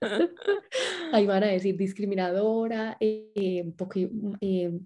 ahí 1.12 1.26
van 1.26 1.42
a 1.42 1.48
decir 1.48 1.76
discriminadora, 1.76 2.96
eh, 3.00 3.60
un 3.64 3.74
poco 3.74 3.98
eh, 4.40 4.78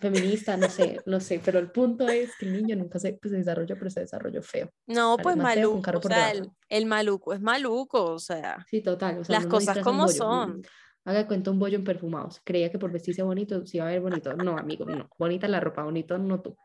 feminista, 0.00 0.58
no 0.58 0.68
sé, 0.68 1.00
no 1.06 1.18
sé, 1.18 1.40
pero 1.42 1.58
el 1.58 1.70
punto 1.70 2.06
es 2.08 2.36
que 2.36 2.44
el 2.44 2.52
niño 2.52 2.76
nunca 2.76 2.98
se, 2.98 3.14
pues, 3.14 3.32
desarrolló, 3.32 3.74
pero 3.78 3.88
se 3.88 4.00
desarrolló 4.00 4.42
feo. 4.42 4.70
No, 4.86 5.16
pues 5.16 5.38
maluco, 5.38 5.90
o 5.96 6.02
sea, 6.02 6.32
el, 6.68 6.84
maluco 6.84 7.32
es 7.32 7.40
maluco, 7.40 8.04
o 8.04 8.18
sea. 8.18 8.66
Sí, 8.68 8.82
total. 8.82 9.22
las 9.28 9.46
cosas 9.46 9.78
como 9.78 10.08
son. 10.08 10.62
Haga 11.06 11.26
cuenta 11.26 11.50
un 11.50 11.58
bollo 11.58 11.78
en 11.78 11.84
perfumados. 11.84 12.40
Creía 12.44 12.70
que 12.70 12.78
por 12.78 12.92
vestirse 12.92 13.22
bonito 13.22 13.66
se 13.66 13.78
iba 13.78 13.86
a 13.86 13.90
ver 13.90 14.02
bonito. 14.02 14.34
No, 14.34 14.56
amigo, 14.58 14.84
no. 14.84 15.08
Bonita 15.18 15.48
la 15.48 15.58
ropa, 15.58 15.82
bonito 15.82 16.16
no 16.18 16.40
tú. 16.42 16.56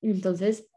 Entonces, 0.00 0.68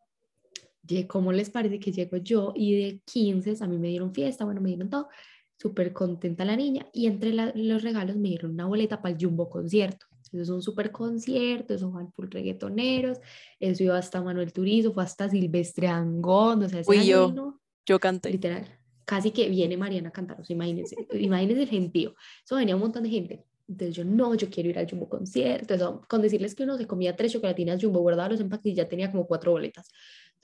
¿cómo 1.07 1.31
les 1.31 1.49
parece 1.49 1.79
que 1.79 1.91
llego 1.91 2.17
yo? 2.17 2.53
Y 2.55 2.75
de 2.75 3.01
15 3.05 3.55
a 3.59 3.67
mí 3.67 3.77
me 3.77 3.89
dieron 3.89 4.13
fiesta, 4.13 4.45
bueno, 4.45 4.61
me 4.61 4.69
dieron 4.69 4.89
todo, 4.89 5.09
súper 5.57 5.93
contenta 5.93 6.45
la 6.45 6.55
niña. 6.55 6.87
Y 6.93 7.07
entre 7.07 7.33
los 7.33 7.83
regalos 7.83 8.15
me 8.15 8.29
dieron 8.29 8.51
una 8.51 8.65
boleta 8.65 9.01
para 9.01 9.15
el 9.15 9.23
Jumbo 9.23 9.49
concierto. 9.49 10.05
Eso 10.33 10.41
es 10.41 10.49
un 10.49 10.61
súper 10.61 10.91
concierto, 10.91 11.73
eso 11.73 11.89
van 11.89 12.11
full 12.11 12.27
reggaetoneros, 12.29 13.19
eso 13.59 13.83
iba 13.83 13.97
hasta 13.97 14.21
Manuel 14.21 14.51
Turizo, 14.51 14.93
fue 14.93 15.03
hasta 15.03 15.29
Silvestre 15.29 15.87
Angón, 15.87 16.63
o 16.63 16.69
sea, 16.69 16.83
Fui 16.83 17.05
yo, 17.05 17.59
yo 17.85 17.99
canté. 17.99 18.29
Literal, 18.29 18.67
casi 19.05 19.31
que 19.31 19.47
viene 19.47 19.77
Mariana 19.77 20.09
a 20.09 20.11
cantar, 20.11 20.41
o 20.41 20.43
sea, 20.43 20.53
imagínense, 20.53 20.95
imagínense 21.13 21.63
el 21.63 21.69
gentío. 21.69 22.15
Eso 22.43 22.55
venía 22.57 22.75
un 22.75 22.81
montón 22.81 23.03
de 23.03 23.09
gente. 23.09 23.45
Entonces 23.69 23.95
yo, 23.95 24.05
no, 24.05 24.33
yo 24.35 24.49
quiero 24.49 24.69
ir 24.69 24.79
al 24.79 24.89
Jumbo 24.89 25.09
concierto. 25.09 25.73
Eso, 25.73 26.01
con 26.07 26.21
decirles 26.21 26.55
que 26.55 26.63
uno 26.63 26.77
se 26.77 26.87
comía 26.87 27.15
tres 27.15 27.33
chocolatinas 27.33 27.81
Jumbo, 27.81 27.99
guardaba 27.99 28.29
los 28.29 28.39
empaques 28.39 28.71
y 28.71 28.75
ya 28.75 28.87
tenía 28.87 29.11
como 29.11 29.27
cuatro 29.27 29.51
boletas. 29.51 29.91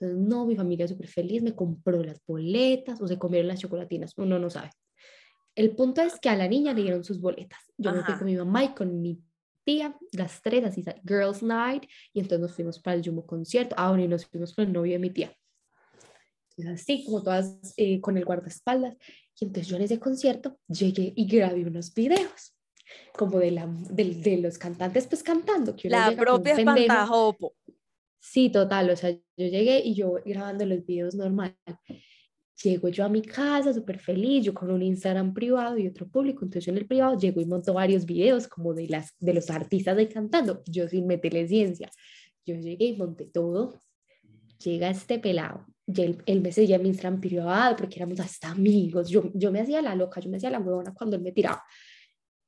Entonces, 0.04 0.28
no, 0.28 0.46
mi 0.46 0.56
familia 0.56 0.88
súper 0.88 1.08
feliz, 1.08 1.42
me 1.42 1.56
compró 1.56 2.04
las 2.04 2.22
boletas 2.26 3.00
o 3.00 3.08
se 3.08 3.18
comieron 3.18 3.48
las 3.48 3.60
chocolatinas, 3.60 4.14
uno 4.18 4.38
no 4.38 4.50
sabe. 4.50 4.72
El 5.56 5.76
punto 5.76 6.02
es 6.02 6.20
que 6.20 6.30
a 6.30 6.36
la 6.36 6.48
niña 6.48 6.74
le 6.74 6.82
dieron 6.82 7.04
sus 7.04 7.22
boletas. 7.22 7.60
Yo 7.78 7.94
me 7.94 8.04
fui 8.04 8.16
con 8.16 8.26
mi 8.26 8.36
mamá 8.36 8.66
y 8.66 8.74
con 8.74 9.02
mi 9.02 9.22
tía, 9.64 9.98
las 10.12 10.42
tres, 10.42 10.66
así, 10.66 10.84
Girls 11.08 11.42
Night, 11.42 11.86
y 12.12 12.20
entonces 12.20 12.42
nos 12.42 12.54
fuimos 12.54 12.80
para 12.80 12.98
el 12.98 13.06
Jumbo 13.06 13.26
concierto. 13.26 13.76
Ah, 13.78 13.90
bueno, 13.90 14.04
y 14.04 14.08
nos 14.10 14.26
fuimos 14.26 14.54
con 14.54 14.66
el 14.66 14.74
novio 14.74 14.94
de 14.94 15.00
mi 15.00 15.10
tía. 15.10 15.34
Entonces, 16.58 16.82
así, 16.82 17.06
como 17.06 17.24
todas 17.24 17.74
eh, 17.78 18.02
con 18.02 18.18
el 18.18 18.26
guardaespaldas. 18.26 18.98
Y 19.40 19.46
entonces 19.46 19.68
yo 19.68 19.78
en 19.78 19.84
ese 19.84 20.00
concierto 20.00 20.60
llegué 20.68 21.14
y 21.16 21.28
grabé 21.28 21.66
unos 21.66 21.94
videos 21.94 22.56
como 23.14 23.40
de, 23.40 23.52
la, 23.52 23.68
de, 23.68 24.38
los 24.38 24.58
cantantes 24.58 25.08
pues 25.08 25.24
cantando. 25.24 25.76
Que 25.76 25.90
la 25.90 26.14
propia 26.16 26.56
espantajopo. 26.56 27.54
Sí, 28.26 28.50
total, 28.50 28.90
o 28.90 28.96
sea, 28.96 29.12
yo 29.12 29.20
llegué 29.36 29.82
y 29.84 29.96
yo 29.96 30.14
grabando 30.26 30.66
los 30.66 30.86
videos 30.86 31.14
normal. 31.14 31.58
Llego 32.64 32.88
yo 32.88 33.04
a 33.04 33.10
mi 33.10 33.22
casa 33.22 33.74
súper 33.74 34.00
feliz, 34.00 34.46
yo 34.46 34.54
con 34.54 34.72
un 34.72 34.82
Instagram 34.82 35.34
privado 35.34 35.78
y 35.78 35.88
otro 35.88 36.08
público, 36.08 36.46
entonces 36.46 36.66
yo 36.66 36.72
en 36.72 36.78
el 36.78 36.88
privado 36.88 37.20
llego 37.20 37.42
y 37.42 37.46
monto 37.46 37.74
varios 37.74 38.06
videos 38.06 38.48
como 38.48 38.74
de, 38.74 38.88
las, 38.88 39.14
de 39.20 39.34
los 39.34 39.50
artistas 39.50 39.98
de 39.98 40.08
cantando, 40.08 40.64
yo 40.68 40.88
sin 40.88 41.06
meterle 41.06 41.46
ciencia. 41.50 41.92
Yo 42.46 42.56
llegué 42.56 42.86
y 42.86 42.98
monté 42.98 43.26
todo, 43.26 43.78
llega 44.64 44.90
este 44.90 45.20
pelado, 45.20 45.66
y 45.86 46.02
él, 46.02 46.24
él 46.26 46.42
me 46.42 46.54
seguía 46.54 46.78
en 46.78 46.84
mi 46.84 46.90
Instagram 46.90 47.20
privado 47.20 47.76
porque 47.76 47.98
éramos 47.98 48.22
hasta 48.22 48.52
amigos, 48.52 49.10
yo, 49.10 49.32
yo 49.34 49.52
me 49.52 49.60
hacía 49.60 49.82
la 49.82 49.96
loca, 49.96 50.22
yo 50.22 50.30
me 50.30 50.38
hacía 50.38 50.50
la 50.50 50.60
huevona 50.60 50.94
cuando 50.94 51.18
él 51.18 51.24
me 51.24 51.34
tiraba. 51.34 51.62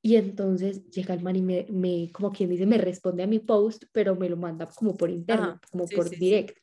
Y 0.05 0.17
entonces 0.17 0.87
llega 0.91 1.15
el 1.15 1.23
man 1.23 1.35
y 1.35 1.41
me, 1.41 1.65
me, 1.67 2.11
como 2.11 2.31
quien 2.31 2.47
dice, 2.47 2.67
me 2.67 2.77
responde 2.77 3.23
a 3.23 3.27
mi 3.27 3.39
post, 3.39 3.85
pero 3.91 4.15
me 4.15 4.29
lo 4.29 4.37
manda 4.37 4.67
como 4.67 4.95
por 4.95 5.09
interno, 5.09 5.59
como 5.71 5.87
por 5.87 6.07
direct. 6.11 6.59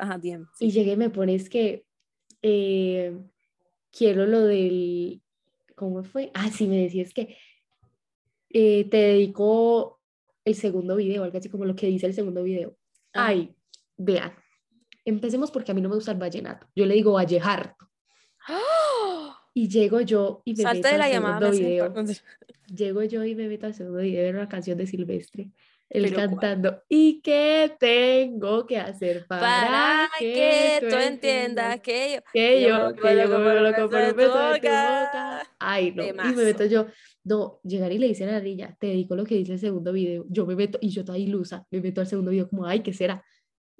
ajá, 0.00 0.18
bien, 0.18 0.46
y 0.58 0.72
llegué 0.72 0.94
y 0.94 0.96
me 0.96 1.08
pones 1.08 1.48
que 1.48 1.86
eh, 2.42 3.16
quiero 3.92 4.26
lo 4.26 4.40
del, 4.40 5.22
¿cómo 5.76 6.02
fue? 6.02 6.32
Ah, 6.34 6.50
sí, 6.50 6.66
me 6.66 6.78
decías 6.78 7.14
que 7.14 7.36
eh, 8.50 8.88
te 8.90 8.96
dedico 8.96 10.00
el 10.44 10.56
segundo 10.56 10.96
video, 10.96 11.22
algo 11.22 11.38
así 11.38 11.48
como 11.48 11.64
lo 11.64 11.76
que 11.76 11.86
dice 11.86 12.06
el 12.06 12.14
segundo 12.14 12.42
video. 12.42 12.76
Ay, 13.12 13.54
vean, 13.96 14.32
empecemos 15.04 15.52
porque 15.52 15.70
a 15.70 15.74
mí 15.76 15.80
no 15.80 15.88
me 15.88 15.94
gusta 15.94 16.10
el 16.10 16.18
vallenato. 16.18 16.66
Yo 16.74 16.84
le 16.84 16.94
digo 16.94 17.12
vallejar. 17.12 17.76
¡Oh! 18.48 18.91
Y 19.54 19.68
llego 19.68 20.00
yo 20.00 20.42
y 20.44 20.54
me 20.54 20.62
Salte 20.62 20.88
de 20.88 20.98
la 20.98 21.08
llamada. 21.10 21.50
Video. 21.50 21.92
Llego 22.74 23.02
yo 23.02 23.24
y 23.24 23.34
me 23.34 23.48
meto 23.48 23.66
al 23.66 23.74
segundo 23.74 24.00
video 24.00 24.24
de 24.24 24.30
una 24.30 24.48
canción 24.48 24.78
de 24.78 24.86
Silvestre. 24.86 25.50
Él 25.92 26.14
cantando. 26.14 26.82
¿Y 26.88 27.20
qué 27.20 27.76
tengo 27.78 28.66
que 28.66 28.78
hacer 28.78 29.26
para, 29.26 30.08
que, 30.18 30.78
tú 30.88 30.96
entiendas 30.96 31.80
que 31.80 32.14
yo, 32.14 32.20
que 32.32 32.62
yo, 32.62 32.94
que 32.94 33.16
yo 33.16 33.30
como 33.30 33.50
lo 33.50 33.90
por 33.90 34.00
un 34.00 34.16
beso 34.16 34.52
de 34.52 34.60
tu 34.60 34.68
boca? 34.68 35.42
Ay, 35.58 35.92
no. 35.92 36.02
Y 36.02 36.12
me 36.12 36.44
meto 36.44 36.64
yo. 36.64 36.86
No, 37.24 37.60
llegar 37.62 37.92
y 37.92 37.98
le 37.98 38.08
dicen 38.08 38.30
a 38.30 38.32
la 38.32 38.40
niña, 38.40 38.74
te 38.80 38.86
dedico 38.86 39.14
lo 39.14 39.24
que 39.24 39.34
dice 39.34 39.52
el 39.52 39.58
segundo 39.58 39.92
video. 39.92 40.24
Yo 40.28 40.46
me 40.46 40.56
meto, 40.56 40.78
y 40.80 40.88
yo 40.88 41.04
toda 41.04 41.18
ilusa, 41.18 41.66
me 41.70 41.80
meto 41.80 42.00
al 42.00 42.06
segundo 42.06 42.30
video 42.30 42.48
como, 42.48 42.66
ay, 42.66 42.80
¿qué 42.80 42.94
será? 42.94 43.22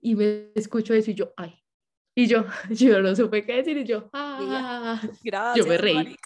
Y 0.00 0.14
me 0.14 0.50
escucho 0.54 0.92
eso 0.92 1.10
y 1.10 1.14
yo, 1.14 1.32
ay, 1.36 1.61
y 2.14 2.26
yo, 2.26 2.44
yo 2.70 3.00
no 3.00 3.14
supe 3.14 3.44
qué 3.44 3.56
decir 3.56 3.76
y 3.78 3.84
yo, 3.84 4.08
ah, 4.12 5.00
Gracias, 5.24 5.56
yo 5.56 5.70
me 5.70 5.78
reí. 5.78 6.16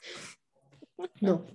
No, 1.21 1.47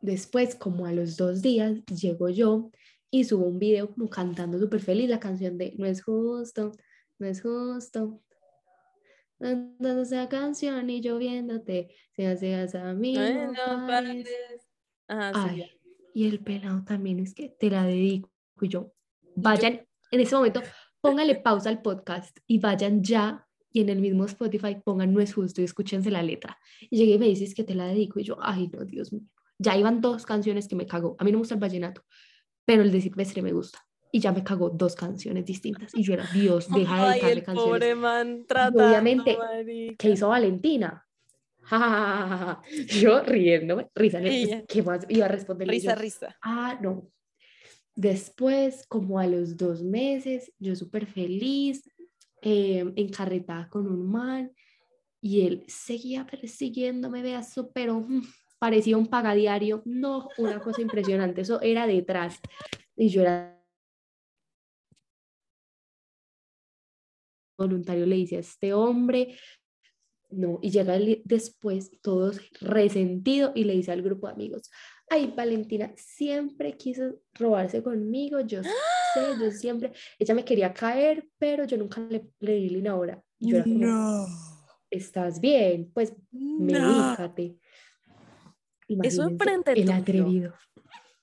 después 0.00 0.54
como 0.54 0.86
a 0.86 0.92
los 0.92 1.16
dos 1.16 1.42
días 1.42 1.84
llego 1.86 2.28
yo 2.28 2.70
y 3.10 3.24
subo 3.24 3.46
un 3.46 3.58
video 3.58 3.92
como 3.92 4.08
cantando 4.08 4.58
súper 4.58 4.80
feliz 4.80 5.08
la 5.08 5.20
canción 5.20 5.58
de 5.58 5.74
No 5.76 5.86
es 5.86 6.02
justo, 6.02 6.72
no 7.18 7.26
es 7.26 7.42
justo. 7.42 8.20
Cantando 9.38 10.02
esa 10.02 10.28
canción 10.28 10.88
y 10.88 11.00
lloviéndote, 11.00 11.94
se 12.14 12.26
hace 12.26 12.78
a 12.78 12.94
mí. 12.94 13.14
Ay, 15.08 15.70
y 16.14 16.26
el 16.26 16.40
pelado 16.40 16.82
también 16.84 17.20
es 17.20 17.34
que 17.34 17.50
te 17.50 17.68
la 17.70 17.84
dedico 17.84 18.30
y 18.60 18.68
yo, 18.68 18.94
vayan 19.34 19.86
en 20.10 20.20
ese 20.20 20.34
momento, 20.34 20.62
póngale 21.00 21.34
pausa 21.34 21.68
al 21.68 21.82
podcast 21.82 22.38
y 22.46 22.58
vayan 22.58 23.02
ya 23.02 23.45
y 23.76 23.80
en 23.82 23.90
el 23.90 24.00
mismo 24.00 24.24
Spotify 24.24 24.78
pongan 24.82 25.12
No 25.12 25.20
es 25.20 25.34
justo 25.34 25.60
y 25.60 25.64
escúchense 25.64 26.10
la 26.10 26.22
letra. 26.22 26.58
Y 26.88 26.96
llegué 26.96 27.16
y 27.16 27.18
me 27.18 27.26
dices 27.26 27.54
que 27.54 27.62
te 27.62 27.74
la 27.74 27.84
dedico 27.84 28.18
y 28.18 28.24
yo, 28.24 28.38
ay 28.40 28.70
no, 28.72 28.86
Dios 28.86 29.12
mío. 29.12 29.28
Ya 29.58 29.76
iban 29.76 30.00
dos 30.00 30.24
canciones 30.24 30.66
que 30.66 30.74
me 30.74 30.86
cagó. 30.86 31.14
A 31.18 31.24
mí 31.24 31.30
no 31.30 31.36
me 31.36 31.40
gusta 31.40 31.56
el 31.56 31.60
vallenato, 31.60 32.02
pero 32.64 32.82
el 32.82 32.90
de 32.90 33.02
Silvestre 33.02 33.42
me 33.42 33.52
gusta. 33.52 33.78
Y 34.10 34.20
ya 34.20 34.32
me 34.32 34.42
cagó 34.42 34.70
dos 34.70 34.94
canciones 34.94 35.44
distintas. 35.44 35.94
Y 35.94 36.04
yo 36.04 36.14
era, 36.14 36.24
Dios, 36.32 36.68
deja 36.74 37.02
de 37.04 37.10
dedicarle 37.10 37.42
canciones. 37.42 37.70
Pobre 37.70 37.94
man, 37.94 38.46
obviamente, 38.72 39.36
¿qué 39.98 40.08
hizo 40.08 40.28
Valentina? 40.28 41.06
Yo 42.86 43.22
riéndome, 43.24 43.88
risa, 43.92 44.20
Ella. 44.22 44.62
¿qué 44.68 44.84
más 44.84 45.04
iba 45.08 45.26
a 45.26 45.28
responder? 45.28 45.68
Risa, 45.68 45.96
risa. 45.96 46.36
Ah, 46.40 46.78
no. 46.80 47.10
Después, 47.96 48.86
como 48.86 49.18
a 49.18 49.26
los 49.26 49.56
dos 49.56 49.82
meses, 49.82 50.52
yo 50.58 50.76
súper 50.76 51.06
feliz, 51.06 51.82
eh, 52.48 52.92
encarretada 52.94 53.68
con 53.68 53.88
un 53.88 54.08
man, 54.08 54.52
y 55.20 55.40
él 55.48 55.64
seguía 55.66 56.24
persiguiéndome, 56.26 57.20
vea 57.20 57.40
eso, 57.40 57.72
pero 57.72 58.02
mm, 58.02 58.22
parecía 58.60 58.96
un 58.96 59.08
pagadiario. 59.08 59.82
No, 59.84 60.28
una 60.38 60.60
cosa 60.60 60.80
impresionante, 60.80 61.40
eso 61.40 61.60
era 61.60 61.88
detrás. 61.88 62.38
Y 62.94 63.08
yo 63.08 63.22
era 63.22 63.60
voluntario, 67.58 68.06
le 68.06 68.14
dice 68.14 68.36
a 68.36 68.40
este 68.40 68.72
hombre, 68.72 69.36
no, 70.30 70.60
y 70.62 70.70
llega 70.70 70.96
después, 71.24 71.90
todos 72.00 72.40
resentido, 72.60 73.50
y 73.56 73.64
le 73.64 73.72
dice 73.72 73.90
al 73.90 74.02
grupo 74.02 74.28
de 74.28 74.34
amigos, 74.34 74.70
ay, 75.08 75.32
Valentina 75.36 75.92
siempre 75.96 76.76
quiso 76.76 77.20
robarse 77.34 77.82
conmigo, 77.82 78.40
yo 78.40 78.62
sé, 78.62 78.70
yo 79.40 79.50
siempre, 79.50 79.92
ella 80.18 80.34
me 80.34 80.44
quería 80.44 80.72
caer, 80.72 81.28
pero 81.38 81.64
yo 81.64 81.76
nunca 81.76 82.00
le, 82.00 82.28
le 82.40 82.54
di 82.54 82.68
la 82.80 82.96
hora. 82.96 83.22
Yo 83.38 83.56
era 83.56 83.64
como, 83.64 83.86
No. 83.86 84.26
estás 84.90 85.40
bien, 85.40 85.90
pues 85.92 86.14
No. 86.32 86.58
medícate. 86.58 87.58
Eso 88.88 89.22
enfrente 89.24 89.72
el 89.72 89.90
atrevido. 89.90 90.54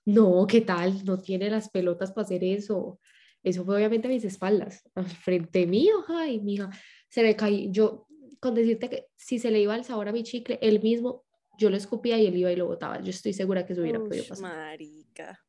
No, 0.05 0.45
¿qué 0.47 0.61
tal? 0.61 1.03
No 1.05 1.21
tiene 1.21 1.49
las 1.49 1.69
pelotas 1.69 2.11
para 2.11 2.25
hacer 2.25 2.43
eso. 2.43 2.99
Eso 3.41 3.65
fue 3.65 3.75
obviamente 3.75 4.07
a 4.07 4.11
mis 4.11 4.25
espaldas, 4.25 4.89
al 4.95 5.05
frente 5.05 5.65
mío, 5.65 6.03
ay, 6.07 6.39
mija, 6.39 6.69
se 7.09 7.23
me 7.23 7.35
caí. 7.35 7.69
Yo, 7.71 8.07
con 8.39 8.53
decirte 8.53 8.89
que 8.89 9.07
si 9.15 9.39
se 9.39 9.51
le 9.51 9.59
iba 9.61 9.75
el 9.75 9.83
sabor 9.83 10.07
a 10.09 10.11
mi 10.13 10.23
chicle, 10.23 10.59
él 10.61 10.81
mismo, 10.81 11.25
yo 11.63 11.69
lo 11.69 11.77
escupía 11.77 12.17
y 12.19 12.27
él 12.27 12.35
iba 12.37 12.51
y 12.51 12.55
lo 12.55 12.67
botaba. 12.67 13.01
Yo 13.01 13.09
estoy 13.09 13.33
segura 13.33 13.65
que 13.65 13.73
eso 13.73 13.81
hubiera 13.81 13.99
podido 13.99 14.25
pasar. 14.27 14.51
marica. 14.51 15.39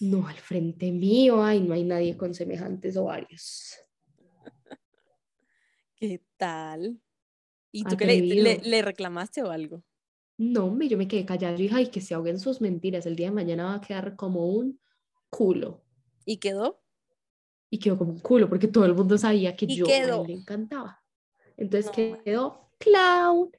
No, 0.00 0.26
al 0.26 0.36
frente 0.36 0.92
mío, 0.92 1.42
ay, 1.42 1.60
no 1.60 1.74
hay 1.74 1.84
nadie 1.84 2.16
con 2.16 2.32
semejantes 2.34 2.96
ovarios. 2.96 3.74
¿Qué 5.96 6.22
tal? 6.36 7.00
¿Y 7.72 7.84
tú 7.84 7.96
qué 7.96 8.06
le, 8.06 8.20
le, 8.20 8.40
Atrevido. 8.52 8.70
le 8.70 8.82
reclamaste 8.82 9.42
o 9.42 9.50
algo? 9.50 9.82
No, 10.38 10.66
hombre, 10.66 10.88
yo 10.88 10.98
me 10.98 11.08
quedé 11.08 11.24
callada. 11.24 11.52
Yo 11.56 11.62
dije, 11.62 11.74
ay, 11.74 11.86
que 11.88 12.00
se 12.00 12.14
ahoguen 12.14 12.38
sus 12.38 12.60
mentiras. 12.60 13.06
El 13.06 13.16
día 13.16 13.28
de 13.28 13.34
mañana 13.34 13.64
va 13.66 13.74
a 13.74 13.80
quedar 13.80 14.16
como 14.16 14.46
un 14.48 14.78
culo. 15.30 15.82
¿Y 16.24 16.36
quedó? 16.36 16.82
Y 17.70 17.78
quedó 17.78 17.98
como 17.98 18.12
un 18.12 18.20
culo 18.20 18.48
porque 18.48 18.68
todo 18.68 18.84
el 18.84 18.94
mundo 18.94 19.16
sabía 19.18 19.56
que 19.56 19.66
yo 19.66 19.86
a 19.86 19.88
quedó. 19.88 20.20
él 20.22 20.26
le 20.28 20.32
encantaba. 20.34 21.02
Entonces 21.56 21.86
No, 21.86 22.22
quedó 22.22 22.70
clown. 22.78 23.50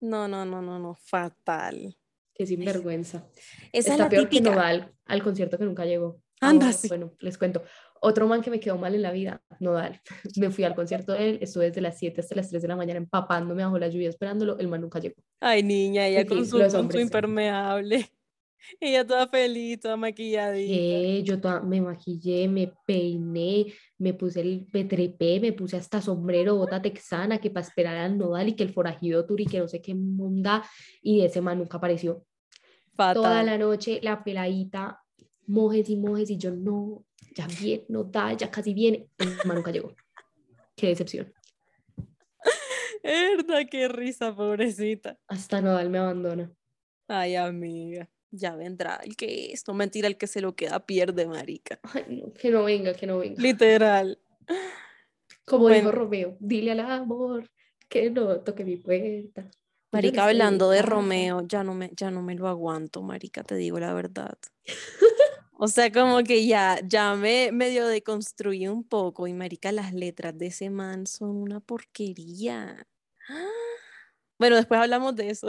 No, 0.00 0.28
no, 0.28 0.44
no, 0.44 0.62
no, 0.62 0.78
no, 0.78 0.94
fatal. 0.94 1.96
Qué 2.34 2.46
sinvergüenza. 2.46 3.26
Esa 3.72 3.94
es 3.94 3.98
la 3.98 4.08
peor 4.08 4.28
que 4.28 4.36
típica. 4.36 4.54
Nodal 4.54 4.94
al 5.06 5.22
concierto 5.22 5.58
que 5.58 5.64
nunca 5.64 5.84
llegó. 5.84 6.20
Anda, 6.40 6.66
bueno, 6.66 6.78
sí. 6.78 6.88
bueno, 6.88 7.12
les 7.18 7.36
cuento. 7.36 7.64
Otro 8.00 8.28
man 8.28 8.42
que 8.42 8.50
me 8.50 8.60
quedó 8.60 8.78
mal 8.78 8.94
en 8.94 9.02
la 9.02 9.10
vida, 9.10 9.42
Nodal. 9.58 10.00
Me 10.36 10.50
fui 10.50 10.62
al 10.62 10.74
concierto 10.76 11.12
de 11.12 11.30
él, 11.30 11.38
estuve 11.42 11.66
desde 11.66 11.80
las 11.80 11.98
7 11.98 12.20
hasta 12.20 12.36
las 12.36 12.48
3 12.48 12.62
de 12.62 12.68
la 12.68 12.76
mañana 12.76 12.98
empapándome 12.98 13.64
bajo 13.64 13.78
la 13.78 13.88
lluvia 13.88 14.08
esperándolo, 14.08 14.56
el 14.58 14.68
man 14.68 14.80
nunca 14.80 15.00
llegó. 15.00 15.16
Ay, 15.40 15.64
niña, 15.64 16.06
ella 16.06 16.20
Sí, 16.20 16.26
con 16.26 16.46
su, 16.46 16.58
con 16.58 16.92
su 16.92 16.98
impermeable. 17.00 18.08
Ella 18.80 19.06
toda 19.06 19.26
feliz, 19.28 19.80
toda 19.80 19.96
maquilladita. 19.96 20.72
Que 20.72 21.22
yo 21.24 21.40
toda- 21.40 21.60
me 21.60 21.80
maquillé, 21.80 22.48
me 22.48 22.72
peiné, 22.86 23.66
me 23.98 24.14
puse 24.14 24.40
el, 24.40 24.66
me 24.72 24.84
trepé, 24.84 25.40
me 25.40 25.52
puse 25.52 25.76
hasta 25.76 26.00
sombrero, 26.00 26.56
bota 26.56 26.82
texana, 26.82 27.38
que 27.38 27.50
para 27.50 27.66
esperar 27.66 27.96
al 27.96 28.18
Nodal 28.18 28.48
y 28.48 28.54
que 28.54 28.64
el 28.64 28.72
forajido 28.72 29.24
turi, 29.26 29.46
que 29.46 29.58
no 29.58 29.68
sé 29.68 29.80
qué 29.80 29.94
monda, 29.94 30.64
y 31.02 31.22
ese 31.22 31.40
man 31.40 31.58
nunca 31.58 31.78
apareció. 31.78 32.24
Toda 32.96 33.14
Fatal. 33.14 33.46
la 33.46 33.58
noche, 33.58 34.00
la 34.02 34.24
peladita, 34.24 35.00
mojes 35.46 35.88
y 35.88 35.96
mojes, 35.96 36.30
y 36.30 36.36
yo 36.36 36.50
no, 36.50 37.04
ya 37.34 37.46
viene, 37.60 37.84
Nodal, 37.88 38.36
ya 38.36 38.50
casi 38.50 38.74
viene, 38.74 39.08
el 39.18 39.36
man 39.44 39.56
nunca 39.56 39.70
llegó. 39.70 39.94
Qué 40.76 40.88
decepción. 40.88 41.32
Verdad, 43.02 43.62
qué 43.70 43.88
risa, 43.88 44.34
pobrecita. 44.34 45.16
Hasta 45.28 45.60
Nodal 45.60 45.90
me 45.90 45.98
abandona. 45.98 46.52
Ay, 47.06 47.36
amiga. 47.36 48.08
Ya 48.30 48.56
vendrá 48.56 49.00
el 49.04 49.16
que 49.16 49.52
es. 49.52 49.66
No 49.66 49.74
mentira, 49.74 50.08
el 50.08 50.16
que 50.16 50.26
se 50.26 50.40
lo 50.40 50.54
queda 50.54 50.84
pierde, 50.84 51.26
marica. 51.26 51.80
Ay, 51.82 52.04
no, 52.08 52.32
que 52.32 52.50
no 52.50 52.64
venga, 52.64 52.94
que 52.94 53.06
no 53.06 53.18
venga. 53.18 53.40
Literal. 53.42 54.18
Como 55.44 55.68
dijo 55.68 55.82
Bueno. 55.84 55.92
Romeo, 55.92 56.36
dile 56.40 56.72
al 56.72 56.80
amor 56.80 57.50
que 57.88 58.10
no 58.10 58.40
toque 58.40 58.64
mi 58.64 58.76
puerta. 58.76 59.50
Marica, 59.90 60.26
hablando 60.26 60.70
de. 60.70 60.82
Romeo, 60.82 61.42
ya 61.46 61.64
no 61.64 61.74
me, 61.74 61.90
ya 61.96 62.10
no 62.10 62.20
me 62.20 62.34
lo 62.34 62.48
aguanto, 62.48 63.02
marica, 63.02 63.42
te 63.42 63.54
digo 63.56 63.80
la 63.80 63.94
verdad. 63.94 64.36
O 65.60 65.66
sea, 65.66 65.90
como 65.90 66.22
que 66.22 66.46
ya, 66.46 66.78
ya 66.86 67.16
me 67.16 67.50
medio 67.50 67.88
deconstruí 67.88 68.68
un 68.68 68.84
poco 68.84 69.26
y 69.26 69.32
marica, 69.32 69.72
las 69.72 69.92
letras 69.92 70.38
de 70.38 70.46
ese 70.46 70.70
man 70.70 71.06
son 71.06 71.36
una 71.36 71.60
porquería. 71.60 72.86
Bueno, 74.40 74.54
después 74.54 74.80
hablamos 74.80 75.16
de 75.16 75.30
eso. 75.30 75.48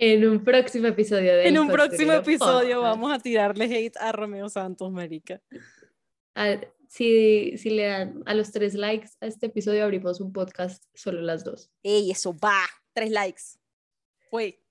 En 0.00 0.26
un 0.28 0.44
próximo 0.44 0.86
episodio 0.86 1.36
del 1.36 1.46
En 1.46 1.58
un 1.58 1.68
próximo 1.68 2.12
episodio 2.12 2.76
Podcast. 2.76 2.82
vamos 2.96 3.12
a 3.12 3.18
tirarle 3.18 3.64
hate 3.64 3.96
a 3.98 4.12
Romeo 4.12 4.48
Santos, 4.48 4.90
marica. 4.92 5.40
A- 6.34 6.60
si, 6.88 7.58
si 7.58 7.70
le 7.70 7.84
dan 7.86 8.22
a 8.24 8.32
los 8.34 8.50
tres 8.52 8.74
likes 8.74 9.10
a 9.20 9.26
este 9.26 9.46
episodio, 9.46 9.84
abrimos 9.84 10.20
un 10.20 10.32
podcast 10.32 10.84
solo 10.94 11.20
las 11.20 11.44
dos. 11.44 11.70
Ey, 11.82 12.10
eso 12.10 12.32
va. 12.32 12.60
Tres 12.94 13.10
likes. 13.10 13.42
Fue. 14.30 14.62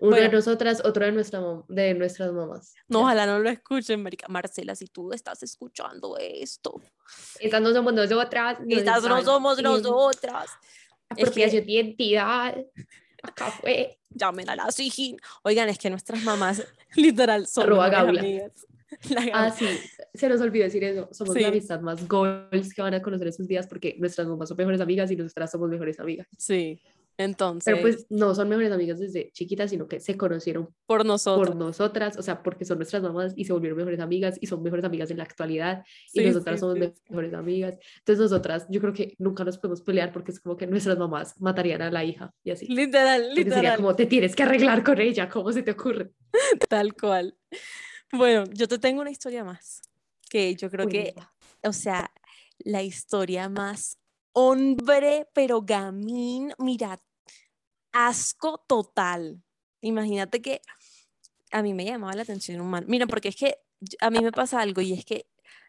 Uno 0.00 0.16
de 0.16 0.22
Bueno. 0.22 0.32
nosotras, 0.38 0.82
otro 0.84 1.04
de, 1.04 1.12
nuestra, 1.12 1.40
de 1.68 1.94
nuestras 1.94 2.32
mamás. 2.32 2.74
No, 2.88 2.98
Ya. 3.00 3.04
ojalá 3.04 3.26
no 3.26 3.38
lo 3.38 3.48
escuchen, 3.48 4.02
marica. 4.02 4.26
Marcela, 4.28 4.74
si 4.74 4.86
tú 4.86 5.12
estás 5.12 5.42
escuchando 5.42 6.16
esto, 6.18 6.80
Estas 7.38 7.62
no 7.62 7.72
somos 7.72 7.92
nosotras. 7.94 8.58
nos 8.60 8.78
estas 8.78 9.02
no 9.04 9.22
somos 9.22 9.62
nosotras. 9.62 10.50
Apropiación 11.10 11.64
de 11.66 11.72
identidad. 11.72 12.56
Acá 13.30 13.50
fue. 13.50 13.98
llamen 14.10 14.48
a 14.50 14.56
la 14.56 14.70
SIGIN. 14.70 15.16
Oigan, 15.42 15.68
es 15.68 15.78
que 15.78 15.90
nuestras 15.90 16.22
mamás 16.22 16.62
literal 16.96 17.46
son 17.46 17.64
Arroba 17.64 17.88
Gaula. 17.88 18.20
amigas. 18.20 18.52
Ah, 19.32 19.50
sí, 19.50 19.66
se 20.12 20.28
nos 20.28 20.40
olvidó 20.42 20.64
decir 20.64 20.84
eso. 20.84 21.08
Somos 21.12 21.34
Sí. 21.34 21.40
la 21.40 21.48
amistad 21.48 21.80
más 21.80 22.06
goals 22.06 22.74
que 22.74 22.82
van 22.82 22.92
a 22.92 23.00
conocer 23.00 23.28
esos 23.28 23.48
días 23.48 23.66
porque 23.66 23.96
nuestras 23.98 24.26
mamás 24.26 24.48
son 24.50 24.58
mejores 24.58 24.80
amigas 24.82 25.10
y 25.10 25.16
nosotras 25.16 25.50
somos 25.50 25.70
mejores 25.70 25.98
amigas. 25.98 26.26
Sí, 26.36 26.78
entonces, 27.24 27.64
Pero 27.64 27.80
pues 27.80 28.06
no 28.10 28.34
son 28.34 28.48
mejores 28.48 28.70
amigas 28.72 28.98
desde 28.98 29.30
chiquitas, 29.32 29.70
sino 29.70 29.88
que 29.88 30.00
se 30.00 30.16
conocieron 30.16 30.74
por 30.86 31.04
nosotros. 31.04 31.48
por 31.48 31.56
nosotras, 31.56 32.16
o 32.18 32.22
sea, 32.22 32.42
porque 32.42 32.64
son 32.64 32.78
nuestras 32.78 33.02
mamás 33.02 33.32
y 33.36 33.44
se 33.44 33.52
volvieron 33.52 33.76
mejores 33.78 34.00
amigas 34.00 34.38
y 34.40 34.46
son 34.46 34.62
mejores 34.62 34.84
amigas 34.84 35.10
en 35.10 35.18
la 35.18 35.24
actualidad 35.24 35.84
y 36.12 36.20
Sí, 36.20 36.26
nosotras 36.26 36.56
sí, 36.56 36.60
somos 36.60 36.78
sí, 36.78 36.92
mejores 37.08 37.34
amigas. 37.34 37.78
Entonces 37.98 38.22
nosotras, 38.22 38.66
yo 38.68 38.80
creo 38.80 38.92
que 38.92 39.14
nunca 39.18 39.44
nos 39.44 39.58
podemos 39.58 39.80
pelear 39.82 40.12
porque 40.12 40.32
es 40.32 40.40
como 40.40 40.56
que 40.56 40.66
nuestras 40.66 40.98
mamás 40.98 41.40
matarían 41.40 41.82
a 41.82 41.90
la 41.90 42.04
hija 42.04 42.32
y 42.44 42.50
así. 42.50 42.66
Literal, 42.66 43.22
Porque 43.22 43.42
sería 43.44 43.56
literal, 43.56 43.76
como, 43.76 43.96
te 43.96 44.06
tienes 44.06 44.36
que 44.36 44.42
arreglar 44.42 44.84
con 44.84 45.00
ella, 45.00 45.28
¿cómo 45.28 45.52
se 45.52 45.62
te 45.62 45.70
ocurre? 45.72 46.10
tal 46.68 46.94
cual. 46.94 47.36
Bueno, 48.12 48.44
yo 48.52 48.68
te 48.68 48.78
tengo 48.78 49.00
una 49.00 49.10
historia 49.10 49.44
más, 49.44 49.80
que 50.28 50.54
yo 50.54 50.70
creo 50.70 50.86
que, 50.86 51.12
Cuenta. 51.14 51.32
o 51.64 51.72
sea, 51.72 52.10
la 52.58 52.82
historia 52.82 53.48
más 53.48 53.98
hombre, 54.34 55.26
pero 55.34 55.62
gamín, 55.62 56.52
mira, 56.58 57.00
asco 57.92 58.64
total. 58.66 59.42
Imagínate 59.80 60.42
que 60.42 60.62
a 61.50 61.62
mí 61.62 61.74
me 61.74 61.84
llamaba 61.84 62.14
la 62.14 62.22
atención 62.22 62.60
un 62.60 62.70
man. 62.70 62.84
Mira, 62.88 63.06
porque 63.06 63.28
es 63.28 63.36
que 63.36 63.56
a 64.00 64.10
mí 64.10 64.20
me 64.20 64.32
pasa 64.32 64.60
algo 64.60 64.80
y 64.80 64.92
es 64.92 65.04
que 65.04 65.26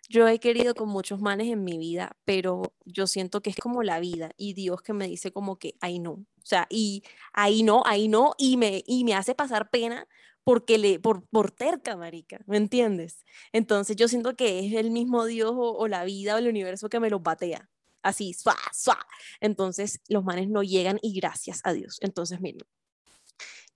yo 0.10 0.28
he 0.28 0.40
querido 0.40 0.76
con 0.76 0.90
muchos 0.90 1.22
manes 1.22 1.48
en 1.48 1.64
mi 1.64 1.78
vida, 1.78 2.18
pero 2.26 2.74
yo 2.86 3.08
siento 3.08 3.42
que 3.42 3.50
es 3.50 3.56
como 3.56 3.84
la 3.84 4.00
vida 4.00 4.32
y 4.38 4.54
Dios 4.54 4.82
que 4.82 4.94
me 4.94 5.08
dice 5.08 5.32
como 5.32 5.58
que 5.58 5.76
ahí 5.82 6.00
no. 6.00 6.12
O 6.12 6.46
sea, 6.46 6.68
y 6.70 7.04
ahí 7.34 7.64
no, 7.64 7.84
ahí 7.86 8.08
no, 8.08 8.34
y 8.38 8.58
me, 8.58 8.84
y 8.86 9.06
me 9.06 9.16
hace 9.16 9.34
pasar 9.34 9.70
pena 9.70 10.08
porque 10.44 10.78
le, 10.78 11.00
por, 11.00 11.26
por 11.30 11.52
terca, 11.52 11.96
marica, 11.96 12.42
¿me 12.48 12.58
entiendes? 12.58 13.24
Entonces 13.54 13.96
yo 13.96 14.10
siento 14.10 14.36
que 14.36 14.60
es 14.66 14.74
el 14.74 14.92
mismo 14.92 15.26
Dios 15.26 15.52
o, 15.56 15.72
o 15.78 15.88
la 15.88 16.04
vida 16.04 16.36
o 16.36 16.38
el 16.38 16.50
universo 16.50 16.90
que 16.90 17.00
me 17.00 17.10
los 17.10 17.24
batea. 17.24 17.70
Así, 18.04 18.34
suá, 18.34 18.58
suá. 18.74 19.00
Entonces 19.40 20.02
los 20.08 20.24
manes 20.24 20.50
no 20.50 20.62
llegan 20.62 21.00
y 21.02 21.14
gracias 21.20 21.62
a 21.64 21.74
Dios. 21.74 21.98
Entonces, 22.02 22.42
miren, 22.42 22.62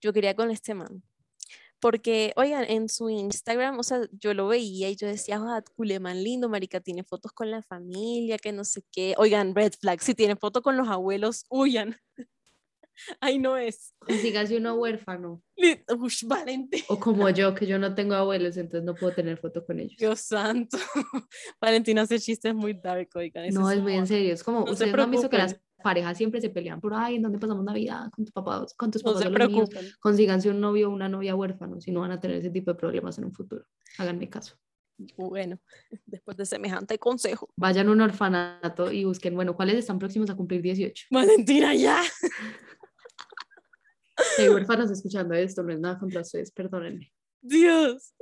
yo 0.01 0.13
quería 0.13 0.35
con 0.35 0.51
este 0.51 0.75
man. 0.75 1.03
Porque, 1.79 2.33
oigan, 2.35 2.65
en 2.65 2.89
su 2.89 3.09
Instagram, 3.09 3.79
o 3.79 3.83
sea, 3.83 4.01
yo 4.11 4.33
lo 4.33 4.47
veía 4.47 4.89
y 4.89 4.95
yo 4.95 5.07
decía, 5.07 5.37
ah, 5.39 5.63
culeman 5.75 6.23
lindo, 6.23 6.49
marica, 6.49 6.79
tiene 6.79 7.03
fotos 7.03 7.31
con 7.33 7.51
la 7.51 7.61
familia, 7.61 8.39
que 8.39 8.51
no 8.51 8.65
sé 8.65 8.81
qué. 8.91 9.13
Oigan, 9.17 9.53
red 9.53 9.73
flag, 9.79 10.01
si 10.01 10.15
tiene 10.15 10.35
foto 10.35 10.63
con 10.63 10.75
los 10.75 10.87
abuelos, 10.87 11.45
huyan. 11.49 11.95
Ahí 13.21 13.39
no 13.39 13.57
es. 13.57 13.93
Consígase 13.99 14.57
uno 14.57 14.75
huérfano. 14.75 15.41
Ush, 15.99 16.23
Valentín. 16.25 16.83
O 16.89 16.99
como 16.99 17.29
yo, 17.29 17.53
que 17.55 17.65
yo 17.65 17.79
no 17.79 17.93
tengo 17.95 18.15
abuelos, 18.15 18.57
entonces 18.57 18.83
no 18.85 18.95
puedo 18.95 19.13
tener 19.13 19.37
foto 19.37 19.65
con 19.65 19.79
ellos. 19.79 19.97
Dios 19.97 20.19
santo. 20.21 20.77
Valentina 21.61 22.03
hace 22.03 22.19
chistes 22.19 22.53
muy 22.53 22.73
dark, 22.73 23.09
oigan. 23.15 23.47
no, 23.53 23.69
es 23.71 23.81
muy 23.81 23.93
en 23.93 24.07
serio. 24.07 24.33
Es 24.33 24.43
como, 24.43 24.59
No 24.61 24.67
se 24.67 24.73
ustedes 24.73 24.95
no 24.95 25.03
han 25.03 25.11
visto 25.11 25.29
que 25.29 25.37
las 25.37 25.59
parejas 25.83 26.17
siempre 26.17 26.41
se 26.41 26.49
pelean 26.49 26.81
por, 26.81 26.93
ay, 26.93 27.15
¿en 27.15 27.21
dónde 27.21 27.37
pasamos 27.39 27.63
Navidad 27.63 28.09
con 28.11 28.25
tus 28.25 28.33
papás, 28.33 28.73
con 28.75 28.89
tus 28.91 29.03
No 29.03 29.11
papás 29.13 29.23
se 29.23 29.27
o 29.27 29.31
los 29.31 29.49
míos? 29.49 29.69
preocupen. 29.69 29.91
Consíganse 29.99 30.49
un 30.49 30.59
novio 30.59 30.89
o 30.89 30.93
una 30.93 31.07
novia 31.07 31.35
huérfano, 31.35 31.79
si 31.79 31.91
no 31.91 32.01
van 32.01 32.11
a 32.11 32.19
tener 32.19 32.37
ese 32.37 32.49
tipo 32.49 32.71
de 32.71 32.75
problemas 32.79 33.17
en 33.19 33.25
un 33.25 33.33
futuro. 33.33 33.63
Háganme 33.97 34.27
caso. 34.29 34.55
Bueno, 35.15 35.59
después 36.07 36.35
de 36.37 36.45
semejante 36.47 36.97
consejo. 36.97 37.49
Vayan 37.55 37.87
a 37.87 37.91
un 37.91 38.01
orfanato 38.01 38.91
y 38.91 39.05
busquen, 39.05 39.35
bueno, 39.35 39.55
¿cuáles 39.55 39.75
están 39.75 39.99
próximos 39.99 40.29
a 40.31 40.35
cumplir 40.35 40.61
18? 40.63 41.05
Valentina, 41.11 41.75
ya. 41.75 42.01
Hay 44.37 44.49
huérfanos 44.49 44.91
escuchando 44.91 45.35
esto, 45.35 45.63
no 45.63 45.73
es 45.73 45.79
nada 45.79 45.99
contra 45.99 46.21
ustedes, 46.21 46.51
perdónenme. 46.51 47.11
Dios. 47.41 48.13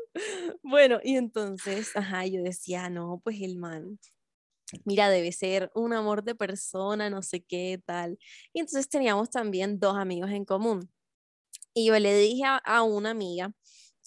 Bueno, 0.64 1.00
y 1.04 1.18
entonces, 1.18 1.92
ajá, 1.96 2.26
yo 2.26 2.42
decía, 2.42 2.90
no, 2.90 3.22
pues 3.24 3.42
el 3.42 3.58
man, 3.58 4.00
mira, 4.86 5.10
debe 5.10 5.32
ser 5.32 5.72
un 5.76 5.94
amor 5.94 6.24
de 6.24 6.36
persona, 6.36 7.10
no 7.10 7.22
sé 7.22 7.44
qué 7.44 7.82
tal. 7.86 8.18
Y 8.54 8.62
entonces 8.62 8.90
teníamos 8.90 9.30
también 9.30 9.80
dos 9.80 9.98
amigos 9.98 10.32
en 10.32 10.46
común. 10.46 10.90
Y 11.74 11.88
yo 11.88 12.00
le 12.00 12.18
dije 12.18 12.46
a, 12.46 12.58
a 12.58 12.84
una 12.84 13.12
amiga 13.12 13.54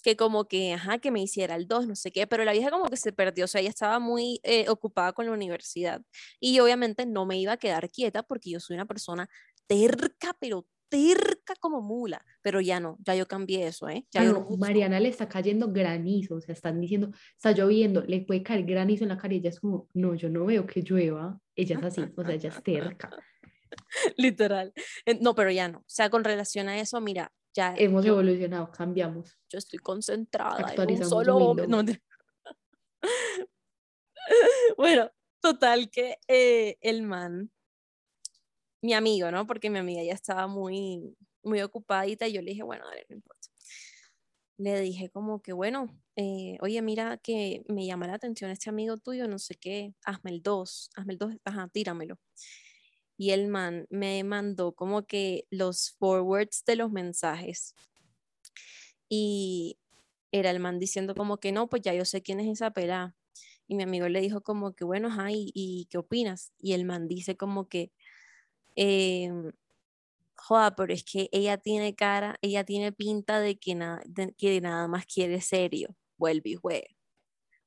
que 0.03 0.15
como 0.15 0.47
que, 0.47 0.73
ajá, 0.73 0.99
que 0.99 1.11
me 1.11 1.21
hiciera 1.21 1.55
el 1.55 1.67
dos, 1.67 1.87
no 1.87 1.95
sé 1.95 2.11
qué, 2.11 2.27
pero 2.27 2.43
la 2.45 2.53
vieja 2.53 2.71
como 2.71 2.85
que 2.89 2.97
se 2.97 3.11
perdió, 3.11 3.45
o 3.45 3.47
sea, 3.47 3.61
ella 3.61 3.69
estaba 3.69 3.99
muy 3.99 4.39
eh, 4.43 4.69
ocupada 4.69 5.13
con 5.13 5.25
la 5.25 5.33
universidad. 5.33 6.01
Y 6.39 6.59
obviamente 6.59 7.05
no 7.05 7.25
me 7.25 7.37
iba 7.37 7.53
a 7.53 7.57
quedar 7.57 7.89
quieta 7.91 8.23
porque 8.23 8.51
yo 8.51 8.59
soy 8.59 8.75
una 8.75 8.85
persona 8.85 9.29
terca, 9.67 10.35
pero 10.39 10.65
terca 10.89 11.55
como 11.59 11.81
mula, 11.81 12.25
pero 12.41 12.59
ya 12.61 12.79
no, 12.79 12.97
ya 12.99 13.15
yo 13.15 13.27
cambié 13.27 13.67
eso, 13.67 13.87
¿eh? 13.87 14.05
Ya 14.11 14.21
Ay, 14.21 14.27
no. 14.27 14.47
Mariana 14.57 14.99
le 14.99 15.09
está 15.09 15.29
cayendo 15.29 15.71
granizo, 15.71 16.35
o 16.35 16.41
sea, 16.41 16.53
están 16.53 16.81
diciendo, 16.81 17.11
está 17.35 17.51
lloviendo, 17.51 18.03
le 18.03 18.21
puede 18.21 18.43
caer 18.43 18.65
granizo 18.65 19.03
en 19.03 19.09
la 19.09 19.17
cara 19.17 19.33
y 19.35 19.37
ella 19.37 19.49
es 19.49 19.59
como, 19.59 19.87
no, 19.93 20.15
yo 20.15 20.29
no 20.29 20.45
veo 20.45 20.65
que 20.65 20.81
llueva. 20.81 21.39
Ella 21.55 21.77
es 21.77 21.83
así, 21.83 22.01
o 22.15 22.23
sea, 22.23 22.33
ella 22.33 22.49
es 22.49 22.63
terca. 22.63 23.09
Literal. 24.17 24.73
No, 25.21 25.35
pero 25.35 25.51
ya 25.51 25.67
no. 25.67 25.79
O 25.79 25.83
sea, 25.87 26.09
con 26.09 26.23
relación 26.23 26.69
a 26.69 26.79
eso, 26.79 26.99
mira, 27.01 27.31
ya 27.53 27.73
Hemos 27.77 28.05
yo, 28.05 28.13
evolucionado, 28.13 28.71
cambiamos. 28.71 29.37
yo 29.49 29.57
estoy 29.57 29.79
concentrada 29.79 30.73
en 30.73 30.91
un 30.91 31.05
solo 31.05 31.37
hombre. 31.37 31.67
No, 31.67 31.77
mentira. 31.77 32.01
bueno, 34.77 35.11
total 35.41 35.89
que 35.89 36.17
eh, 36.27 36.77
el 36.81 37.01
man, 37.03 37.51
mi 38.81 38.93
amigo, 38.93 39.31
¿no? 39.31 39.45
Porque 39.47 39.69
mi 39.69 39.79
amiga 39.79 40.03
ya 40.03 40.13
estaba 40.13 40.47
muy, 40.47 41.15
muy 41.43 41.61
ocupadita 41.61 42.27
y 42.27 42.33
yo 42.33 42.41
le 42.41 42.51
dije, 42.51 42.63
bueno, 42.63 42.85
dale, 42.87 43.05
no 43.09 43.15
importa. 43.15 43.49
Le 44.57 44.79
dije 44.81 45.09
como 45.09 45.41
que, 45.41 45.53
bueno, 45.53 45.87
eh, 46.17 46.57
oye, 46.61 46.81
mira 46.81 47.17
que 47.17 47.63
me 47.69 47.85
llama 47.85 48.07
la 48.07 48.15
atención 48.15 48.51
este 48.51 48.69
amigo 48.69 48.97
tuyo, 48.97 49.27
no 49.27 49.39
sé 49.39 49.55
qué, 49.55 49.93
hazme 50.03 50.31
el 50.31 50.41
2, 50.43 50.89
hazme 50.95 51.13
el 51.13 51.19
2, 51.19 51.35
ajá, 51.45 51.69
tíramelo. 51.69 52.19
Y 53.17 53.31
el 53.31 53.47
man 53.47 53.85
me 53.89 54.23
mandó 54.23 54.73
como 54.73 55.05
que 55.05 55.45
los 55.49 55.91
forwards 55.91 56.63
de 56.65 56.75
los 56.75 56.91
mensajes. 56.91 57.75
Y 59.09 59.77
era 60.31 60.51
el 60.51 60.59
man 60.59 60.79
diciendo 60.79 61.15
como 61.15 61.37
que 61.37 61.51
no, 61.51 61.69
pues 61.69 61.81
ya 61.81 61.93
yo 61.93 62.05
sé 62.05 62.21
quién 62.21 62.39
es 62.39 62.47
esa 62.47 62.71
pelada. 62.71 63.15
Y 63.67 63.75
mi 63.75 63.83
amigo 63.83 64.09
le 64.09 64.21
dijo 64.21 64.41
como 64.41 64.73
que, 64.73 64.83
bueno, 64.83 65.09
ajá, 65.09 65.31
¿y, 65.31 65.51
y 65.53 65.87
qué 65.89 65.97
opinas? 65.97 66.53
Y 66.59 66.73
el 66.73 66.85
man 66.85 67.07
dice 67.07 67.37
como 67.37 67.67
que, 67.69 67.91
em, 68.81 69.51
joda, 70.37 70.73
pero 70.73 70.93
es 70.93 71.03
que 71.03 71.27
ella 71.33 71.57
tiene 71.57 71.95
cara, 71.95 72.37
ella 72.41 72.63
tiene 72.63 72.93
pinta 72.93 73.41
de 73.41 73.59
que, 73.59 73.75
nada 73.75 74.01
de 74.05 74.33
que 74.37 74.61
nada 74.61 74.87
más 74.87 75.05
quiere 75.05 75.41
serio. 75.41 75.97
Vuelve 76.17 76.51
y 76.51 76.55
juega. 76.55 76.87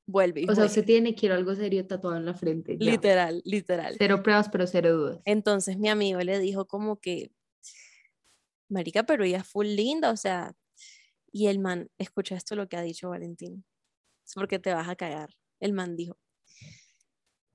Vuelve 0.07 0.41
y 0.41 0.49
O 0.49 0.55
sea, 0.55 0.65
usted 0.65 0.83
tiene, 0.83 1.13
quiero 1.13 1.35
algo 1.35 1.53
serio 1.53 1.85
tatuado 1.85 2.17
en 2.17 2.25
la 2.25 2.33
frente. 2.33 2.77
ya. 2.79 2.91
Literal, 2.91 3.41
literal. 3.45 3.95
Cero 3.99 4.23
pruebas, 4.23 4.49
pero 4.49 4.65
cero 4.65 4.97
dudas. 4.97 5.21
Entonces 5.25 5.77
mi 5.77 5.87
amigo 5.87 6.19
le 6.21 6.39
dijo 6.39 6.65
como 6.65 6.99
que, 6.99 7.31
marica, 8.69 9.03
pero 9.03 9.23
ella 9.23 9.37
es 9.37 9.47
full 9.47 9.67
linda, 9.67 10.09
o 10.09 10.17
sea, 10.17 10.55
y 11.31 11.47
el 11.47 11.59
man, 11.59 11.91
escucha 11.99 12.35
esto 12.35 12.55
lo 12.55 12.67
que 12.67 12.77
ha 12.77 12.81
dicho 12.81 13.09
Valentín, 13.09 13.65
es 14.25 14.33
porque 14.33 14.57
te 14.57 14.73
vas 14.73 14.89
a 14.89 14.95
cagar. 14.95 15.29
El 15.59 15.73
man 15.73 15.95
dijo, 15.95 16.17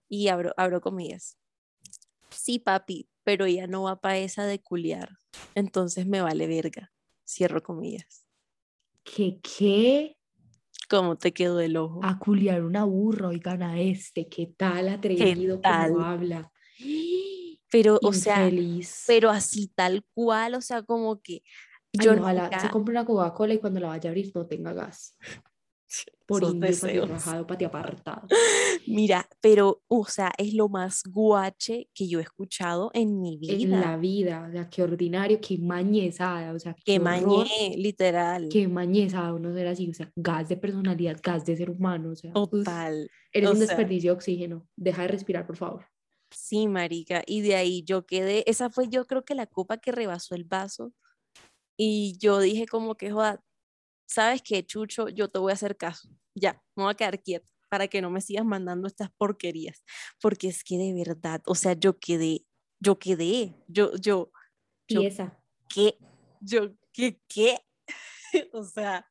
y 0.08 0.28
abro, 0.28 0.54
abro 0.56 0.80
comillas, 0.80 1.36
sí, 2.30 2.60
papi, 2.60 3.08
pero 3.28 3.44
ella 3.44 3.66
no 3.66 3.82
va 3.82 4.00
para 4.00 4.16
esa 4.16 4.46
de 4.46 4.58
culiar, 4.58 5.10
entonces 5.54 6.06
me 6.06 6.22
vale 6.22 6.46
verga, 6.46 6.94
cierro 7.26 7.62
comillas. 7.62 8.24
¿Qué 9.04 9.38
qué? 9.42 10.16
¿Cómo 10.88 11.16
te 11.16 11.34
quedó 11.34 11.60
el 11.60 11.76
ojo? 11.76 12.00
A 12.02 12.18
culiar 12.18 12.62
una 12.64 12.84
burra, 12.84 13.28
oigan 13.28 13.62
a 13.62 13.78
este, 13.82 14.28
¿qué 14.30 14.46
tal 14.56 14.88
atrevido 14.88 15.60
tal? 15.60 15.90
como 15.90 16.04
habla? 16.06 16.50
Pero, 17.70 18.00
o 18.02 18.14
sea, 18.14 18.46
Infeliz. 18.48 19.04
pero 19.06 19.28
así 19.28 19.68
tal 19.74 20.06
cual, 20.14 20.54
o 20.54 20.62
sea, 20.62 20.82
como 20.82 21.20
que 21.20 21.42
Ay, 21.98 22.06
yo 22.06 22.12
ojalá 22.14 22.44
se 22.48 22.54
nunca- 22.54 22.70
compre 22.70 22.92
una 22.92 23.04
Coca-Cola 23.04 23.52
y 23.52 23.58
cuando 23.58 23.78
la 23.80 23.88
vaya 23.88 24.08
a 24.08 24.10
abrir 24.10 24.32
no 24.34 24.46
tenga 24.46 24.72
gas. 24.72 25.18
Por 26.26 26.42
indio, 26.44 26.60
deseos. 26.68 27.08
rajado, 27.08 27.46
apartado. 27.66 28.28
Mira, 28.86 29.26
pero, 29.40 29.82
o 29.88 30.04
sea, 30.04 30.30
es 30.36 30.52
lo 30.54 30.68
más 30.68 31.02
guache 31.04 31.88
que 31.94 32.06
yo 32.08 32.18
he 32.18 32.22
escuchado 32.22 32.90
en 32.92 33.20
mi 33.20 33.34
En 33.34 33.58
vida. 33.58 33.80
la 33.80 33.96
vida, 33.96 34.46
o 34.48 34.52
sea, 34.52 34.68
qué 34.68 34.82
ordinario, 34.82 35.40
qué 35.40 35.56
mañezada, 35.58 36.52
o 36.52 36.58
sea, 36.58 36.76
qué 36.84 36.96
horror, 36.98 37.04
mañé, 37.46 37.74
literal. 37.76 38.48
qué 38.50 38.68
mañezada 38.68 39.32
uno 39.32 39.52
ser 39.54 39.68
así, 39.68 39.88
o 39.90 39.94
sea, 39.94 40.12
gas 40.16 40.48
de 40.48 40.56
personalidad, 40.58 41.18
gas 41.22 41.46
de 41.46 41.56
ser 41.56 41.70
humano, 41.70 42.10
o 42.10 42.16
sea, 42.16 42.32
uf, 42.34 42.50
Total. 42.50 43.10
eres 43.32 43.48
o 43.48 43.52
un 43.52 43.58
sea. 43.58 43.66
desperdicio 43.66 44.10
de 44.10 44.16
oxígeno, 44.16 44.68
deja 44.76 45.02
de 45.02 45.08
respirar, 45.08 45.46
por 45.46 45.56
favor. 45.56 45.86
Sí, 46.30 46.68
marica. 46.68 47.22
Y 47.26 47.40
de 47.40 47.54
ahí 47.56 47.82
yo 47.84 48.04
quedé, 48.04 48.44
esa 48.46 48.68
fue 48.68 48.88
yo 48.88 49.06
creo 49.06 49.24
que 49.24 49.34
la 49.34 49.46
copa 49.46 49.78
que 49.78 49.92
rebasó 49.92 50.34
el 50.34 50.44
vaso. 50.44 50.92
Y 51.78 52.18
yo 52.18 52.40
dije 52.40 52.66
como 52.66 52.96
que, 52.96 53.10
joda, 53.10 53.42
¿sabes 54.08 54.42
qué, 54.42 54.64
Chucho? 54.64 55.08
Yo 55.08 55.28
te 55.28 55.38
voy 55.38 55.52
a 55.52 55.54
hacer 55.54 55.76
caso. 55.76 56.08
Ya, 56.34 56.60
me 56.74 56.84
voy 56.84 56.92
a 56.92 56.94
quedar 56.94 57.22
quieta 57.22 57.48
para 57.68 57.86
que 57.86 58.00
no 58.00 58.10
me 58.10 58.20
sigas 58.20 58.44
mandando 58.44 58.88
estas 58.88 59.10
porquerías. 59.16 59.84
Porque 60.20 60.48
es 60.48 60.64
que 60.64 60.78
de 60.78 60.94
verdad, 60.94 61.42
o 61.46 61.54
sea, 61.54 61.74
yo 61.74 61.98
quedé, 61.98 62.44
yo 62.80 62.98
quedé, 62.98 63.54
yo, 63.68 63.94
yo, 63.96 64.32
yo, 64.88 65.02
Y 65.02 65.06
esa, 65.06 65.38
¿qué? 65.68 65.96
Yo, 66.40 66.74
¿qué? 66.92 67.20
¿Qué? 67.28 67.58
o 68.52 68.64
sea, 68.64 69.06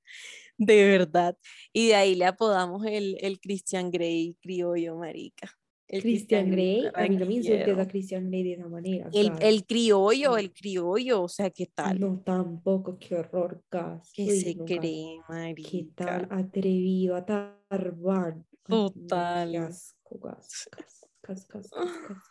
de 0.57 0.85
verdad. 0.85 1.37
Y 1.71 1.89
de 1.89 1.95
ahí 1.95 2.15
le 2.15 2.25
apodamos 2.25 2.85
el, 2.85 3.17
el 3.21 3.39
Christian 3.39 3.91
Grey 3.91 4.35
criollo, 4.41 4.97
marica. 4.97 5.56
El 5.87 6.01
Christian 6.01 6.51
Grey, 6.51 6.85
a 6.93 7.03
mí 7.07 7.15
no 7.15 7.25
me 7.25 7.33
insultes 7.35 7.77
a 7.79 7.87
Christian 7.87 8.27
Grey 8.29 8.43
de 8.43 8.53
esa 8.53 8.67
manera. 8.67 9.09
El, 9.13 9.31
el 9.39 9.65
criollo, 9.65 10.37
el 10.37 10.51
criollo, 10.51 11.23
o 11.23 11.29
sea, 11.29 11.49
¿qué 11.49 11.67
tal? 11.67 11.97
No, 11.99 12.21
tampoco, 12.25 12.97
qué 12.99 13.15
horror, 13.15 13.63
gas. 13.71 14.11
¿Qué 14.13 14.23
Uy, 14.25 14.41
se 14.41 14.55
no, 14.55 14.65
cree, 14.65 15.19
¿Qué 15.55 15.87
tal 15.95 16.27
marica? 16.27 16.27
atrevido 16.29 17.15
a 17.15 17.25
tarbar? 17.25 18.33
Ay, 18.65 18.75
no, 18.75 18.93
qué 18.93 18.99
Total. 18.99 19.55
asco, 19.55 20.19
gas, 20.19 20.69
gas, 21.23 21.47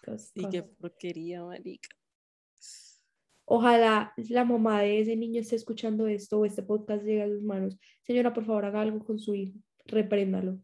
gas, 0.03 0.33
Sí, 0.35 0.47
qué 0.51 0.63
porquería, 0.63 1.43
marica. 1.43 1.89
Ojalá 3.47 4.13
la 4.29 4.45
mamá 4.45 4.83
de 4.83 5.01
ese 5.01 5.17
niño 5.17 5.41
esté 5.41 5.57
escuchando 5.57 6.09
esto 6.09 6.41
o 6.41 6.45
este 6.45 6.63
podcast 6.63 7.05
llegue 7.05 7.23
a 7.23 7.29
sus 7.29 7.43
manos. 7.43 7.79
Señora, 8.03 8.35
por 8.35 8.45
favor, 8.45 8.65
haga 8.65 8.83
algo 8.83 8.99
con 9.05 9.19
su 9.19 9.35
hijo. 9.35 9.57
Repréndalo. 9.87 10.59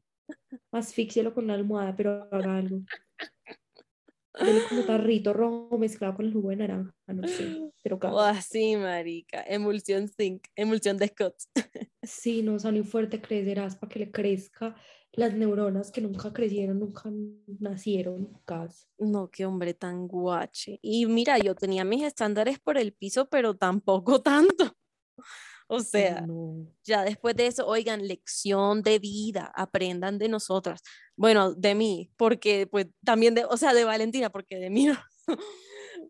Asfixielo 0.70 1.34
con 1.34 1.44
una 1.44 1.54
almohada, 1.54 1.94
pero 1.96 2.28
haga 2.30 2.56
algo. 2.56 2.80
Dele 4.40 4.60
como 4.68 4.82
tarrito 4.84 5.32
rojo 5.34 5.76
mezclado 5.78 6.16
con 6.16 6.24
el 6.26 6.32
jugo 6.32 6.50
de 6.50 6.56
naranja. 6.56 6.90
No 7.06 7.28
sé, 7.28 7.70
pero 7.82 7.96
O 7.96 7.98
gas. 7.98 8.38
así, 8.38 8.76
marica. 8.76 9.42
Emulsión 9.46 10.08
zinc, 10.08 10.46
emulsión 10.56 10.96
de 10.98 11.08
Scott. 11.08 11.36
Sí, 12.04 12.42
no, 12.42 12.58
salió 12.58 12.82
fuerte 12.82 13.20
crecerás 13.20 13.76
para 13.76 13.88
que 13.88 14.00
le 14.00 14.10
crezca 14.10 14.74
las 15.12 15.34
neuronas 15.34 15.92
que 15.92 16.00
nunca 16.00 16.32
crecieron, 16.32 16.80
nunca 16.80 17.08
nacieron. 17.60 18.40
Gas. 18.44 18.88
No, 18.98 19.30
qué 19.30 19.46
hombre 19.46 19.72
tan 19.74 20.08
guache. 20.08 20.80
Y 20.82 21.06
mira, 21.06 21.38
yo 21.38 21.54
tenía 21.54 21.84
mis 21.84 22.02
estándares 22.02 22.58
por 22.58 22.76
el 22.76 22.92
piso, 22.92 23.28
pero 23.28 23.54
tampoco 23.54 24.20
tanto. 24.22 24.74
O 25.74 25.80
sea, 25.80 26.20
no. 26.20 26.66
ya 26.84 27.02
después 27.02 27.34
de 27.34 27.46
eso, 27.46 27.66
oigan, 27.66 28.06
lección 28.06 28.82
de 28.82 28.98
vida, 28.98 29.50
aprendan 29.54 30.18
de 30.18 30.28
nosotras. 30.28 30.82
Bueno, 31.16 31.54
de 31.54 31.74
mí, 31.74 32.12
porque 32.18 32.66
pues 32.66 32.88
también 33.02 33.34
de, 33.34 33.46
o 33.46 33.56
sea, 33.56 33.72
de 33.72 33.84
Valentina, 33.84 34.28
porque 34.28 34.56
de 34.58 34.68
mí 34.68 34.84
no. 34.86 34.98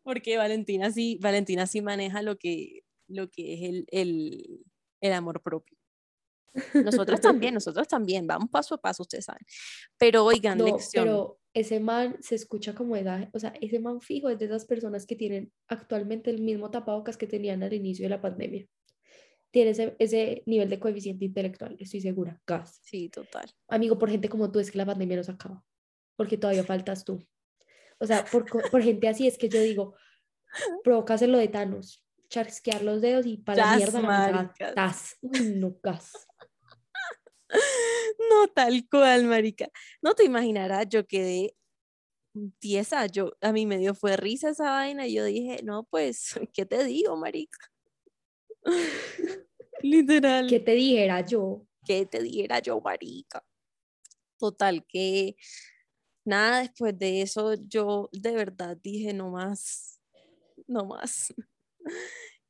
Porque 0.02 0.36
Valentina 0.36 0.90
sí, 0.90 1.16
Valentina 1.22 1.68
sí 1.68 1.80
maneja 1.80 2.22
lo 2.22 2.36
que, 2.38 2.80
lo 3.06 3.30
que 3.30 3.54
es 3.54 3.62
el, 3.62 3.86
el, 3.92 4.64
el 5.00 5.12
amor 5.12 5.40
propio. 5.40 5.78
Nosotros 6.74 7.20
también, 7.20 7.54
nosotros 7.54 7.86
también, 7.86 8.26
vamos 8.26 8.50
paso 8.50 8.74
a 8.74 8.78
paso, 8.78 9.04
ustedes 9.04 9.26
saben. 9.26 9.46
Pero 9.96 10.24
oigan, 10.24 10.58
No, 10.58 10.64
lección. 10.64 11.04
pero 11.04 11.38
ese 11.54 11.78
man 11.78 12.16
se 12.20 12.34
escucha 12.34 12.74
como 12.74 12.96
edad, 12.96 13.30
o 13.32 13.38
sea, 13.38 13.54
ese 13.60 13.78
man 13.78 14.00
fijo 14.00 14.28
es 14.28 14.40
de 14.40 14.46
esas 14.46 14.64
personas 14.64 15.06
que 15.06 15.14
tienen 15.14 15.52
actualmente 15.68 16.30
el 16.30 16.42
mismo 16.42 16.68
tapabocas 16.68 17.16
que 17.16 17.28
tenían 17.28 17.62
al 17.62 17.72
inicio 17.72 18.06
de 18.06 18.10
la 18.10 18.20
pandemia. 18.20 18.66
Tiene 19.52 19.70
ese, 19.70 19.94
ese 20.00 20.42
nivel 20.46 20.68
de 20.68 20.80
coeficiente 20.80 21.24
intelectual, 21.24 21.76
estoy 21.78 22.00
segura. 22.00 22.40
Gas. 22.46 22.80
Sí, 22.82 23.08
total. 23.08 23.48
Amigo, 23.68 23.98
por 23.98 24.10
gente 24.10 24.28
como 24.28 24.50
tú 24.50 24.58
es 24.58 24.70
que 24.70 24.78
la 24.78 24.86
pandemia 24.86 25.18
no 25.18 25.22
se 25.22 25.30
acaba, 25.30 25.64
porque 26.16 26.36
todavía 26.36 26.64
faltas 26.64 27.04
tú. 27.04 27.24
O 27.98 28.06
sea, 28.06 28.24
por, 28.24 28.44
por 28.70 28.82
gente 28.82 29.06
así 29.06 29.28
es 29.28 29.38
que 29.38 29.48
yo 29.48 29.60
digo, 29.60 29.94
provocas 30.84 31.22
lo 31.22 31.38
de 31.38 31.48
Thanos, 31.48 32.04
chasquear 32.28 32.82
los 32.82 33.00
dedos 33.00 33.26
y 33.26 33.36
para 33.36 33.64
la 33.64 33.76
mierda. 33.76 34.52
Uy, 35.20 35.54
no, 35.54 35.78
gas. 35.82 36.26
No, 38.30 38.48
tal 38.48 38.88
cual, 38.88 39.26
marica. 39.26 39.68
No 40.00 40.14
te 40.14 40.24
imaginarás, 40.24 40.88
yo 40.88 41.06
quedé 41.06 41.54
tiesa, 42.58 43.06
yo, 43.06 43.32
a 43.40 43.52
mí 43.52 43.66
me 43.66 43.78
dio 43.78 43.94
fue 43.94 44.16
risa 44.16 44.50
esa 44.50 44.70
vaina 44.70 45.06
y 45.06 45.14
yo 45.14 45.24
dije, 45.24 45.60
no, 45.62 45.84
pues, 45.84 46.34
¿qué 46.54 46.64
te 46.66 46.84
digo, 46.84 47.16
marica? 47.16 47.58
Literal. 49.82 50.46
¿Qué 50.48 50.60
te 50.60 50.72
dijera 50.72 51.20
yo? 51.26 51.66
que 51.84 52.06
te 52.06 52.22
dijera 52.22 52.60
yo, 52.60 52.80
marica. 52.80 53.44
Total, 54.38 54.86
que 54.86 55.34
nada, 56.24 56.60
después 56.60 56.96
de 56.98 57.22
eso 57.22 57.54
yo 57.54 58.08
de 58.12 58.32
verdad 58.32 58.76
dije, 58.80 59.12
no 59.12 59.30
más, 59.30 60.00
no 60.68 60.84
más. 60.86 61.34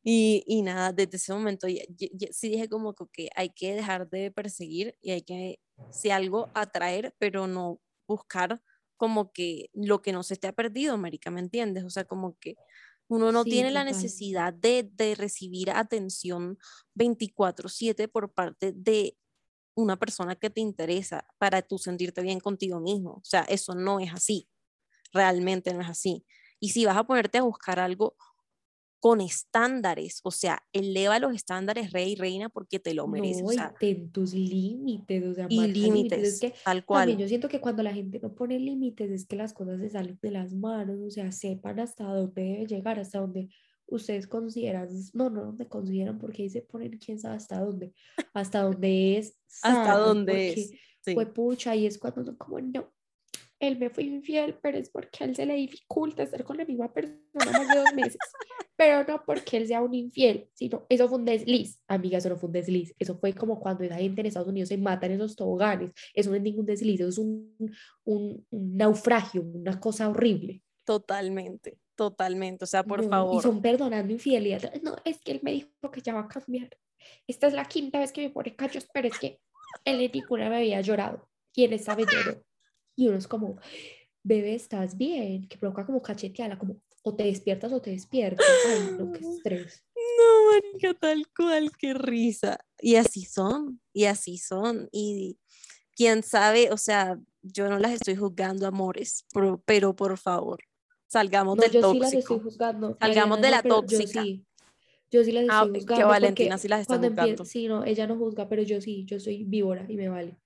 Y, 0.05 0.43
y 0.47 0.63
nada, 0.63 0.93
desde 0.93 1.17
ese 1.17 1.33
momento 1.33 1.69
ya- 1.69 1.85
ya- 1.89 2.09
ya 2.13 2.29
sí 2.33 2.49
dije 2.51 2.69
como 2.69 2.95
que 2.95 3.31
hay 3.37 3.51
que 3.51 3.75
dejar 3.75 4.09
de 4.11 4.31
perseguir 4.33 4.97
y 5.01 5.13
hay 5.13 5.23
que, 5.23 5.61
si 5.91 6.11
algo, 6.11 6.51
atraer, 6.55 7.15
pero 7.19 7.47
no 7.47 7.81
buscar 8.09 8.61
como 8.97 9.33
que 9.33 9.71
lo 9.73 10.03
que 10.03 10.13
no 10.13 10.25
se 10.25 10.37
te 10.37 10.49
ha 10.49 10.53
perdido, 10.55 10.99
marica, 10.99 11.31
¿me 11.31 11.41
entiendes? 11.41 11.85
O 11.85 11.91
sea, 11.91 12.05
como 12.05 12.37
que 12.41 12.59
uno 13.13 13.31
no 13.33 13.45
Sí, 13.45 13.51
tiene 13.51 13.71
la 13.71 13.85
necesidad 13.85 14.55
de, 14.55 14.89
de 14.93 15.15
recibir 15.15 15.71
atención 15.71 16.59
24/7 16.95 18.09
por 18.09 18.33
parte 18.33 18.73
de 18.75 19.19
una 19.77 19.99
persona 19.99 20.37
que 20.37 20.51
te 20.51 20.61
interesa 20.61 21.27
para 21.39 21.63
tú 21.63 21.79
sentirte 21.79 22.23
bien 22.23 22.41
contigo 22.41 22.81
mismo. 22.81 23.13
O 23.15 23.25
sea, 23.25 23.43
eso 23.43 23.75
no 23.75 24.01
es 24.01 24.13
así. 24.13 24.49
Realmente 25.13 25.75
no 25.75 25.83
es 25.83 25.91
así. 25.91 26.27
Y 26.61 26.71
si 26.71 26.87
vas 26.87 26.97
a 26.97 27.05
ponerte 27.05 27.39
a 27.39 27.43
buscar 27.43 27.81
algo 27.81 28.17
con 29.03 29.21
estándares, 29.21 30.21
o 30.23 30.31
sea, 30.31 30.63
eleva 30.73 31.19
los 31.19 31.35
estándares 31.35 31.91
rey 31.91 32.13
y 32.13 32.15
reina 32.15 32.49
porque 32.49 32.79
te 32.79 32.95
lo 32.95 33.09
mereces. 33.09 33.43
No, 33.43 33.49
o 33.49 33.53
y 33.53 33.57
sea, 33.57 33.75
ten 33.81 34.13
tus 34.13 34.33
límites, 34.33 35.25
o 35.25 35.35
sea, 35.35 35.47
y 35.49 35.67
límites. 35.67 36.23
Es 36.23 36.41
que 36.41 36.51
tal 36.51 36.85
también 36.85 36.85
cual. 36.85 37.17
yo 37.19 37.27
siento 37.27 37.49
que 37.49 37.61
cuando 37.61 37.83
la 37.83 37.93
gente 37.93 38.21
no 38.21 38.33
pone 38.33 38.61
límites 38.61 39.11
es 39.11 39.27
que 39.27 39.35
las 39.35 39.53
cosas 39.53 39.81
se 39.81 39.91
salen 39.91 40.21
de 40.23 40.31
las 40.31 40.55
manos, 40.55 41.01
o 41.01 41.11
sea, 41.11 41.33
sepan 41.33 41.81
hasta 41.81 42.05
dónde 42.05 42.43
debe 42.43 42.67
llegar, 42.69 43.01
hasta 43.01 43.19
dónde 43.19 43.49
ustedes 43.87 44.29
consideran, 44.29 44.89
no, 45.15 45.31
no, 45.31 45.47
donde 45.47 45.67
consideran, 45.67 46.21
porque 46.21 46.45
ahí 46.45 46.51
se 46.51 46.63
ponen 46.63 46.97
quién 47.05 47.19
sabe 47.19 47.35
hasta 47.35 47.59
dónde, 47.59 47.93
hasta 48.35 48.63
dónde 48.63 49.19
es 49.19 49.37
Hasta 49.65 49.97
dónde 49.97 50.51
es. 50.51 50.71
Sí. 51.01 51.15
fue 51.15 51.27
pucha, 51.27 51.75
y 51.75 51.87
es 51.87 51.99
cuando 51.99 52.25
son 52.25 52.37
como, 52.37 52.61
no, 52.61 52.93
él 53.63 53.79
me 53.79 53.89
fue 53.91 54.03
infiel, 54.05 54.59
pero 54.61 54.77
es 54.77 54.91
porque 54.91 55.23
a 55.23 55.27
él 55.27 55.37
se 55.37 55.47
le 55.47 55.55
dificulta 55.55 56.23
estar 56.25 56.43
con 56.45 56.57
la 56.59 56.65
misma 56.65 56.93
persona 56.93 57.19
más 57.35 57.69
de 57.69 57.77
dos 57.77 57.95
meses, 57.95 58.17
pero 58.77 59.05
no 59.07 59.23
porque 59.25 59.57
él 59.57 59.67
sea 59.69 59.81
un 59.81 59.95
infiel, 59.95 60.49
sino 60.53 60.85
eso 60.89 61.09
fue 61.09 61.19
un 61.19 61.25
desliz, 61.25 61.81
amiga, 61.87 62.19
eso 62.19 62.29
no 62.29 62.37
fue 62.37 62.49
un 62.49 62.53
desliz, 62.55 62.93
eso 62.99 63.17
fue 63.19 63.33
como 63.33 63.61
cuando 63.61 63.85
esa 63.85 63.97
gente 63.97 64.21
en 64.21 64.27
Estados 64.27 64.49
Unidos 64.49 64.69
se 64.69 64.77
mata 64.79 65.07
en 65.07 65.13
esos 65.13 65.37
toboganes, 65.37 65.93
eso 66.13 66.31
no 66.31 66.37
es 66.37 66.43
ningún 66.43 66.67
desliz, 66.67 67.01
eso 67.01 67.09
es 67.11 67.19
un, 67.19 67.57
un, 68.05 68.47
un 68.51 68.77
naufragio, 68.77 69.43
una 69.43 69.79
cosa 69.79 70.09
horrible. 70.09 70.61
Totalmente, 70.85 71.79
totalmente. 71.95 72.65
O 72.65 72.67
sea, 72.67 72.83
por 72.83 72.99
No, 73.01 73.07
Y 73.07 73.09
favor. 73.11 73.43
son 73.43 73.63
perdonando 73.63 74.13
infidelidad. 74.13 74.73
No, 74.83 74.97
es 75.05 75.21
que 75.21 75.31
él 75.33 75.41
me 75.45 75.53
dijo 75.53 75.69
que 75.93 76.01
ya 76.01 76.13
va 76.15 76.23
a 76.23 76.29
cambiar. 76.29 76.71
Esta 77.29 77.47
es 77.47 77.53
la 77.55 77.65
quinta 77.67 78.01
vez 78.01 78.11
que 78.13 78.23
me 78.23 78.31
pone 78.31 78.57
cachos, 78.57 78.89
pero 78.93 79.07
es 79.07 79.17
que 79.19 79.39
él 79.85 80.01
en 80.01 80.11
ninguna 80.13 80.51
me 80.51 80.57
había 80.57 80.81
llorado. 80.81 81.29
Y 81.55 81.63
él 81.65 81.73
esta 81.75 81.95
vez 81.95 82.07
lloró. 82.13 82.43
Y 82.97 83.09
uno 83.09 83.19
es 83.19 83.27
como, 83.29 83.59
bebé, 84.23 84.55
¿estás 84.55 84.97
bien? 84.97 85.49
Que 85.49 85.59
provoca 85.59 85.87
como 85.87 86.03
cacheteala, 86.03 86.59
como, 86.59 86.81
o 87.03 87.15
te 87.15 87.25
despiertas 87.25 87.73
o 87.73 87.81
te 87.81 87.91
despiertas. 87.91 88.47
Ay, 88.69 88.97
no, 88.99 89.13
qué 89.13 89.21
estrés. 89.37 89.85
No, 89.95 90.53
marica, 90.53 90.95
tal 90.95 91.27
cual, 91.35 91.71
qué 91.79 91.95
risa. 91.95 92.59
Y 92.81 92.97
así 92.97 93.25
son, 93.25 93.81
y 93.93 94.05
así 94.05 94.37
son. 94.39 94.89
Y 94.93 95.39
quién 95.97 96.23
sabe, 96.23 96.71
o 96.71 96.77
sea, 96.77 97.19
yo 97.43 97.69
no 97.69 97.79
las 97.79 97.93
estoy 97.93 98.17
juzgando, 98.17 98.67
amores, 98.67 99.25
pero, 99.33 99.63
pero 99.65 99.97
por 99.97 100.17
favor, 100.19 100.61
salgamos 101.07 101.57
No, 101.57 101.63
del 101.63 101.73
yo 101.73 101.93
sí 101.93 101.99
las 101.99 102.13
estoy 102.13 102.23
tóxico. 102.23 102.45
juzgando. 102.45 102.97
Salgamos 103.01 103.39
Mariana, 103.41 103.63
de 103.63 103.69
la 103.69 103.75
tóxica. 103.77 104.21
Yo 104.21 104.23
sí, 104.23 104.47
yo 105.11 105.25
sí 105.25 105.33
las 105.33 105.45
Ah, 105.49 105.63
estoy 105.65 105.73
que 105.73 105.79
juzgando. 105.81 106.09
Valentina 106.09 106.49
porque 106.51 106.63
sí 106.63 106.69
las 106.69 106.81
está 106.83 106.99
juzgando. 106.99 107.45
Sí, 107.45 107.69
no, 107.69 107.85
ella 107.85 108.07
no 108.07 108.17
juzga, 108.17 108.49
pero 108.49 108.63
yo 108.63 108.81
sí, 108.81 109.05
yo 109.07 109.19
soy 109.19 109.45
víbora 109.45 109.87
y 109.89 109.97
me 109.97 110.09
vale. 110.09 110.39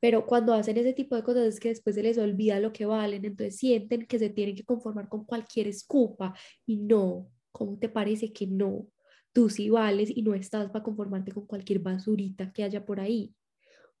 Pero 0.00 0.26
cuando 0.26 0.52
hacen 0.52 0.76
ese 0.76 0.92
tipo 0.92 1.16
de 1.16 1.22
cosas 1.22 1.46
es 1.46 1.60
que 1.60 1.68
después 1.68 1.96
se 1.96 2.02
les 2.02 2.18
olvida 2.18 2.60
lo 2.60 2.72
que 2.72 2.86
valen, 2.86 3.24
entonces 3.24 3.56
sienten 3.56 4.06
que 4.06 4.18
se 4.18 4.28
tienen 4.30 4.54
que 4.54 4.64
conformar 4.64 5.08
con 5.08 5.24
cualquier 5.24 5.68
escupa 5.68 6.34
y 6.66 6.76
no, 6.76 7.30
¿cómo 7.50 7.78
te 7.78 7.88
parece 7.88 8.32
que 8.32 8.46
no? 8.46 8.86
Tú 9.32 9.48
sí 9.48 9.70
vales 9.70 10.10
y 10.14 10.22
no 10.22 10.34
estás 10.34 10.70
para 10.70 10.82
conformarte 10.82 11.32
con 11.32 11.46
cualquier 11.46 11.80
basurita 11.80 12.52
que 12.52 12.62
haya 12.62 12.84
por 12.84 13.00
ahí. 13.00 13.34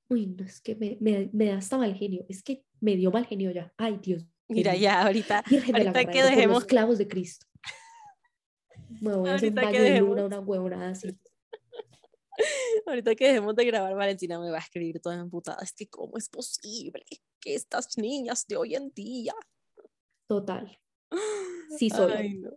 Uy, 0.08 0.26
no, 0.26 0.44
es 0.44 0.60
que 0.60 0.76
me, 0.76 0.96
me, 1.00 1.30
me 1.32 1.46
da 1.46 1.56
hasta 1.56 1.78
mal 1.78 1.94
genio, 1.94 2.24
es 2.28 2.42
que 2.42 2.64
me 2.80 2.96
dio 2.96 3.10
mal 3.10 3.26
genio 3.26 3.50
ya. 3.50 3.72
Ay, 3.76 3.98
Dios. 4.02 4.26
Mira, 4.48 4.76
ya, 4.76 5.02
ahorita, 5.02 5.42
Virgen 5.50 5.74
de 5.74 5.84
la 5.84 5.90
ahorita 5.90 6.12
que 6.12 6.20
por 6.20 6.20
los 6.20 6.30
dejemos, 6.30 6.64
clavos 6.64 6.98
de 6.98 7.08
Cristo. 7.08 7.46
Me 9.00 9.14
voy 9.16 9.28
a 9.28 9.34
hacer 9.34 9.48
un 9.48 9.54
baño 9.56 9.72
de 9.72 9.80
dejemos. 9.80 10.10
luna, 10.10 10.26
una 10.26 10.40
huevonada 10.40 10.90
así. 10.90 11.18
Ahorita 12.86 13.14
que 13.14 13.28
dejemos 13.28 13.54
de 13.54 13.64
grabar, 13.64 13.94
Valentina 13.94 14.38
me 14.38 14.50
va 14.50 14.58
a 14.58 14.60
escribir 14.60 15.00
toda 15.00 15.16
emputada. 15.16 15.58
Es 15.62 15.72
que, 15.72 15.88
¿cómo 15.88 16.16
es 16.18 16.28
posible 16.28 17.04
que 17.40 17.54
estas 17.54 17.96
niñas 17.98 18.46
de 18.46 18.56
hoy 18.56 18.74
en 18.74 18.90
día? 18.90 19.34
Total. 20.26 20.78
Sí 21.78 21.90
soy. 21.90 22.12
Ay, 22.12 22.34
no. 22.34 22.50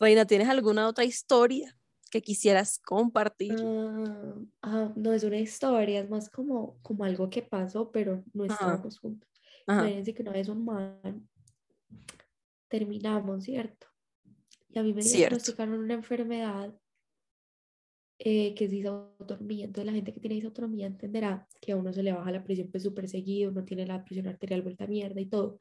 Reina, 0.00 0.26
¿tienes 0.26 0.48
alguna 0.48 0.88
otra 0.88 1.04
historia 1.04 1.78
que 2.10 2.20
quisieras 2.20 2.80
compartir? 2.80 3.54
Ah, 3.60 4.34
ah, 4.62 4.92
no 4.96 5.12
es 5.12 5.22
una 5.22 5.38
historia, 5.38 6.00
es 6.00 6.10
más 6.10 6.28
como, 6.28 6.80
como 6.82 7.04
algo 7.04 7.30
que 7.30 7.42
pasó, 7.42 7.92
pero 7.92 8.24
no 8.32 8.44
Ajá. 8.44 8.54
estábamos 8.54 8.98
juntos. 8.98 9.28
Ajá. 9.68 9.82
Imagínense 9.82 10.14
que 10.14 10.22
una 10.22 10.32
vez 10.32 10.48
un 10.48 10.64
man 10.64 11.28
terminamos, 12.68 13.44
¿cierto? 13.44 13.86
Y 14.68 14.78
a 14.78 14.82
mí 14.82 14.92
me 14.92 15.02
diagnosticaron 15.02 15.78
una 15.78 15.94
enfermedad 15.94 16.74
eh, 18.18 18.54
que 18.54 18.64
es 18.64 18.70
disautonomía. 18.70 19.66
Entonces 19.66 19.86
la 19.86 19.92
gente 19.92 20.12
que 20.12 20.20
tiene 20.20 20.36
disautonomía 20.36 20.86
entenderá 20.86 21.46
que 21.60 21.72
a 21.72 21.76
uno 21.76 21.92
se 21.92 22.02
le 22.02 22.12
baja 22.12 22.30
la 22.32 22.44
presión 22.44 22.68
pues 22.70 22.82
súper 22.82 23.08
seguido, 23.08 23.50
uno 23.50 23.64
tiene 23.64 23.86
la 23.86 24.04
presión 24.04 24.26
arterial 24.26 24.62
vuelta 24.62 24.84
a 24.84 24.86
mierda 24.88 25.20
y 25.20 25.26
todo. 25.26 25.58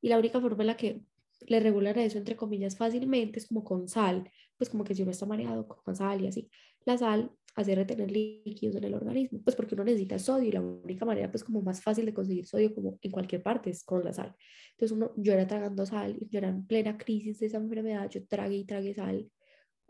Y 0.00 0.08
la 0.08 0.18
única 0.18 0.40
forma 0.40 0.62
en 0.62 0.66
la 0.68 0.76
que 0.76 1.02
le 1.46 1.60
regulan 1.60 1.98
eso, 1.98 2.18
entre 2.18 2.36
comillas, 2.36 2.76
fácilmente 2.76 3.38
es 3.38 3.46
como 3.46 3.64
con 3.64 3.88
sal, 3.88 4.30
pues 4.56 4.70
como 4.70 4.84
que 4.84 4.94
si 4.94 5.02
uno 5.02 5.10
está 5.10 5.26
mareado 5.26 5.66
con 5.68 5.94
sal 5.96 6.22
y 6.22 6.26
así. 6.28 6.50
La 6.84 6.98
sal 6.98 7.30
hace 7.54 7.74
retener 7.74 8.10
líquidos 8.10 8.76
en 8.76 8.84
el 8.84 8.94
organismo, 8.94 9.40
pues 9.42 9.56
porque 9.56 9.74
uno 9.74 9.84
necesita 9.84 10.18
sodio 10.18 10.48
y 10.48 10.52
la 10.52 10.60
única 10.60 11.04
manera 11.04 11.30
pues 11.30 11.42
como 11.42 11.60
más 11.60 11.82
fácil 11.82 12.06
de 12.06 12.14
conseguir 12.14 12.46
sodio 12.46 12.74
como 12.74 12.98
en 13.02 13.10
cualquier 13.10 13.42
parte 13.42 13.70
es 13.70 13.82
con 13.84 14.04
la 14.04 14.12
sal. 14.12 14.34
Entonces 14.72 14.96
uno, 14.96 15.12
yo 15.16 15.32
era 15.32 15.46
tragando 15.46 15.84
sal, 15.84 16.16
yo 16.30 16.38
era 16.38 16.48
en 16.48 16.66
plena 16.66 16.96
crisis 16.96 17.40
de 17.40 17.46
esa 17.46 17.58
enfermedad, 17.58 18.08
yo 18.10 18.24
tragué 18.26 18.56
y 18.56 18.64
tragué 18.64 18.94
sal. 18.94 19.28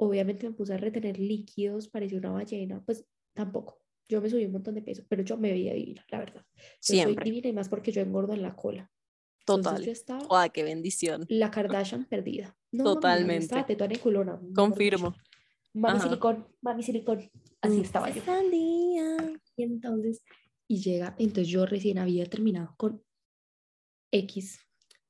Obviamente 0.00 0.48
me 0.48 0.54
puse 0.54 0.74
a 0.74 0.76
retener 0.78 1.18
líquidos, 1.18 1.88
parecía 1.88 2.18
una 2.18 2.30
ballena, 2.30 2.82
pues 2.84 3.04
tampoco. 3.34 3.80
Yo 4.08 4.22
me 4.22 4.30
subí 4.30 4.44
un 4.46 4.52
montón 4.52 4.74
de 4.76 4.82
peso, 4.82 5.02
pero 5.08 5.22
yo 5.22 5.36
me 5.36 5.50
veía 5.50 5.74
divina, 5.74 6.04
la 6.10 6.18
verdad. 6.20 6.46
Yo 6.56 6.62
soy 6.80 6.96
Siempre. 6.96 7.24
divina 7.24 7.48
y 7.48 7.52
más 7.52 7.68
porque 7.68 7.92
yo 7.92 8.00
engordo 8.00 8.32
en 8.32 8.42
la 8.42 8.54
cola. 8.56 8.90
Total. 9.44 9.86
estaba 9.88 10.48
qué 10.50 10.62
bendición. 10.62 11.24
la 11.28 11.50
Kardashian 11.50 12.04
perdida. 12.04 12.56
No, 12.70 12.84
mami, 12.84 12.94
Totalmente. 12.94 13.44
estaba 13.44 13.66
tetona 13.66 13.94
y 13.94 13.98
culona. 13.98 14.40
Confirmo. 14.54 15.14
Mami 15.74 15.98
Ajá. 15.98 16.08
silicón, 16.08 16.46
mami 16.60 16.82
silicón. 16.82 17.30
Así 17.60 17.80
estaba 17.80 18.10
yo. 18.10 18.22
Sandía. 18.22 19.16
Y 19.56 19.62
entonces, 19.62 20.22
y 20.68 20.80
llega, 20.80 21.14
entonces 21.18 21.48
yo 21.48 21.66
recién 21.66 21.98
había 21.98 22.24
terminado 22.26 22.74
con 22.76 23.02
X 24.12 24.60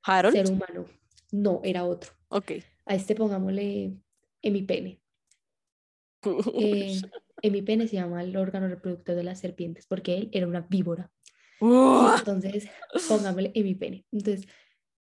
Harold. 0.02 0.34
ser 0.34 0.50
humano. 0.50 0.86
No, 1.32 1.60
era 1.62 1.84
otro. 1.84 2.12
Ok. 2.28 2.52
A 2.86 2.94
este 2.94 3.14
pongámosle 3.14 3.98
pene 4.66 5.00
Eh, 7.40 7.62
pene 7.62 7.86
se 7.86 7.94
llama 7.94 8.22
el 8.24 8.36
órgano 8.36 8.66
reproductor 8.66 9.14
de 9.14 9.22
las 9.22 9.38
serpientes 9.38 9.86
porque 9.86 10.16
él 10.16 10.28
era 10.32 10.48
una 10.48 10.62
víbora. 10.62 11.12
Y 11.60 11.64
Uah. 11.64 12.16
entonces, 12.18 12.68
pongámosle 13.08 13.52
pene 13.74 14.04
Entonces, 14.10 14.48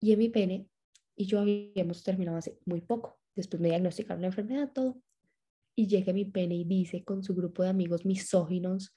y 0.01 0.29
pene 0.31 0.69
y 1.17 1.27
yo 1.27 1.41
habíamos 1.41 2.03
terminado 2.03 2.39
hace 2.39 2.59
muy 2.65 2.81
poco. 2.81 3.21
Después 3.35 3.61
me 3.61 3.69
diagnosticaron 3.69 4.23
la 4.23 4.29
enfermedad, 4.29 4.73
todo. 4.73 5.01
Y 5.77 5.87
llega 5.87 6.13
mi 6.13 6.25
pene 6.25 6.55
y 6.55 6.65
dice 6.65 7.05
con 7.05 7.23
su 7.23 7.35
grupo 7.35 7.63
de 7.63 7.69
amigos 7.69 8.05
misóginos, 8.05 8.97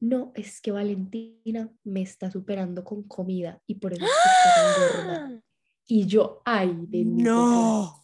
no, 0.00 0.32
es 0.34 0.60
que 0.60 0.70
Valentina 0.70 1.72
me 1.84 2.02
está 2.02 2.30
superando 2.30 2.84
con 2.84 3.02
comida 3.02 3.60
y 3.66 3.76
por 3.76 3.92
eso 3.92 4.04
está 4.04 4.54
tan 4.54 5.06
gorda. 5.06 5.42
Y 5.90 6.04
yo, 6.04 6.42
ay, 6.44 6.68
sea 6.90 7.02
No. 7.02 8.02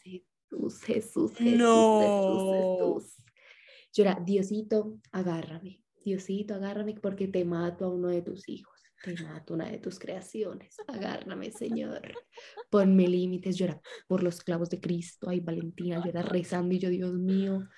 Jesús, 0.54 0.80
Jesús, 0.82 1.32
Jesús, 1.36 1.58
No. 1.58 2.00
Jesús, 2.00 3.04
Jesús. 3.04 3.16
Yo 3.92 4.02
era, 4.04 4.14
Diosito, 4.24 4.98
agárrame, 5.12 5.82
Diosito, 6.04 6.54
agárrame 6.54 6.94
porque 7.00 7.28
te 7.28 7.44
mato 7.44 7.84
a 7.84 7.88
uno 7.88 8.08
de 8.08 8.22
tus 8.22 8.48
hijos. 8.48 8.72
te 9.02 9.14
mato 9.22 9.54
una 9.54 9.70
de 9.70 9.78
tus 9.78 9.98
creaciones, 9.98 10.76
agárrame, 10.86 11.52
Señor, 11.52 12.00
ponme 12.70 13.06
límites, 13.06 13.56
yo 13.56 13.66
era 13.66 13.80
por 14.08 14.22
los 14.22 14.40
clavos 14.40 14.70
de 14.70 14.80
Cristo, 14.80 15.28
ay, 15.28 15.40
Valentina, 15.40 16.02
yo 16.02 16.08
era 16.10 16.22
rezando 16.22 16.74
y 16.74 16.78
yo, 16.78 16.88
Dios 16.88 17.12
mío, 17.14 17.68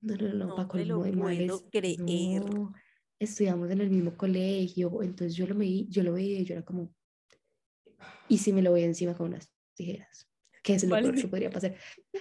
no, 0.00 0.16
no, 0.16 0.28
no, 0.34 0.46
No 0.48 0.56
puedo 0.68 0.98
males, 1.16 1.64
creer. 1.70 2.00
no, 2.00 2.72
estudiamos 3.20 3.70
en 3.70 3.80
el 3.80 3.90
mismo 3.90 4.16
colegio, 4.16 5.02
entonces 5.02 5.34
yo 5.36 5.46
lo 5.46 5.54
veía, 5.54 5.84
yo 5.88 6.02
lo 6.02 6.12
veía 6.12 6.40
y 6.40 6.44
yo 6.44 6.54
era 6.54 6.64
como, 6.64 6.92
¿y 8.28 8.38
si 8.38 8.52
me 8.52 8.62
lo 8.62 8.70
voy 8.72 8.82
encima 8.82 9.16
con 9.16 9.28
unas 9.28 9.52
tijeras? 9.74 10.28
¿Qué 10.62 10.74
es 10.74 10.84
lo 10.84 10.90
Vale. 10.90 11.12
que 11.12 11.28
podría 11.28 11.50
pasar? 11.50 11.76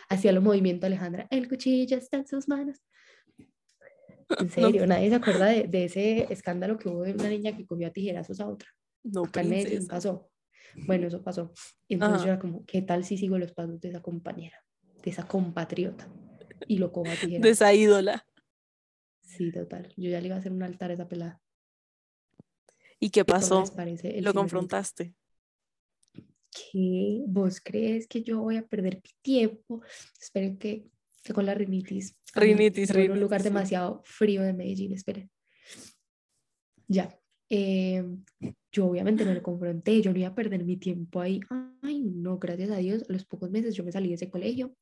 Hacía 0.10 0.32
los 0.32 0.44
movimientos 0.44 0.88
Alejandra, 0.88 1.28
el 1.30 1.48
cuchillo 1.48 1.98
está 1.98 2.18
en 2.18 2.28
sus 2.28 2.48
manos. 2.48 2.82
En 4.40 4.50
serio, 4.50 4.86
nadie 4.86 5.10
se 5.10 5.16
acuerda 5.16 5.46
de, 5.46 5.64
de 5.68 5.86
ese 5.86 6.32
escándalo 6.32 6.78
que 6.78 6.90
hubo 6.90 7.04
de 7.04 7.14
una 7.14 7.30
niña 7.30 7.56
que 7.56 7.66
cogió 7.66 7.88
a 7.88 7.92
tijerazos 7.92 8.40
a 8.42 8.48
otra. 8.48 8.68
No, 9.04 9.24
Acá 9.24 9.40
en 9.42 9.50
Medellín 9.50 9.88
pasó. 9.88 10.30
Bueno, 10.86 11.08
eso 11.08 11.24
pasó. 11.24 11.54
Y 11.88 11.94
entonces 11.94 12.18
Ajá. 12.18 12.26
yo 12.26 12.32
era 12.34 12.40
como, 12.40 12.66
¿qué 12.66 12.82
tal 12.82 13.06
si 13.06 13.18
sigo 13.18 13.38
los 13.38 13.54
pasos 13.54 13.80
de 13.80 13.88
esa 13.90 14.02
compañera, 14.02 14.62
de 15.02 15.10
esa 15.10 15.26
compatriota? 15.26 16.08
Y 16.68 16.78
lo 16.78 16.92
cojo 16.92 17.08
a 17.08 17.12
De 17.12 17.18
tijerazos. 17.18 17.52
esa 17.52 17.74
ídola. 17.74 18.26
Sí, 19.22 19.52
total. 19.52 19.94
Yo 19.96 20.10
ya 20.10 20.20
le 20.20 20.28
iba 20.28 20.36
a 20.36 20.40
hacer 20.40 20.52
un 20.52 20.62
altar 20.62 20.92
a 20.92 20.96
esa 20.96 21.08
pelada. 21.08 21.42
¿Y 23.00 23.10
qué 23.12 23.24
¿Cómo 23.24 23.40
pasó? 23.40 23.64
parece 23.76 24.22
Lo 24.22 24.32
chisme 24.34 24.50
frente? 24.50 25.16
¿Qué? 26.72 27.24
¿Vos 27.28 27.60
crees 27.64 28.08
que 28.08 28.24
yo 28.24 28.42
voy 28.42 28.58
a 28.58 28.66
perder 28.66 28.96
mi 28.96 29.12
tiempo? 29.22 29.82
Esperen 30.20 30.58
que, 30.58 30.88
que 31.24 31.34
con 31.34 31.46
la 31.46 31.54
rinitis. 31.54 32.16
Rinitis, 32.34 32.94
vivo 32.94 33.06
en 33.06 33.12
un 33.12 33.20
lugar 33.20 33.42
rinitis, 33.42 33.54
demasiado 33.54 34.02
frío 34.04 34.42
de 34.42 34.54
Medellín, 34.54 34.94
esperen. 34.94 35.30
Ya. 36.88 37.20
eh, 37.50 38.04
yo 38.72 38.86
obviamente 38.86 39.26
me 39.26 39.34
lo 39.34 39.42
confronté, 39.42 40.02
yo 40.02 40.12
no 40.12 40.20
iba 40.20 40.30
a 40.30 40.36
perder 40.36 40.64
mi 40.64 40.78
tiempo 40.78 41.20
ahí. 41.20 41.40
Ay, 41.82 42.02
no, 42.04 42.38
gracias 42.38 42.70
a 42.72 42.78
Dios, 42.78 43.06
a 43.10 43.14
los 43.14 43.26
pocos 43.26 43.50
meses 43.50 43.76
yo 43.76 43.84
me 43.84 43.92
salí 43.92 44.10
de 44.10 44.16
ese 44.16 44.30
colegio. 44.30 44.76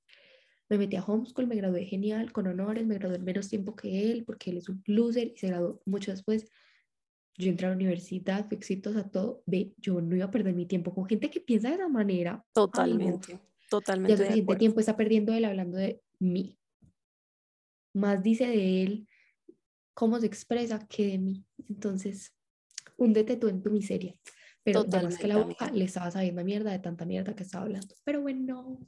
Me 0.67 0.78
metí 0.78 0.95
a 0.95 1.03
homeschool, 1.03 1.47
me 1.47 1.55
gradué 1.55 1.86
genial, 1.86 2.32
con 2.32 2.47
honores, 2.47 2.86
me 2.86 2.95
gradué 2.95 3.17
en 3.17 3.23
menos 3.23 3.49
tiempo 3.49 3.76
que 3.76 4.11
él, 4.11 4.23
porque 4.26 4.49
él 4.49 4.57
es 4.57 4.67
un 4.67 4.82
loser 4.88 5.32
y 5.36 5.38
se 5.38 5.47
graduó 5.47 5.82
mucho 5.86 6.11
después. 6.11 6.47
Yo 7.38 7.49
entré 7.49 7.67
a 7.67 7.69
la 7.69 7.75
universidad, 7.75 8.47
fui 8.47 8.57
exitosa, 8.57 9.09
todo. 9.09 9.43
Ve, 9.45 9.73
yo 9.77 10.01
no 10.01 10.15
iba 10.15 10.25
a 10.25 10.31
perder 10.31 10.53
mi 10.53 10.65
tiempo 10.65 10.93
con 10.93 11.05
gente 11.05 11.29
que 11.29 11.41
piensa 11.41 11.69
de 11.69 11.75
esa 11.75 11.89
manera. 11.89 12.45
Totalmente. 12.53 13.33
Ya 13.33 13.41
Totalmente 13.69 14.17
suficiente 14.17 14.43
acuerdo. 14.43 14.59
tiempo 14.59 14.79
está 14.79 14.95
perdiendo 14.95 15.33
él 15.33 15.45
hablando 15.45 15.77
de 15.77 16.01
mí. 16.19 16.57
Más 17.93 18.21
dice 18.21 18.47
de 18.47 18.83
él 18.83 19.07
cómo 19.93 20.19
se 20.19 20.27
expresa 20.27 20.86
que 20.88 21.07
de 21.07 21.17
mí. 21.17 21.45
Entonces, 21.69 22.33
húndete 22.97 23.38
tú 23.38 23.47
en 23.47 23.61
tu 23.61 23.71
miseria. 23.71 24.15
Pero 24.63 24.83
de 24.83 25.01
más 25.01 25.17
que 25.17 25.27
la 25.27 25.38
boca 25.38 25.69
le 25.71 25.86
estaba 25.86 26.09
sabiendo 26.11 26.43
mierda 26.43 26.71
de 26.71 26.79
tanta 26.79 27.05
mierda 27.05 27.36
que 27.36 27.43
estaba 27.43 27.65
hablando. 27.65 27.95
Pero 28.03 28.21
bueno, 28.21 28.79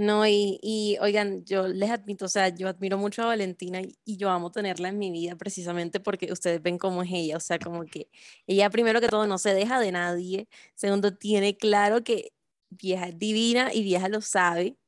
No, 0.00 0.26
y, 0.26 0.96
oigan, 1.02 1.44
yo 1.44 1.68
les 1.68 1.90
admito, 1.90 2.24
o 2.24 2.28
sea, 2.28 2.48
yo 2.48 2.68
admiro 2.68 2.96
mucho 2.96 3.20
a 3.22 3.26
Valentina 3.26 3.82
y, 3.82 3.98
y 4.06 4.16
yo 4.16 4.30
amo 4.30 4.50
tenerla 4.50 4.88
en 4.88 4.98
mi 4.98 5.10
vida 5.10 5.36
precisamente 5.36 6.00
porque 6.00 6.32
ustedes 6.32 6.62
ven 6.62 6.78
cómo 6.78 7.02
es 7.02 7.10
ella, 7.12 7.36
o 7.36 7.40
sea, 7.40 7.58
como 7.58 7.84
que 7.84 8.08
ella 8.46 8.70
primero 8.70 9.02
que 9.02 9.08
todo 9.08 9.26
no 9.26 9.36
se 9.36 9.52
deja 9.52 9.78
de 9.78 9.92
nadie, 9.92 10.48
segundo 10.74 11.14
tiene 11.14 11.58
claro 11.58 12.02
que 12.02 12.32
vieja 12.70 13.08
es 13.08 13.18
divina 13.18 13.74
y 13.74 13.82
vieja 13.82 14.08
lo 14.08 14.22
sabe, 14.22 14.78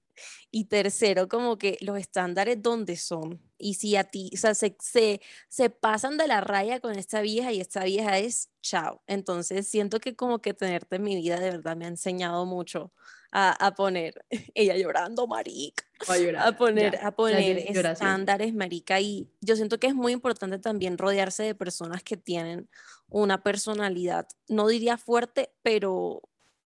y 0.50 0.64
tercero 0.66 1.28
como 1.28 1.58
que 1.58 1.78
los 1.82 1.98
estándares 1.98 2.62
donde 2.62 2.96
son, 2.96 3.40
y 3.62 3.74
si 3.74 3.96
a 3.96 4.04
ti, 4.04 4.30
o 4.34 4.36
sea, 4.36 4.54
se, 4.54 4.76
se, 4.80 5.20
se 5.48 5.70
pasan 5.70 6.18
de 6.18 6.26
la 6.26 6.40
raya 6.40 6.80
con 6.80 6.98
esta 6.98 7.20
vieja 7.20 7.52
y 7.52 7.60
esta 7.60 7.84
vieja 7.84 8.18
es 8.18 8.50
chao, 8.60 9.02
entonces 9.06 9.68
siento 9.68 10.00
que 10.00 10.16
como 10.16 10.40
que 10.40 10.52
tenerte 10.52 10.96
en 10.96 11.04
mi 11.04 11.14
vida 11.16 11.38
de 11.38 11.50
verdad 11.52 11.76
me 11.76 11.84
ha 11.84 11.88
enseñado 11.88 12.44
mucho 12.44 12.92
a, 13.30 13.52
a 13.52 13.74
poner, 13.74 14.24
ella 14.54 14.76
llorando, 14.76 15.26
marica, 15.28 15.84
a 16.38 16.52
poner, 16.56 16.96
a 16.96 17.12
poner 17.12 17.58
estándares, 17.58 18.52
marica, 18.52 19.00
y 19.00 19.28
yo 19.40 19.54
siento 19.54 19.78
que 19.78 19.86
es 19.86 19.94
muy 19.94 20.12
importante 20.12 20.58
también 20.58 20.98
rodearse 20.98 21.44
de 21.44 21.54
personas 21.54 22.02
que 22.02 22.16
tienen 22.16 22.68
una 23.08 23.42
personalidad, 23.44 24.26
no 24.48 24.66
diría 24.66 24.98
fuerte, 24.98 25.52
pero, 25.62 26.22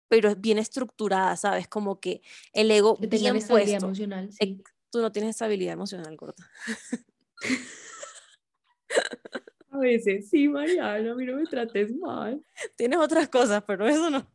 pero 0.08 0.30
es 0.30 0.40
bien 0.40 0.60
estructurada, 0.60 1.36
¿sabes? 1.36 1.68
Como 1.68 2.00
que 2.00 2.22
el 2.54 2.70
ego 2.70 2.96
que 2.98 3.08
bien 3.08 3.40
puesto. 3.48 3.86
emocional. 3.88 4.32
Sí. 4.32 4.62
Tú 4.96 5.02
no 5.02 5.12
tienes 5.12 5.32
estabilidad 5.32 5.74
emocional, 5.74 6.16
gorda. 6.16 6.50
A 9.70 9.78
veces 9.78 10.30
sí, 10.30 10.48
Mariana, 10.48 11.12
a 11.12 11.16
mí 11.16 11.26
no 11.26 11.36
me 11.36 11.46
trates 11.48 11.93
mal. 11.93 12.41
Tienes 12.78 12.98
otras 12.98 13.28
cosas, 13.28 13.62
pero 13.68 13.86
eso 13.89 14.10
no. 14.10 14.26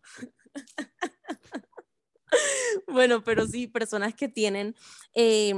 bueno, 2.88 3.24
pero 3.24 3.46
sí, 3.46 3.68
personas 3.68 4.14
que 4.14 4.28
tienen 4.28 4.76
eh, 5.14 5.54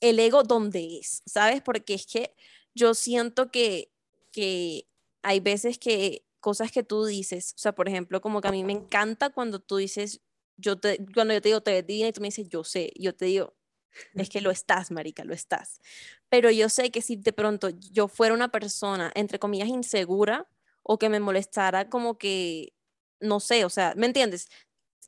el 0.00 0.18
ego 0.18 0.42
donde 0.42 0.98
es, 0.98 1.22
¿sabes? 1.24 1.62
Porque 1.62 1.94
es 1.94 2.04
que 2.04 2.34
yo 2.74 2.94
siento 2.94 3.52
que, 3.52 3.92
que 4.32 4.88
hay 5.22 5.38
veces 5.38 5.78
que 5.78 6.26
cosas 6.40 6.72
que 6.72 6.82
tú 6.82 7.04
dices, 7.04 7.52
o 7.54 7.58
sea, 7.58 7.76
por 7.76 7.88
ejemplo, 7.88 8.20
como 8.20 8.40
que 8.40 8.48
a 8.48 8.50
mí 8.50 8.64
me 8.64 8.72
encanta 8.72 9.30
cuando 9.30 9.60
tú 9.60 9.76
dices, 9.76 10.20
yo 10.56 10.80
te, 10.80 10.98
cuando 11.14 11.32
yo 11.32 11.40
te 11.40 11.50
digo, 11.50 11.60
te 11.60 11.70
ves 11.70 11.86
divina 11.86 12.08
y 12.08 12.12
tú 12.12 12.20
me 12.20 12.28
dices, 12.28 12.48
yo 12.48 12.64
sé, 12.64 12.92
yo 12.96 13.14
te 13.14 13.26
digo, 13.26 13.55
es 14.14 14.28
que 14.28 14.40
lo 14.40 14.50
estás, 14.50 14.90
marica, 14.90 15.24
lo 15.24 15.34
estás. 15.34 15.80
Pero 16.28 16.50
yo 16.50 16.68
sé 16.68 16.90
que 16.90 17.02
si 17.02 17.16
de 17.16 17.32
pronto 17.32 17.70
yo 17.70 18.08
fuera 18.08 18.34
una 18.34 18.50
persona, 18.50 19.12
entre 19.14 19.38
comillas, 19.38 19.68
insegura 19.68 20.48
o 20.82 20.98
que 20.98 21.08
me 21.08 21.20
molestara 21.20 21.88
como 21.88 22.18
que, 22.18 22.74
no 23.20 23.40
sé, 23.40 23.64
o 23.64 23.70
sea, 23.70 23.94
¿me 23.96 24.06
entiendes? 24.06 24.48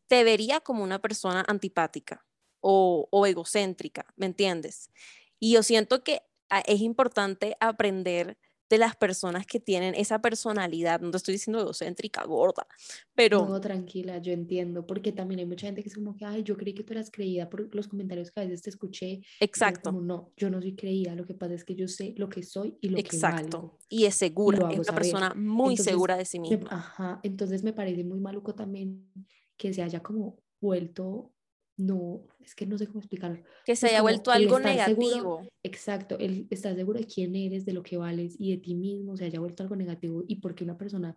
Te 0.08 0.24
vería 0.24 0.60
como 0.60 0.82
una 0.82 1.00
persona 1.00 1.44
antipática 1.48 2.26
o, 2.60 3.08
o 3.10 3.26
egocéntrica, 3.26 4.06
¿me 4.16 4.26
entiendes? 4.26 4.90
Y 5.38 5.52
yo 5.54 5.62
siento 5.62 6.02
que 6.02 6.22
a- 6.50 6.60
es 6.60 6.80
importante 6.80 7.56
aprender 7.60 8.38
de 8.70 8.78
las 8.78 8.96
personas 8.96 9.46
que 9.46 9.60
tienen 9.60 9.94
esa 9.94 10.20
personalidad, 10.20 11.00
no 11.00 11.10
te 11.10 11.16
estoy 11.18 11.34
diciendo 11.34 11.60
egocéntrica, 11.60 12.24
gorda, 12.24 12.66
pero 13.14 13.38
No, 13.46 13.60
tranquila, 13.60 14.18
yo 14.18 14.32
entiendo, 14.32 14.86
porque 14.86 15.12
también 15.12 15.40
hay 15.40 15.46
mucha 15.46 15.66
gente 15.66 15.82
que 15.82 15.88
es 15.90 15.94
como 15.94 16.16
que, 16.16 16.24
ay, 16.24 16.42
yo 16.44 16.56
creí 16.56 16.72
que 16.72 16.82
tú 16.82 16.94
eras 16.94 17.10
creída 17.10 17.50
por 17.50 17.74
los 17.74 17.86
comentarios 17.86 18.30
que 18.30 18.40
a 18.40 18.44
veces 18.44 18.62
te 18.62 18.70
escuché. 18.70 19.20
y 19.20 19.20
exacto, 19.44 19.90
Como, 19.90 20.00
no, 20.00 20.32
yo 20.36 20.48
no 20.48 20.62
soy 20.62 20.74
creída, 20.74 21.14
lo 21.14 21.26
que 21.26 21.34
pasa 21.34 21.52
es 21.54 21.64
que 21.64 21.74
yo 21.74 21.88
sé 21.88 22.14
lo 22.16 22.28
que 22.30 22.42
soy 22.42 22.78
y 22.80 22.88
lo 22.88 22.96
que 23.02 23.18
exacto. 23.18 23.58
valgo. 23.58 23.78
Y 23.90 24.06
es 24.06 24.14
segura, 24.14 24.58
lo 24.60 24.68
es 24.70 24.78
una 24.78 24.94
persona 24.94 25.34
muy 25.34 25.70
Entonces, 25.72 25.92
segura 25.92 26.16
de 26.16 26.24
sí 26.24 26.38
me- 26.46 26.56
misma. 26.56 26.68
ajá, 26.70 27.20
entonces 27.22 27.62
me 27.64 27.72
parece 27.74 28.02
muy 28.04 28.18
maluco 28.20 28.54
también 28.54 29.10
que 29.58 29.74
se 29.74 29.82
haya 29.82 30.00
como 30.02 30.38
vuelto, 30.60 31.34
no, 31.78 32.26
es 32.40 32.54
que 32.54 32.66
no 32.66 32.76
sé 32.76 32.86
cómo 32.86 32.98
explicarlo. 32.98 33.42
que 33.64 33.76
se 33.76 33.86
haya 33.86 34.02
vuelto 34.02 34.32
el 34.32 34.42
algo 34.42 34.58
estar 34.58 34.84
seguro, 34.84 35.06
negativo. 35.06 35.48
Exacto, 35.62 36.18
el 36.18 36.46
estar 36.50 36.74
seguro 36.74 36.98
de 36.98 37.06
quién 37.06 37.34
eres, 37.36 37.64
de 37.64 37.72
lo 37.72 37.82
que 37.82 37.96
vales 37.96 38.34
y 38.38 38.50
de 38.50 38.58
ti 38.58 38.74
mismo 38.74 39.16
se 39.16 39.24
haya 39.24 39.40
vuelto 39.40 39.62
algo 39.62 39.76
negativo 39.76 40.24
y 40.26 40.36
porque 40.36 40.64
una 40.64 40.76
persona 40.76 41.16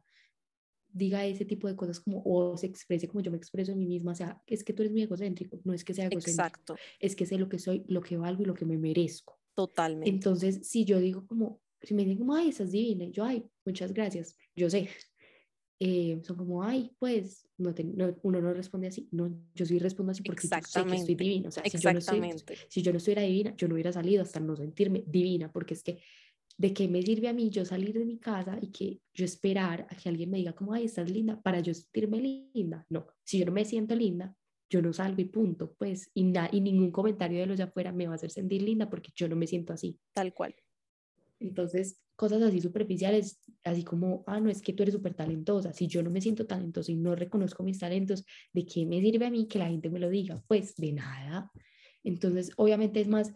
diga 0.93 1.25
ese 1.25 1.45
tipo 1.45 1.67
de 1.67 1.75
cosas 1.75 1.99
como 1.99 2.21
o 2.25 2.57
se 2.57 2.67
exprese 2.67 3.07
como 3.07 3.21
yo 3.21 3.31
me 3.31 3.37
expreso 3.37 3.71
a 3.71 3.75
mí 3.75 3.87
misma, 3.87 4.11
o 4.11 4.15
sea, 4.15 4.41
es 4.45 4.63
que 4.63 4.73
tú 4.73 4.83
eres 4.83 4.91
muy 4.91 5.01
egocéntrico, 5.01 5.59
no 5.63 5.73
es 5.73 5.83
que 5.83 5.93
sea 5.93 6.05
egocéntrico, 6.05 6.47
Exacto, 6.47 6.75
es 6.99 7.15
que 7.15 7.25
sé 7.25 7.37
lo 7.37 7.49
que 7.49 7.59
soy, 7.59 7.83
lo 7.87 8.01
que 8.01 8.17
valgo 8.17 8.43
y 8.43 8.45
lo 8.45 8.53
que 8.53 8.65
me 8.65 8.77
merezco. 8.77 9.39
totalmente. 9.55 10.09
Entonces, 10.09 10.67
si 10.67 10.85
yo 10.85 10.99
digo 10.99 11.25
como, 11.25 11.61
si 11.81 11.93
me 11.93 12.03
dicen 12.03 12.19
como, 12.19 12.35
ay, 12.35 12.49
estás 12.49 12.71
divina, 12.71 13.05
yo, 13.05 13.23
ay, 13.23 13.45
muchas 13.65 13.93
gracias, 13.93 14.35
yo 14.55 14.69
sé. 14.69 14.89
Eh, 15.83 16.21
son 16.23 16.37
como, 16.37 16.61
ay, 16.63 16.91
pues, 16.99 17.47
no 17.57 17.73
te- 17.73 17.83
no- 17.83 18.15
uno 18.21 18.39
no 18.39 18.53
responde 18.53 18.87
así, 18.87 19.09
no, 19.11 19.33
yo 19.55 19.65
sí 19.65 19.79
respondo 19.79 20.11
así 20.11 20.21
porque 20.21 20.47
yo 20.47 20.49
sé 20.61 20.85
que 20.85 20.95
estoy 20.95 21.15
divina, 21.15 21.47
o 21.49 21.51
sea, 21.51 21.63
si 21.63 21.71
yo, 21.79 21.91
no 21.91 21.97
Exactamente. 21.97 22.55
si 22.69 22.81
yo 22.83 22.91
no 22.91 22.97
estuviera 22.99 23.23
divina, 23.23 23.55
yo 23.57 23.67
no 23.67 23.73
hubiera 23.73 23.91
salido 23.91 24.21
hasta 24.21 24.39
no 24.39 24.55
sentirme 24.55 25.03
divina, 25.07 25.51
porque 25.51 25.73
es 25.73 25.81
que, 25.81 25.97
¿de 26.55 26.71
qué 26.71 26.87
me 26.87 27.01
sirve 27.01 27.29
a 27.29 27.33
mí 27.33 27.49
yo 27.49 27.65
salir 27.65 27.93
de 27.97 28.05
mi 28.05 28.19
casa 28.19 28.59
y 28.61 28.67
que 28.67 29.01
yo 29.11 29.25
esperar 29.25 29.87
a 29.89 29.95
que 29.95 30.07
alguien 30.07 30.29
me 30.29 30.37
diga 30.37 30.53
como, 30.53 30.71
ay, 30.73 30.85
estás 30.85 31.09
linda, 31.09 31.41
para 31.41 31.61
yo 31.61 31.73
sentirme 31.73 32.21
linda? 32.53 32.85
No, 32.89 33.07
si 33.23 33.39
yo 33.39 33.45
no 33.47 33.51
me 33.51 33.65
siento 33.65 33.95
linda, 33.95 34.35
yo 34.69 34.83
no 34.83 34.93
salgo 34.93 35.19
y 35.19 35.25
punto, 35.25 35.73
pues, 35.79 36.11
y, 36.13 36.25
na- 36.25 36.49
y 36.51 36.61
ningún 36.61 36.91
comentario 36.91 37.39
de 37.39 37.47
los 37.47 37.57
de 37.57 37.63
afuera 37.63 37.91
me 37.91 38.05
va 38.05 38.11
a 38.11 38.15
hacer 38.17 38.29
sentir 38.29 38.61
linda 38.61 38.87
porque 38.87 39.09
yo 39.15 39.27
no 39.27 39.35
me 39.35 39.47
siento 39.47 39.73
así. 39.73 39.99
Tal 40.13 40.31
cual. 40.31 40.53
Entonces, 41.39 41.99
cosas 42.21 42.43
así 42.43 42.61
superficiales, 42.61 43.39
así 43.63 43.83
como, 43.83 44.23
ah, 44.27 44.39
no, 44.39 44.51
es 44.51 44.61
que 44.61 44.73
tú 44.73 44.83
eres 44.83 44.93
súper 44.93 45.15
talentosa. 45.15 45.73
Si 45.73 45.87
yo 45.87 46.03
no 46.03 46.11
me 46.11 46.21
siento 46.21 46.45
talentosa 46.45 46.91
y 46.91 46.95
no 46.95 47.15
reconozco 47.15 47.63
mis 47.63 47.79
talentos, 47.79 48.23
¿de 48.53 48.63
qué 48.63 48.85
me 48.85 49.01
sirve 49.01 49.25
a 49.25 49.31
mí 49.31 49.47
que 49.47 49.57
la 49.57 49.67
gente 49.67 49.89
me 49.89 49.97
lo 49.97 50.07
diga? 50.07 50.43
Pues 50.47 50.75
de 50.75 50.91
nada. 50.91 51.51
Entonces, 52.03 52.51
obviamente 52.57 53.01
es 53.01 53.07
más, 53.07 53.33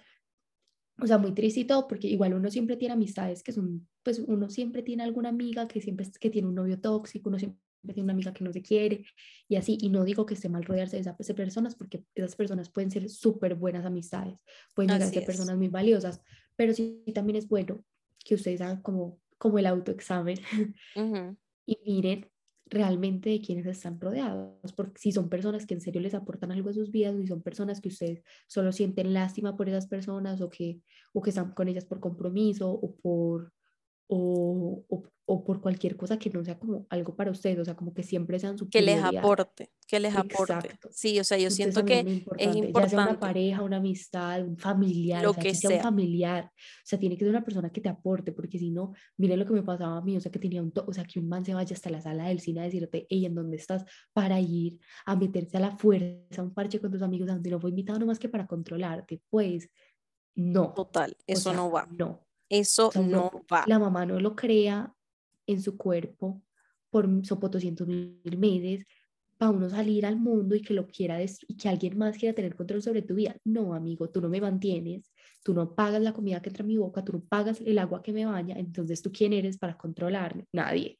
o 1.01 1.07
sea, 1.07 1.17
muy 1.17 1.31
triste 1.31 1.61
y 1.61 1.65
todo, 1.65 1.87
porque 1.87 2.07
igual 2.07 2.35
uno 2.35 2.51
siempre 2.51 2.77
tiene 2.77 2.93
amistades 2.93 3.41
que 3.41 3.53
son, 3.53 3.87
pues 4.03 4.19
uno 4.19 4.51
siempre 4.51 4.83
tiene 4.83 5.01
alguna 5.01 5.29
amiga 5.29 5.67
que 5.67 5.81
siempre 5.81 6.07
que 6.19 6.29
tiene 6.29 6.47
un 6.47 6.53
novio 6.53 6.79
tóxico, 6.79 7.29
uno 7.29 7.39
siempre 7.39 7.59
tiene 7.85 8.03
una 8.03 8.13
amiga 8.13 8.33
que 8.33 8.43
no 8.43 8.53
se 8.53 8.61
quiere 8.61 9.03
y 9.47 9.55
así, 9.55 9.79
y 9.81 9.89
no 9.89 10.05
digo 10.05 10.27
que 10.27 10.35
esté 10.35 10.47
mal 10.47 10.63
rodearse 10.63 10.97
de 10.97 11.01
esas 11.01 11.15
personas, 11.35 11.73
porque 11.73 12.03
esas 12.13 12.35
personas 12.35 12.69
pueden 12.69 12.91
ser 12.91 13.09
súper 13.09 13.55
buenas 13.55 13.83
amistades, 13.83 14.37
pueden 14.75 14.91
llegar 14.91 15.07
a 15.07 15.11
ser 15.11 15.25
personas 15.25 15.57
muy 15.57 15.69
valiosas, 15.69 16.21
pero 16.55 16.71
sí 16.71 17.03
también 17.15 17.37
es 17.37 17.47
bueno 17.47 17.83
que 18.25 18.35
ustedes 18.35 18.61
hagan 18.61 18.81
como 18.83 19.21
como 19.39 19.59
el 19.59 19.67
autoexamen 19.67 20.39
Ujú. 20.95 21.37
y 21.65 21.79
miren 21.85 22.29
realmente 22.67 23.29
de 23.29 23.41
quiénes 23.41 23.65
están 23.67 24.01
rodeados, 24.01 24.73
porque 24.75 24.99
si 24.99 25.11
son 25.11 25.29
personas 25.29 25.67
que 25.67 25.75
en 25.75 25.81
serio 25.81 26.01
les 26.01 26.15
aportan 26.15 26.51
algo 26.51 26.69
a 26.71 26.73
sus 26.73 26.91
vidas, 26.91 27.15
o 27.15 27.19
si 27.19 27.27
son 27.27 27.43
personas 27.43 27.79
que 27.79 27.89
ustedes 27.89 28.23
solo 28.47 28.71
sienten 28.71 29.13
lástima 29.13 29.55
por 29.55 29.69
esas 29.69 29.87
personas 29.87 30.41
o 30.41 30.49
que, 30.49 30.81
o 31.13 31.21
que 31.21 31.29
están 31.29 31.53
con 31.53 31.67
ellas 31.67 31.85
por 31.85 31.99
compromiso 31.99 32.71
o 32.71 32.95
por, 32.95 33.53
o, 34.07 34.85
o, 34.87 35.03
o 35.27 35.43
por 35.43 35.59
cualquier 35.61 35.97
cosa 35.97 36.19
que 36.19 36.29
no 36.29 36.43
sea 36.43 36.59
como 36.59 36.85
algo 36.89 37.15
para 37.15 37.31
ustedes, 37.31 37.57
o 37.59 37.65
sea, 37.65 37.75
como 37.75 37.93
que 37.93 38.03
siempre 38.03 38.37
sean 38.39 38.57
su 38.57 38.69
Que 38.69 38.81
les 38.83 39.03
aporte, 39.03 39.71
que 39.87 39.99
les 39.99 40.15
aporte. 40.15 40.53
Exacto. 40.53 40.89
Sí, 40.91 41.19
o 41.19 41.23
sea, 41.23 41.37
yo 41.39 41.47
Entonces, 41.49 41.55
siento 41.73 41.85
que 41.85 41.99
es 41.99 42.03
muy 42.03 42.13
es 42.13 42.17
importante, 42.19 42.43
ya 42.53 42.89
sea 42.89 42.99
una 42.99 43.11
importante. 43.11 43.17
pareja, 43.19 43.61
una 43.63 43.77
amistad, 43.77 44.43
un 44.45 44.57
familiar, 44.57 45.23
Lo 45.23 45.31
o 45.31 45.33
sea, 45.33 45.41
que 45.43 45.55
sea 45.55 45.69
sea. 45.71 45.77
un 45.77 45.83
familiar, 45.83 46.45
o 46.53 46.85
sea, 46.85 46.99
tiene 46.99 47.17
que 47.17 47.25
ser 47.25 47.29
una 47.31 47.43
persona 47.43 47.71
que 47.71 47.81
te 47.81 47.89
aporte, 47.89 48.31
porque 48.31 48.59
si 48.59 48.69
no, 48.69 48.93
miren 49.17 49.39
lo 49.39 49.45
que 49.47 49.53
me 49.53 49.63
pasaba 49.63 49.97
a 49.97 50.01
mí, 50.01 50.15
o 50.15 50.21
sea, 50.21 50.31
que 50.31 50.37
tenía 50.39 50.61
un, 50.61 50.71
to- 50.71 50.85
o 50.87 50.93
sea, 50.93 51.03
que 51.05 51.19
un 51.19 51.27
man 51.27 51.43
se 51.43 51.55
vaya 51.55 51.73
hasta 51.73 51.89
la 51.89 52.01
sala 52.01 52.27
del 52.27 52.39
cine 52.39 52.61
a 52.61 52.63
decirte, 52.65 53.07
hey, 53.09 53.25
¿en 53.25 53.33
dónde 53.33 53.57
estás? 53.57 53.83
Para 54.13 54.39
ir 54.39 54.77
a 55.07 55.15
meterse 55.15 55.57
a 55.57 55.61
la 55.61 55.71
fuerza, 55.77 56.41
a 56.41 56.43
un 56.43 56.53
parche 56.53 56.79
con 56.79 56.91
tus 56.91 57.01
amigos, 57.01 57.27
donde 57.27 57.49
no 57.49 57.59
fue 57.59 57.71
invitado 57.71 57.97
nomás 57.97 58.19
que 58.19 58.29
para 58.29 58.45
controlarte, 58.45 59.21
pues, 59.31 59.69
no, 60.35 60.73
Total, 60.73 61.11
o 61.11 61.23
eso 61.25 61.41
sea, 61.49 61.53
no 61.53 61.71
va. 61.71 61.87
no. 61.89 62.24
Eso 62.49 62.91
no 62.95 63.43
va. 63.51 63.63
la 63.67 63.79
mamá 63.79 64.05
no 64.05 64.19
lo 64.19 64.35
crea 64.35 64.93
en 65.47 65.61
su 65.61 65.77
cuerpo 65.77 66.41
por 66.89 67.07
sopotoscientos 67.25 67.87
mil 67.87 68.37
meses 68.37 68.85
para 69.37 69.51
uno 69.51 69.69
salir 69.69 70.05
al 70.05 70.17
mundo 70.17 70.55
y 70.55 70.61
que 70.61 70.73
lo 70.73 70.87
quiera 70.87 71.21
y 71.21 71.57
que 71.57 71.67
alguien 71.67 71.97
más 71.97 72.17
quiera 72.17 72.33
tener 72.33 72.55
control 72.55 72.81
sobre 72.81 73.01
tu 73.01 73.15
vida. 73.15 73.35
No, 73.43 73.73
amigo, 73.73 74.09
tú 74.09 74.21
no 74.21 74.29
me 74.29 74.39
mantienes, 74.39 75.11
tú 75.43 75.53
no 75.53 75.75
pagas 75.75 76.01
la 76.01 76.13
comida 76.13 76.41
que 76.41 76.49
entra 76.49 76.63
a 76.63 76.67
mi 76.67 76.77
boca, 76.77 77.03
tú 77.03 77.13
no 77.13 77.23
pagas 77.23 77.59
el 77.61 77.77
agua 77.79 78.01
que 78.01 78.13
me 78.13 78.25
baña, 78.25 78.57
entonces 78.57 79.01
tú 79.01 79.11
quién 79.11 79.33
eres 79.33 79.57
para 79.57 79.77
controlarme? 79.77 80.47
Nadie. 80.53 80.99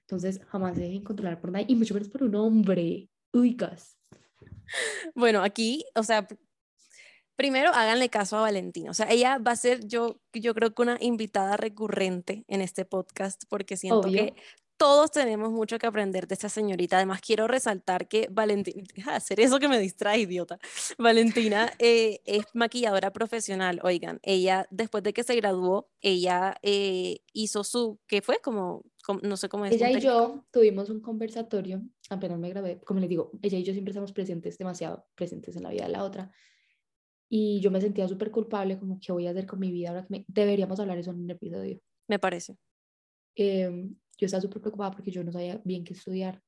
Entonces 0.00 0.40
jamás 0.48 0.74
se 0.74 0.82
dejen 0.82 1.04
controlar 1.04 1.40
por 1.40 1.52
nadie 1.52 1.66
y 1.68 1.76
mucho 1.76 1.94
menos 1.94 2.08
por 2.08 2.22
un 2.22 2.34
hombre. 2.34 3.08
Uigas. 3.32 3.96
Bueno, 5.14 5.42
aquí, 5.42 5.84
o 5.94 6.02
sea, 6.02 6.26
primero 7.38 7.70
háganle 7.72 8.08
caso 8.08 8.36
a 8.36 8.40
Valentina. 8.40 8.90
O 8.90 8.94
sea, 8.94 9.06
ella 9.08 9.38
va 9.38 9.52
a 9.52 9.56
ser, 9.56 9.86
yo, 9.86 10.20
yo 10.32 10.54
creo 10.56 10.74
que 10.74 10.82
una 10.82 10.98
invitada 11.00 11.56
recurrente 11.56 12.44
en 12.48 12.60
este 12.60 12.84
podcast, 12.84 13.44
porque 13.48 13.76
siento 13.76 14.00
Obvio. 14.00 14.24
que 14.24 14.34
todos 14.76 15.12
tenemos 15.12 15.52
mucho 15.52 15.78
que 15.78 15.86
aprender 15.86 16.26
de 16.26 16.34
esta 16.34 16.48
señorita. 16.48 16.96
Además, 16.96 17.20
quiero 17.20 17.46
resaltar 17.46 18.08
que 18.08 18.26
Valentina, 18.28 18.82
deja 18.96 19.12
de 19.12 19.16
hacer 19.18 19.38
eso 19.38 19.60
que 19.60 19.68
me 19.68 19.78
distrae, 19.78 20.18
idiota. 20.18 20.58
Valentina 20.98 21.72
eh, 21.78 22.20
es 22.24 22.44
maquilladora 22.54 23.12
profesional. 23.12 23.78
Oigan, 23.84 24.18
ella, 24.24 24.66
después 24.72 25.04
de 25.04 25.12
que 25.12 25.22
se 25.22 25.36
graduó, 25.36 25.88
ella 26.00 26.56
eh, 26.62 27.20
hizo 27.32 27.62
su, 27.62 28.00
¿qué 28.08 28.20
fue? 28.20 28.38
Como, 28.42 28.82
como- 29.04 29.20
no 29.22 29.36
sé 29.36 29.48
cómo 29.48 29.64
es. 29.64 29.74
Ella 29.74 29.92
y 29.92 30.00
yo 30.00 30.44
tuvimos 30.50 30.90
un 30.90 31.00
conversatorio, 31.00 31.82
apenas 32.10 32.40
me 32.40 32.48
grabé, 32.48 32.80
como 32.80 32.98
les 32.98 33.08
digo, 33.08 33.30
ella 33.42 33.58
y 33.58 33.62
yo 33.62 33.72
siempre 33.72 33.92
estamos 33.92 34.12
presentes, 34.12 34.58
demasiado 34.58 35.06
presentes 35.14 35.54
en 35.54 35.62
la 35.62 35.70
vida 35.70 35.84
de 35.84 35.92
la 35.92 36.02
otra. 36.02 36.32
Y 37.28 37.60
yo 37.60 37.70
me 37.70 37.80
sentía 37.80 38.08
súper 38.08 38.30
culpable, 38.30 38.78
como 38.78 38.98
que 39.00 39.12
voy 39.12 39.26
a 39.26 39.30
hacer 39.30 39.46
con 39.46 39.58
mi 39.60 39.70
vida 39.70 39.90
ahora 39.90 40.02
que 40.06 40.08
me... 40.10 40.24
Deberíamos 40.28 40.80
hablar 40.80 40.98
eso 40.98 41.10
en 41.10 41.20
un 41.20 41.30
episodio. 41.30 41.80
Me 42.08 42.18
parece. 42.18 42.56
Em, 43.34 43.94
yo 44.18 44.24
estaba 44.26 44.40
súper 44.40 44.60
preocupada 44.60 44.90
porque 44.92 45.10
yo 45.10 45.22
no 45.22 45.30
sabía 45.32 45.60
bien 45.64 45.84
qué 45.84 45.92
estudiar. 45.92 46.42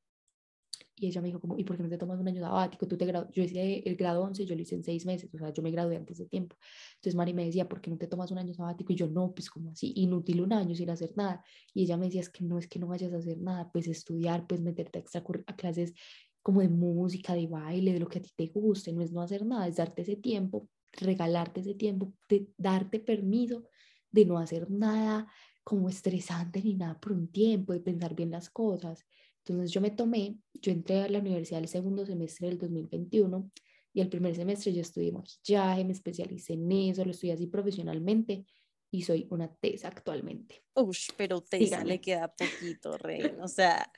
Y 0.97 1.07
ella 1.07 1.20
me 1.22 1.28
dijo 1.28 1.41
como, 1.41 1.59
¿y 1.59 1.64
por 1.64 1.76
qué 1.76 1.83
no 1.83 1.89
te 1.89 1.97
tomas 1.97 2.20
un 2.20 2.28
año 2.28 2.43
sabático? 2.43 2.87
Tú 2.87 2.97
te 2.99 3.07
gradu- 3.07 3.31
yo 3.33 3.43
hice 3.43 3.83
el 3.89 3.97
grado 3.97 4.22
11, 4.22 4.45
yo 4.45 4.55
lo 4.55 4.61
hice 4.61 4.74
en 4.74 4.85
seis 4.85 5.07
meses, 5.07 5.33
o 5.35 5.39
sea, 5.39 5.51
yo 5.51 5.62
me 5.62 5.70
gradué 5.70 5.97
antes 5.97 6.18
de 6.18 6.26
tiempo. 6.26 6.57
Entonces 6.97 7.14
Mari 7.14 7.33
me 7.33 7.45
decía, 7.47 7.68
¿por 7.68 7.81
qué 7.81 7.91
no 7.91 7.97
te 7.97 8.07
tomas 8.07 8.31
un 8.31 8.39
año 8.39 8.53
sabático? 8.53 8.93
Y 8.93 8.97
yo, 8.97 9.07
no, 9.09 9.33
pues 9.33 9.49
como 9.51 9.70
así, 9.70 9.93
inútil 9.97 10.43
un 10.43 10.53
año 10.53 10.74
sin 10.74 10.91
hacer 10.91 11.12
nada. 11.16 11.43
Y 11.72 11.85
ella 11.85 11.97
me 11.97 12.07
decía, 12.07 12.20
es 12.20 12.28
que 12.28 12.45
no 12.45 12.59
es 12.59 12.68
que 12.68 12.78
no 12.78 12.87
vayas 12.89 13.12
a 13.14 13.16
hacer 13.16 13.39
nada, 13.39 13.70
pues 13.72 13.89
estudiar, 13.89 14.47
pues 14.47 14.61
meterte 14.61 14.99
a, 14.99 15.03
extracurri- 15.03 15.45
a 15.47 15.57
clases 15.57 15.95
como 16.43 16.61
de 16.61 16.68
música, 16.68 17.34
de 17.34 17.47
baile, 17.47 17.93
de 17.93 18.01
lo 18.01 18.09
que 18.09 18.18
a 18.18 18.22
ti 18.22 18.30
te 18.34 18.47
guste, 18.47 18.93
no 18.93 19.03
es 19.03 19.12
no 19.12 19.20
hacer 19.20 19.45
nada, 19.45 19.68
es 19.68 19.76
darte 19.76 20.03
ese 20.03 20.16
tiempo, 20.16 20.68
regalarte 20.93 21.61
ese 21.61 21.74
tiempo, 21.74 22.14
de 22.28 22.49
darte 22.57 23.01
permiso 23.01 23.64
de 24.11 24.24
no 24.24 24.38
hacer 24.38 24.70
nada 24.70 25.28
como 25.62 25.88
estresante 25.88 26.62
ni 26.62 26.74
nada 26.74 26.99
por 26.99 27.12
un 27.12 27.30
tiempo, 27.30 27.72
de 27.72 27.80
pensar 27.80 28.14
bien 28.14 28.30
las 28.30 28.51
cosas. 28.51 29.07
Entonces 29.45 29.70
yo 29.70 29.80
me 29.80 29.91
tomé, 29.91 30.36
yo 30.55 30.72
entré 30.72 31.03
a 31.03 31.09
la 31.09 31.18
universidad 31.18 31.61
el 31.61 31.68
segundo 31.68 32.05
semestre 32.05 32.49
del 32.49 32.59
2021 32.59 33.51
y 33.93 34.01
el 34.01 34.09
primer 34.09 34.34
semestre 34.34 34.72
yo 34.72 34.80
estudié 34.80 35.12
maquillaje, 35.12 35.84
me 35.84 35.93
especialicé 35.93 36.55
en 36.55 36.70
eso, 36.72 37.05
lo 37.05 37.11
estudié 37.11 37.34
así 37.34 37.47
profesionalmente 37.47 38.45
y 38.91 39.03
soy 39.03 39.26
una 39.30 39.53
TESA 39.55 39.88
actualmente. 39.88 40.64
Ush, 40.74 41.11
pero 41.16 41.41
Tessa 41.41 41.64
Síganme. 41.64 41.88
le 41.88 42.01
queda 42.01 42.34
poquito, 42.34 42.99
rey. 42.99 43.20
O 43.43 43.49
sea, 43.49 43.93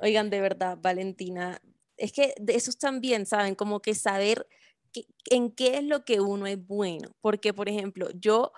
oigan, 0.00 0.30
de 0.30 0.40
verdad, 0.40 0.78
Valentina, 0.80 1.60
es 2.02 2.12
que 2.12 2.34
de 2.40 2.54
esos 2.56 2.78
también, 2.78 3.26
¿saben? 3.26 3.54
Como 3.54 3.80
que 3.80 3.94
saber 3.94 4.46
que- 4.92 5.06
en 5.30 5.50
qué 5.52 5.76
es 5.78 5.84
lo 5.84 6.04
que 6.04 6.20
uno 6.20 6.46
es 6.46 6.58
bueno. 6.66 7.10
Porque, 7.20 7.54
por 7.54 7.68
ejemplo, 7.68 8.08
yo, 8.14 8.52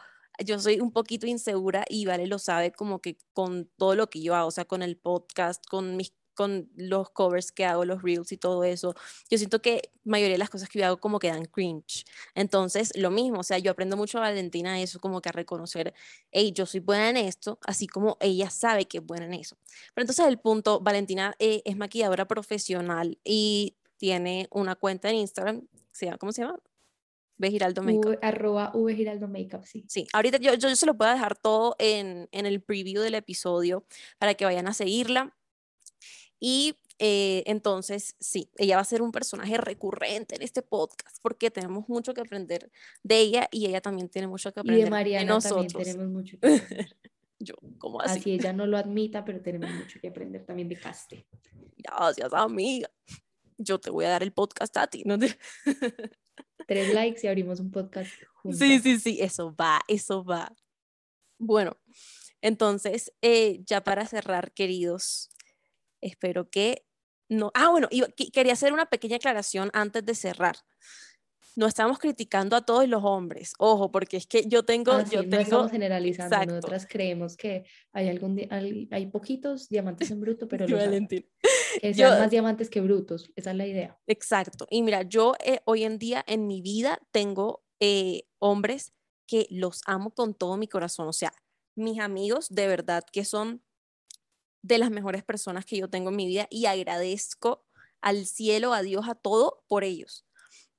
yo 0.45 0.59
soy 0.61 0.81
un 0.81 0.93
poquito 0.93 1.27
insegura 1.27 1.85
y 1.89 2.07
Vale 2.07 2.27
lo 2.27 2.39
sabe 2.39 2.73
como 2.73 3.01
que 3.01 3.17
con 3.33 3.71
todo 3.77 3.95
lo 3.97 4.09
que 4.11 4.23
yo 4.23 4.35
hago, 4.35 4.49
o 4.49 4.51
sea, 4.51 4.65
con 4.65 4.83
el 4.83 4.97
podcast, 4.99 5.65
con 5.69 5.97
mis 5.97 6.13
con 6.35 6.69
los 6.77 7.11
covers 7.11 7.53
que 7.53 7.65
hago, 7.65 7.85
los 7.85 8.03
reels 8.03 8.33
y 8.33 8.37
todo 8.37 8.65
eso, 8.65 8.95
yo 9.31 9.39
siento 9.39 9.63
que 9.63 9.91
mayoría 10.05 10.35
de 10.35 10.39
las 10.39 10.51
cosas 10.51 10.69
que 10.69 10.79
yo 10.79 10.87
hago 10.87 10.99
como 10.99 11.19
que 11.19 11.29
dan 11.29 11.47
cringe. 11.47 12.05
Entonces, 12.35 12.93
lo 12.97 13.11
mismo, 13.11 13.41
o 13.41 13.43
sea, 13.43 13.59
yo 13.59 13.71
aprendo 13.71 13.97
mucho 13.97 14.19
a 14.19 14.23
Valentina 14.23 14.81
eso, 14.81 15.01
como 15.01 15.21
que 15.21 15.31
a 15.31 15.33
reconocer 15.33 15.95
hey, 16.31 16.53
yo 16.53 16.67
soy 16.67 16.81
buena 16.81 17.11
en 17.11 17.17
esto, 17.17 17.59
así 17.67 17.87
como 17.87 18.17
ella 18.21 18.51
sabe 18.51 18.87
que 18.87 18.99
es 18.99 19.05
buena 19.05 19.27
en 19.27 19.35
eso. 19.35 19.57
Pero 19.95 20.03
entonces 20.03 20.27
el 20.27 20.39
punto, 20.39 20.81
Valentina 20.81 21.35
eh, 21.39 21.63
es 21.65 21.77
maquilladora 21.77 22.27
profesional 22.27 23.19
y 23.25 23.77
tiene 23.97 24.49
una 24.51 24.75
cuenta 24.75 25.09
en 25.11 25.17
Instagram, 25.17 25.67
¿cómo 26.19 26.33
se 26.33 26.43
llama? 26.43 26.59
Ve 27.37 27.51
Giraldo 27.51 27.83
Makeup. 27.83 28.07
V, 28.07 28.19
arroba 28.23 28.71
V 28.75 28.95
Giraldo 28.95 29.29
Makeup, 29.29 29.65
sí. 29.65 29.85
Sí, 29.89 30.07
ahorita 30.13 30.39
yo, 30.39 30.55
yo, 30.55 30.69
yo 30.69 30.77
se 30.77 30.87
lo 30.87 30.97
puedo 30.97 31.11
dejar 31.11 31.37
todo 31.37 31.75
en, 31.79 32.29
en 32.31 32.47
el 32.47 32.63
preview 32.63 33.03
del 33.03 33.15
episodio 33.15 33.85
para 34.19 34.35
que 34.35 34.45
vayan 34.45 34.69
a 34.69 34.75
seguirla. 34.75 35.37
Y 36.47 36.77
eh, 36.99 37.43
entonces, 37.47 38.17
sí, 38.21 38.51
ella 38.59 38.77
va 38.77 38.83
a 38.83 38.85
ser 38.85 39.01
un 39.01 39.13
personaje 39.13 39.57
recurrente 39.57 40.37
en 40.37 40.43
este 40.43 40.61
podcast 40.61 41.17
porque 41.23 41.51
tenemos 41.51 41.89
mucho 41.89 42.13
que 42.13 42.21
aprender 42.21 42.71
de 43.03 43.19
ella 43.19 43.49
y 43.51 43.65
ella 43.65 43.81
también 43.81 44.11
tiene 44.11 44.29
mucho 44.29 44.53
que 44.53 44.61
Y 44.61 44.61
aprender 44.61 44.85
de 44.85 44.91
Mariana 44.91 45.33
nosotros. 45.33 45.73
también 45.73 45.97
tenemos 45.97 46.13
mucho 46.13 46.39
que 46.39 46.47
aprender. 46.55 46.97
Yo, 47.39 47.55
¿cómo 47.79 48.03
así? 48.03 48.19
Así 48.19 48.33
ella 48.33 48.53
no 48.53 48.67
lo 48.67 48.77
admita, 48.77 49.25
pero 49.25 49.41
tenemos 49.41 49.71
mucho 49.71 49.99
que 49.99 50.09
aprender 50.09 50.45
también 50.45 50.69
de 50.69 50.77
Caste. 50.79 51.27
Gracias, 51.79 52.31
amiga. 52.35 52.91
Yo 53.57 53.81
te 53.81 53.89
voy 53.89 54.05
a 54.05 54.11
dar 54.11 54.23
el 54.23 54.35
podcast 54.35 54.77
a 54.77 54.87
ti. 54.87 55.03
¿no? 55.07 55.17
Tres 56.69 56.93
likes 56.93 57.21
y 57.25 57.27
abrimos 57.27 57.59
un 57.59 57.71
podcast 57.71 58.13
juntas. 58.35 58.59
Sí, 58.59 58.81
sí, 58.81 59.01
sí, 59.01 59.19
eso 59.23 59.57
va, 59.59 59.81
eso 59.89 60.23
va. 60.23 60.55
Bueno, 61.39 61.79
entonces, 62.43 63.15
eh, 63.23 63.63
ya 63.65 63.83
para 63.83 64.07
cerrar, 64.07 64.53
queridos, 64.53 65.31
espero 66.05 66.49
que 66.51 66.85
no. 67.29 67.51
Ah, 67.55 67.69
bueno, 67.71 67.89
qui- 67.91 68.31
quería 68.33 68.53
hacer 68.53 68.73
una 68.73 68.87
pequeña 68.87 69.17
aclaración 69.17 69.71
antes 69.73 70.05
de 70.05 70.15
cerrar. 70.15 70.57
No 71.57 71.67
estamos 71.67 72.01
criticando 72.01 72.57
a 72.57 72.63
todos 72.67 72.89
los 72.89 73.05
hombres, 73.05 73.53
ojo, 73.59 73.93
porque 73.93 74.17
es 74.17 74.27
que 74.27 74.49
yo 74.49 74.65
tengo, 74.65 74.91
Ah, 74.93 75.05
sí, 75.07 75.15
yo 75.15 75.23
no 75.23 75.29
tengo, 75.31 75.43
estamos 75.43 75.71
generalizando, 75.71 76.35
exacto. 76.35 76.55
nosotras 76.57 76.87
creemos 76.91 77.37
que 77.37 77.65
hay 77.93 78.09
algún 78.09 78.41
hay, 78.51 78.89
hay 78.91 79.07
poquitos 79.07 79.69
diamantes 79.69 80.11
en 80.11 80.21
bruto, 80.21 80.49
pero 80.49 80.67
Sí, 80.67 80.73
los 80.73 80.81
hay. 80.81 80.87
Valentín. 80.89 81.31
que 81.81 81.93
Yo- 81.95 82.09
sean 82.09 82.19
más 82.19 82.31
diamantes 82.31 82.69
que 82.71 82.81
brutos, 82.81 83.31
esa 83.37 83.53
es 83.53 83.57
la 83.57 83.67
idea. 83.69 83.97
Exacto. 84.09 84.67
Y 84.69 84.83
mira, 84.83 85.03
yo 85.03 85.35
eh, 85.45 85.61
hoy 85.65 85.85
en 85.85 85.99
día 85.99 86.25
en 86.27 86.49
mi 86.49 86.61
vida 86.61 86.99
tengo 87.13 87.65
eh, 87.81 88.25
hombres 88.41 88.93
que 89.29 89.47
los 89.51 89.81
amo 89.87 90.13
con 90.13 90.35
todo 90.35 90.57
mi 90.57 90.67
corazón. 90.67 91.07
O 91.07 91.13
sea, 91.13 91.33
mis 91.77 92.01
amigos 92.01 92.49
de 92.51 92.67
verdad 92.67 93.05
que 93.13 93.25
son 93.25 93.63
de 94.65 94.79
las 94.79 94.91
mejores 94.91 95.23
personas 95.23 95.67
que 95.67 95.77
yo 95.77 95.89
tengo 95.89 96.09
en 96.09 96.17
mi 96.17 96.27
vida 96.27 96.47
y 96.51 96.65
agradezco 96.67 97.65
al 98.01 98.25
cielo, 98.27 98.73
a 98.73 98.81
Dios, 98.83 99.07
a 99.09 99.15
todo 99.15 99.63
por 99.69 99.85
ellos. 99.85 100.25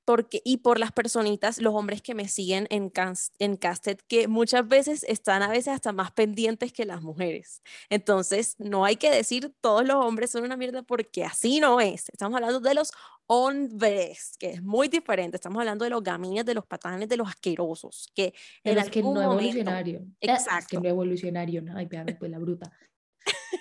Porque, 0.06 0.40
y 0.46 0.58
por 0.58 0.80
las 0.80 0.92
personitas, 0.92 1.60
los 1.60 1.74
hombres 1.74 2.02
que 2.04 2.14
me 2.14 2.28
siguen 2.28 2.68
en, 2.70 2.90
Cas- 2.92 3.32
en 3.40 3.58
Castet, 3.58 4.04
que 4.08 4.28
muchas 4.28 4.68
veces 4.68 5.04
están 5.08 5.42
a 5.42 5.48
veces 5.50 5.70
hasta 5.74 5.92
más 5.94 6.12
pendientes 6.12 6.72
que 6.74 6.86
las 6.86 7.02
mujeres. 7.02 7.64
Entonces, 7.90 8.56
no 8.60 8.86
hay 8.86 8.98
que 8.98 9.10
decir 9.10 9.52
todos 9.62 9.84
los 9.84 9.96
hombres 9.96 10.30
son 10.30 10.44
una 10.44 10.58
mierda 10.58 10.84
porque 10.84 11.24
así 11.26 11.60
no 11.60 11.80
es. 11.82 12.10
Estamos 12.10 12.36
hablando 12.36 12.60
de 12.60 12.76
los 12.76 12.92
hombres, 13.28 14.36
que 14.40 14.52
es 14.52 14.62
muy 14.64 14.88
diferente. 14.88 15.38
Estamos 15.38 15.60
hablando 15.60 15.84
de 15.86 15.90
los 15.90 16.04
gamines, 16.04 16.46
de 16.46 16.54
los 16.54 16.66
patanes, 16.68 17.10
de 17.10 17.18
los 17.18 17.28
asquerosos, 17.28 18.12
que 18.14 18.34
en 18.64 18.76
los 18.76 18.90
que 18.90 19.02
no 19.02 19.08
momento- 19.10 19.32
evolucionaron. 19.32 19.96
Ah, 20.12 20.18
Es 20.22 20.28
que 20.28 20.34
Exacto. 20.36 20.80
no 20.82 20.90
evolucionaron. 20.90 21.70
Ay, 21.70 21.86
véame, 21.88 22.16
pues 22.16 22.30
la 22.32 22.38
bruta. 22.40 22.72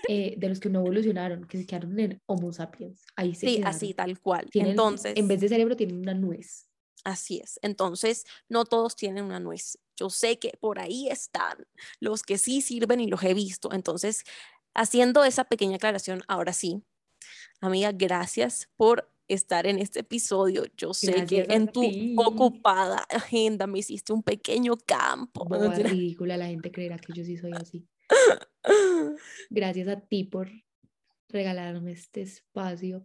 Eh, 0.08 0.34
de 0.36 0.48
los 0.48 0.60
que 0.60 0.68
no 0.68 0.80
evolucionaron, 0.80 1.44
que 1.46 1.58
se 1.58 1.66
quedaron 1.66 1.98
en 1.98 2.20
Homo 2.26 2.52
sapiens. 2.52 3.02
Ahí 3.16 3.34
se 3.34 3.46
Sí, 3.48 3.56
quedaron. 3.56 3.74
así, 3.76 3.94
tal 3.94 4.20
cual. 4.20 4.48
Tienen- 4.50 4.70
Entonces, 4.72 5.14
en 5.16 5.28
vez 5.28 5.40
de 5.40 5.48
cerebro 5.48 5.76
tienen 5.76 5.96
una 5.98 6.14
nuez. 6.14 6.68
Así 7.04 7.38
es. 7.42 7.58
Entonces, 7.62 8.24
no 8.48 8.64
todos 8.64 8.96
tienen 8.96 9.24
una 9.24 9.40
nuez. 9.40 9.78
Yo 9.96 10.08
sé 10.10 10.38
que 10.38 10.52
por 10.60 10.78
ahí 10.78 11.08
están 11.08 11.66
los 12.00 12.22
que 12.22 12.38
sí 12.38 12.60
sirven 12.62 13.00
y 13.00 13.06
los 13.08 13.22
he 13.22 13.34
visto. 13.34 13.72
Entonces, 13.72 14.24
haciendo 14.74 15.24
esa 15.24 15.44
pequeña 15.44 15.76
aclaración, 15.76 16.22
ahora 16.28 16.52
sí, 16.52 16.82
amiga, 17.60 17.92
gracias 17.92 18.68
por 18.76 19.10
estar 19.28 19.66
en 19.66 19.78
este 19.78 20.00
episodio. 20.00 20.64
Yo 20.76 20.92
sé 20.92 21.24
que 21.26 21.46
en 21.48 21.68
tu 21.68 21.82
ocupada 22.16 23.04
agenda 23.10 23.66
me 23.66 23.78
hiciste 23.78 24.12
un 24.12 24.22
pequeño 24.22 24.76
campo. 24.76 25.44
Boba, 25.44 25.74
ridícula, 25.74 26.36
la 26.36 26.46
gente 26.46 26.70
creerá 26.70 26.98
que 26.98 27.12
yo 27.12 27.24
sí 27.24 27.36
soy 27.36 27.52
así. 27.52 27.86
Gracias 29.50 29.88
a 29.88 30.00
ti 30.00 30.24
por 30.24 30.50
regalarme 31.28 31.92
este 31.92 32.22
espacio 32.22 33.04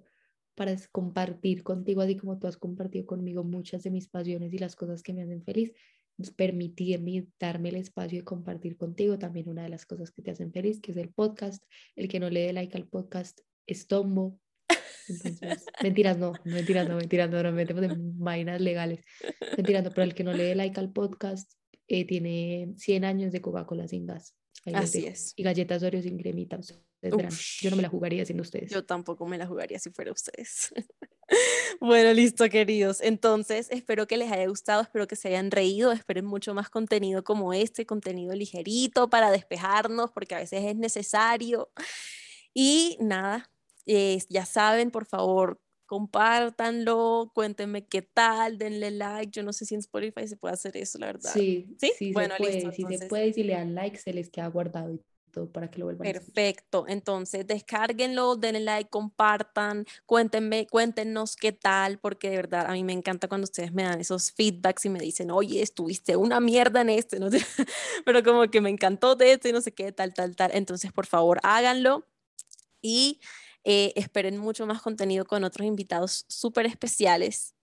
para 0.56 0.76
compartir 0.92 1.64
contigo, 1.64 2.02
así 2.02 2.18
como 2.18 2.38
tú 2.38 2.48
has 2.48 2.58
compartido 2.58 3.06
conmigo 3.06 3.44
muchas 3.44 3.84
de 3.84 3.92
mis 3.92 4.08
pasiones 4.10 4.54
y 4.54 4.58
las 4.58 4.76
cosas 4.76 5.02
que 5.02 5.14
me 5.14 5.24
hacen 5.24 5.44
feliz, 5.44 5.74
permitirme 6.36 7.28
darme 7.40 7.70
el 7.70 7.78
espacio 7.78 8.20
de 8.20 8.26
compartir 8.26 8.76
contigo 8.76 9.18
también 9.18 9.48
una 9.48 9.64
de 9.64 9.70
las 9.70 9.86
cosas 9.86 10.12
que 10.12 10.22
te 10.22 10.32
hacen 10.32 10.52
feliz, 10.52 10.82
que 10.82 10.92
es 10.92 10.98
el 10.98 11.10
podcast. 11.10 11.64
El 11.96 12.10
que 12.10 12.20
no 12.20 12.30
le 12.30 12.42
dé 12.42 12.54
like 12.54 12.76
al 12.78 12.88
podcast 12.88 13.40
es 13.66 13.88
tombo. 13.88 14.38
mentiras 15.82 16.18
no, 16.18 16.34
mentiras 16.44 16.90
no, 16.90 16.98
mentiras 16.98 17.30
no, 17.30 17.42
no 17.42 17.52
metemos 17.54 17.84
en 17.84 18.20
vainas 18.20 18.60
legales. 18.60 19.06
Mentiras 19.56 19.84
no, 19.84 19.92
pero 19.92 20.04
el 20.04 20.14
que 20.14 20.24
no 20.26 20.34
le 20.34 20.44
dé 20.44 20.56
like 20.56 20.80
al 20.80 20.92
podcast 20.92 21.54
eh, 21.88 22.06
tiene 22.06 22.74
100 22.76 23.06
años 23.06 23.32
de 23.32 23.42
Coca-Cola 23.42 23.88
sin 23.88 24.06
gas. 24.06 24.36
Así 24.74 25.06
es. 25.06 25.34
Y 25.36 25.44
galletas 25.44 25.84
Oreo 25.84 26.02
sin 26.02 26.18
cremita. 26.18 26.60
Yo 27.02 27.70
no 27.70 27.76
me 27.76 27.82
la 27.82 27.90
jugaría 27.90 28.26
sin 28.26 28.40
ustedes. 28.42 28.72
Yo 28.72 28.84
tampoco 28.84 29.26
me 29.26 29.38
la 29.38 29.48
jugaría 29.48 29.80
si 29.80 29.90
fuera 29.90 30.12
ustedes. 30.12 30.74
bueno, 31.80 32.12
listo, 32.14 32.50
queridos. 32.50 33.00
Entonces, 33.02 33.68
espero 33.72 34.06
que 34.06 34.18
les 34.18 34.32
haya 34.32 34.48
gustado, 34.48 34.82
espero 34.82 35.08
que 35.08 35.16
se 35.16 35.30
hayan 35.30 35.50
reído, 35.50 35.92
esperen 35.92 36.26
mucho 36.26 36.54
más 36.54 36.70
contenido 36.70 37.24
como 37.24 37.54
este, 37.54 37.86
contenido 37.86 38.36
ligerito 38.36 39.10
para 39.10 39.32
despejarnos, 39.32 40.12
porque 40.12 40.36
a 40.36 40.40
veces 40.40 40.66
es 40.66 40.76
necesario. 40.76 41.72
Y 42.54 42.98
nada, 43.00 43.50
ya 43.86 44.46
saben, 44.46 44.92
por 44.92 45.06
favor, 45.06 45.62
compártanlo, 45.90 47.32
cuéntenme 47.34 47.88
qué 47.88 48.04
tal, 48.04 48.60
denle 48.60 48.92
like. 48.92 49.32
Yo 49.32 49.42
no 49.42 49.52
sé 49.52 49.66
si 49.66 49.74
en 49.74 49.80
Spotify 49.80 50.28
se 50.28 50.38
puede 50.38 50.54
hacer 50.54 50.78
eso, 50.78 51.00
la 51.00 51.08
verdad. 51.08 51.34
Sí, 51.34 51.76
sí, 51.80 52.14
bueno, 52.14 52.36
se 52.36 52.44
puede, 52.44 52.54
listo, 52.54 52.72
si 52.72 52.98
se 52.98 53.08
puede, 53.08 53.34
si 53.34 53.44
le 53.44 53.54
dan 53.54 53.74
like, 53.74 53.98
se 53.98 54.14
les 54.14 54.30
queda 54.30 54.46
guardado 54.50 55.00
todo 55.32 55.52
para 55.52 55.72
que 55.72 55.80
lo 55.80 55.86
vuelvan 55.86 56.06
Perfecto, 56.06 56.86
entonces 56.88 57.48
descárguenlo, 57.48 58.36
denle 58.36 58.60
like, 58.60 58.92
compartan, 58.92 59.88
cuéntenme, 60.06 60.68
cuéntenos 60.68 61.36
qué 61.36 61.54
tal, 61.54 61.98
porque 61.98 62.30
de 62.30 62.36
verdad 62.36 62.68
a 62.68 62.74
mí 62.74 62.84
me 62.84 62.94
encanta 62.94 63.28
cuando 63.28 63.46
ustedes 63.46 63.74
me 63.74 63.82
dan 63.82 64.00
esos 64.00 64.32
feedbacks 64.32 64.86
y 64.86 64.90
me 64.90 65.00
dicen, 65.00 65.32
oye, 65.32 65.60
estuviste 65.64 66.16
una 66.16 66.40
mierda 66.40 66.82
en 66.82 66.90
este, 66.90 67.20
no 67.20 67.32
sé, 67.32 67.40
pero 68.06 68.24
como 68.24 68.48
que 68.52 68.62
me 68.62 68.70
encantó 68.70 69.16
de 69.16 69.32
este, 69.32 69.52
no 69.54 69.62
sé 69.62 69.72
qué, 69.72 69.92
tal, 69.92 70.14
tal, 70.14 70.36
tal. 70.36 70.52
Entonces, 70.54 70.92
por 70.92 71.08
favor, 71.08 71.40
háganlo 71.42 72.06
y 72.80 73.20
eh, 73.64 73.94
esperen 73.96 74.38
mucho 74.38 74.66
más 74.66 74.82
contenido 74.82 75.26
con 75.26 75.44
otros 75.44 75.68
invitados 75.68 76.26
súper 76.28 76.66
especiales 76.66 77.56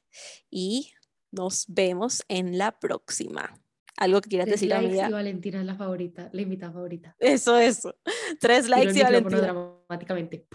y 0.51 0.93
nos 1.31 1.67
vemos 1.69 2.25
en 2.29 2.59
la 2.59 2.79
próxima. 2.79 3.59
Algo 3.97 4.21
que 4.21 4.29
quieras 4.29 4.49
decir, 4.49 4.69
likes 4.69 4.87
amiga. 4.87 5.09
Y 5.09 5.13
Valentina 5.13 5.61
es 5.61 5.67
la 5.67 5.75
favorita, 5.75 6.29
la 6.33 6.43
invitada 6.43 6.73
favorita. 6.73 7.17
Eso, 7.19 7.59
eso. 7.59 7.95
Tres 8.41 8.69
likes 8.69 8.99
y, 8.99 9.03
Valentina. 9.03 9.41
dramáticamente. 9.41 10.47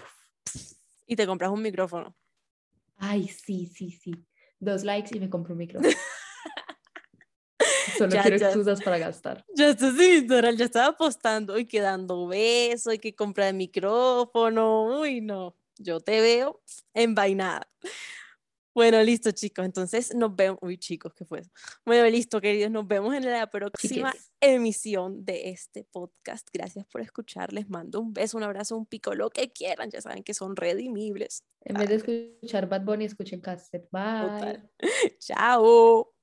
Y 1.07 1.15
te 1.15 1.25
compras 1.25 1.51
un 1.51 1.61
micrófono. 1.61 2.15
Ay, 2.97 3.27
sí, 3.27 3.65
sí, 3.65 3.91
sí. 3.91 4.13
Dos 4.59 4.83
likes 4.83 5.15
y 5.15 5.19
me 5.19 5.29
compro 5.29 5.53
un 5.53 5.57
micrófono. 5.57 5.91
Solo 7.97 8.21
quiero 8.21 8.35
excusas 8.37 8.81
para 8.81 8.97
gastar. 8.97 9.45
Ya 9.55 9.69
está, 9.69 9.91
sí, 9.91 10.25
ya 10.27 10.65
estaba 10.65 10.87
apostando 10.87 11.57
y 11.57 11.65
quedando 11.65 12.27
beso 12.27 12.91
y 12.93 12.99
que 12.99 13.15
compra 13.15 13.49
el 13.49 13.55
micrófono. 13.55 15.01
Uy, 15.01 15.21
no, 15.21 15.55
yo 15.77 15.99
te 15.99 16.21
veo 16.21 16.61
envainada. 16.93 17.67
Bueno, 18.73 19.03
listo, 19.03 19.31
chicos. 19.31 19.65
Entonces 19.65 20.15
nos 20.15 20.35
vemos. 20.35 20.57
Uy, 20.61 20.77
chicos, 20.77 21.13
¿qué 21.13 21.25
fue 21.25 21.41
Bueno, 21.85 22.09
listo, 22.09 22.39
queridos. 22.39 22.71
Nos 22.71 22.87
vemos 22.87 23.13
en 23.13 23.29
la 23.29 23.47
próxima 23.47 24.13
emisión 24.39 25.25
de 25.25 25.49
este 25.49 25.83
podcast. 25.83 26.47
Gracias 26.53 26.85
por 26.85 27.01
escuchar. 27.01 27.51
Les 27.51 27.69
mando 27.69 27.99
un 27.99 28.13
beso, 28.13 28.37
un 28.37 28.43
abrazo, 28.43 28.77
un 28.77 28.85
pico, 28.85 29.13
lo 29.13 29.29
que 29.29 29.51
quieran. 29.51 29.89
Ya 29.89 30.01
saben 30.01 30.23
que 30.23 30.33
son 30.33 30.55
redimibles. 30.55 31.43
En 31.61 31.75
vez 31.75 31.89
de 31.89 31.95
escuchar 31.95 32.69
Bad 32.69 32.83
Bunny, 32.83 33.05
escuchen 33.05 33.41
Cassette. 33.41 33.89
Bye. 33.91 34.63
Chao. 35.19 36.20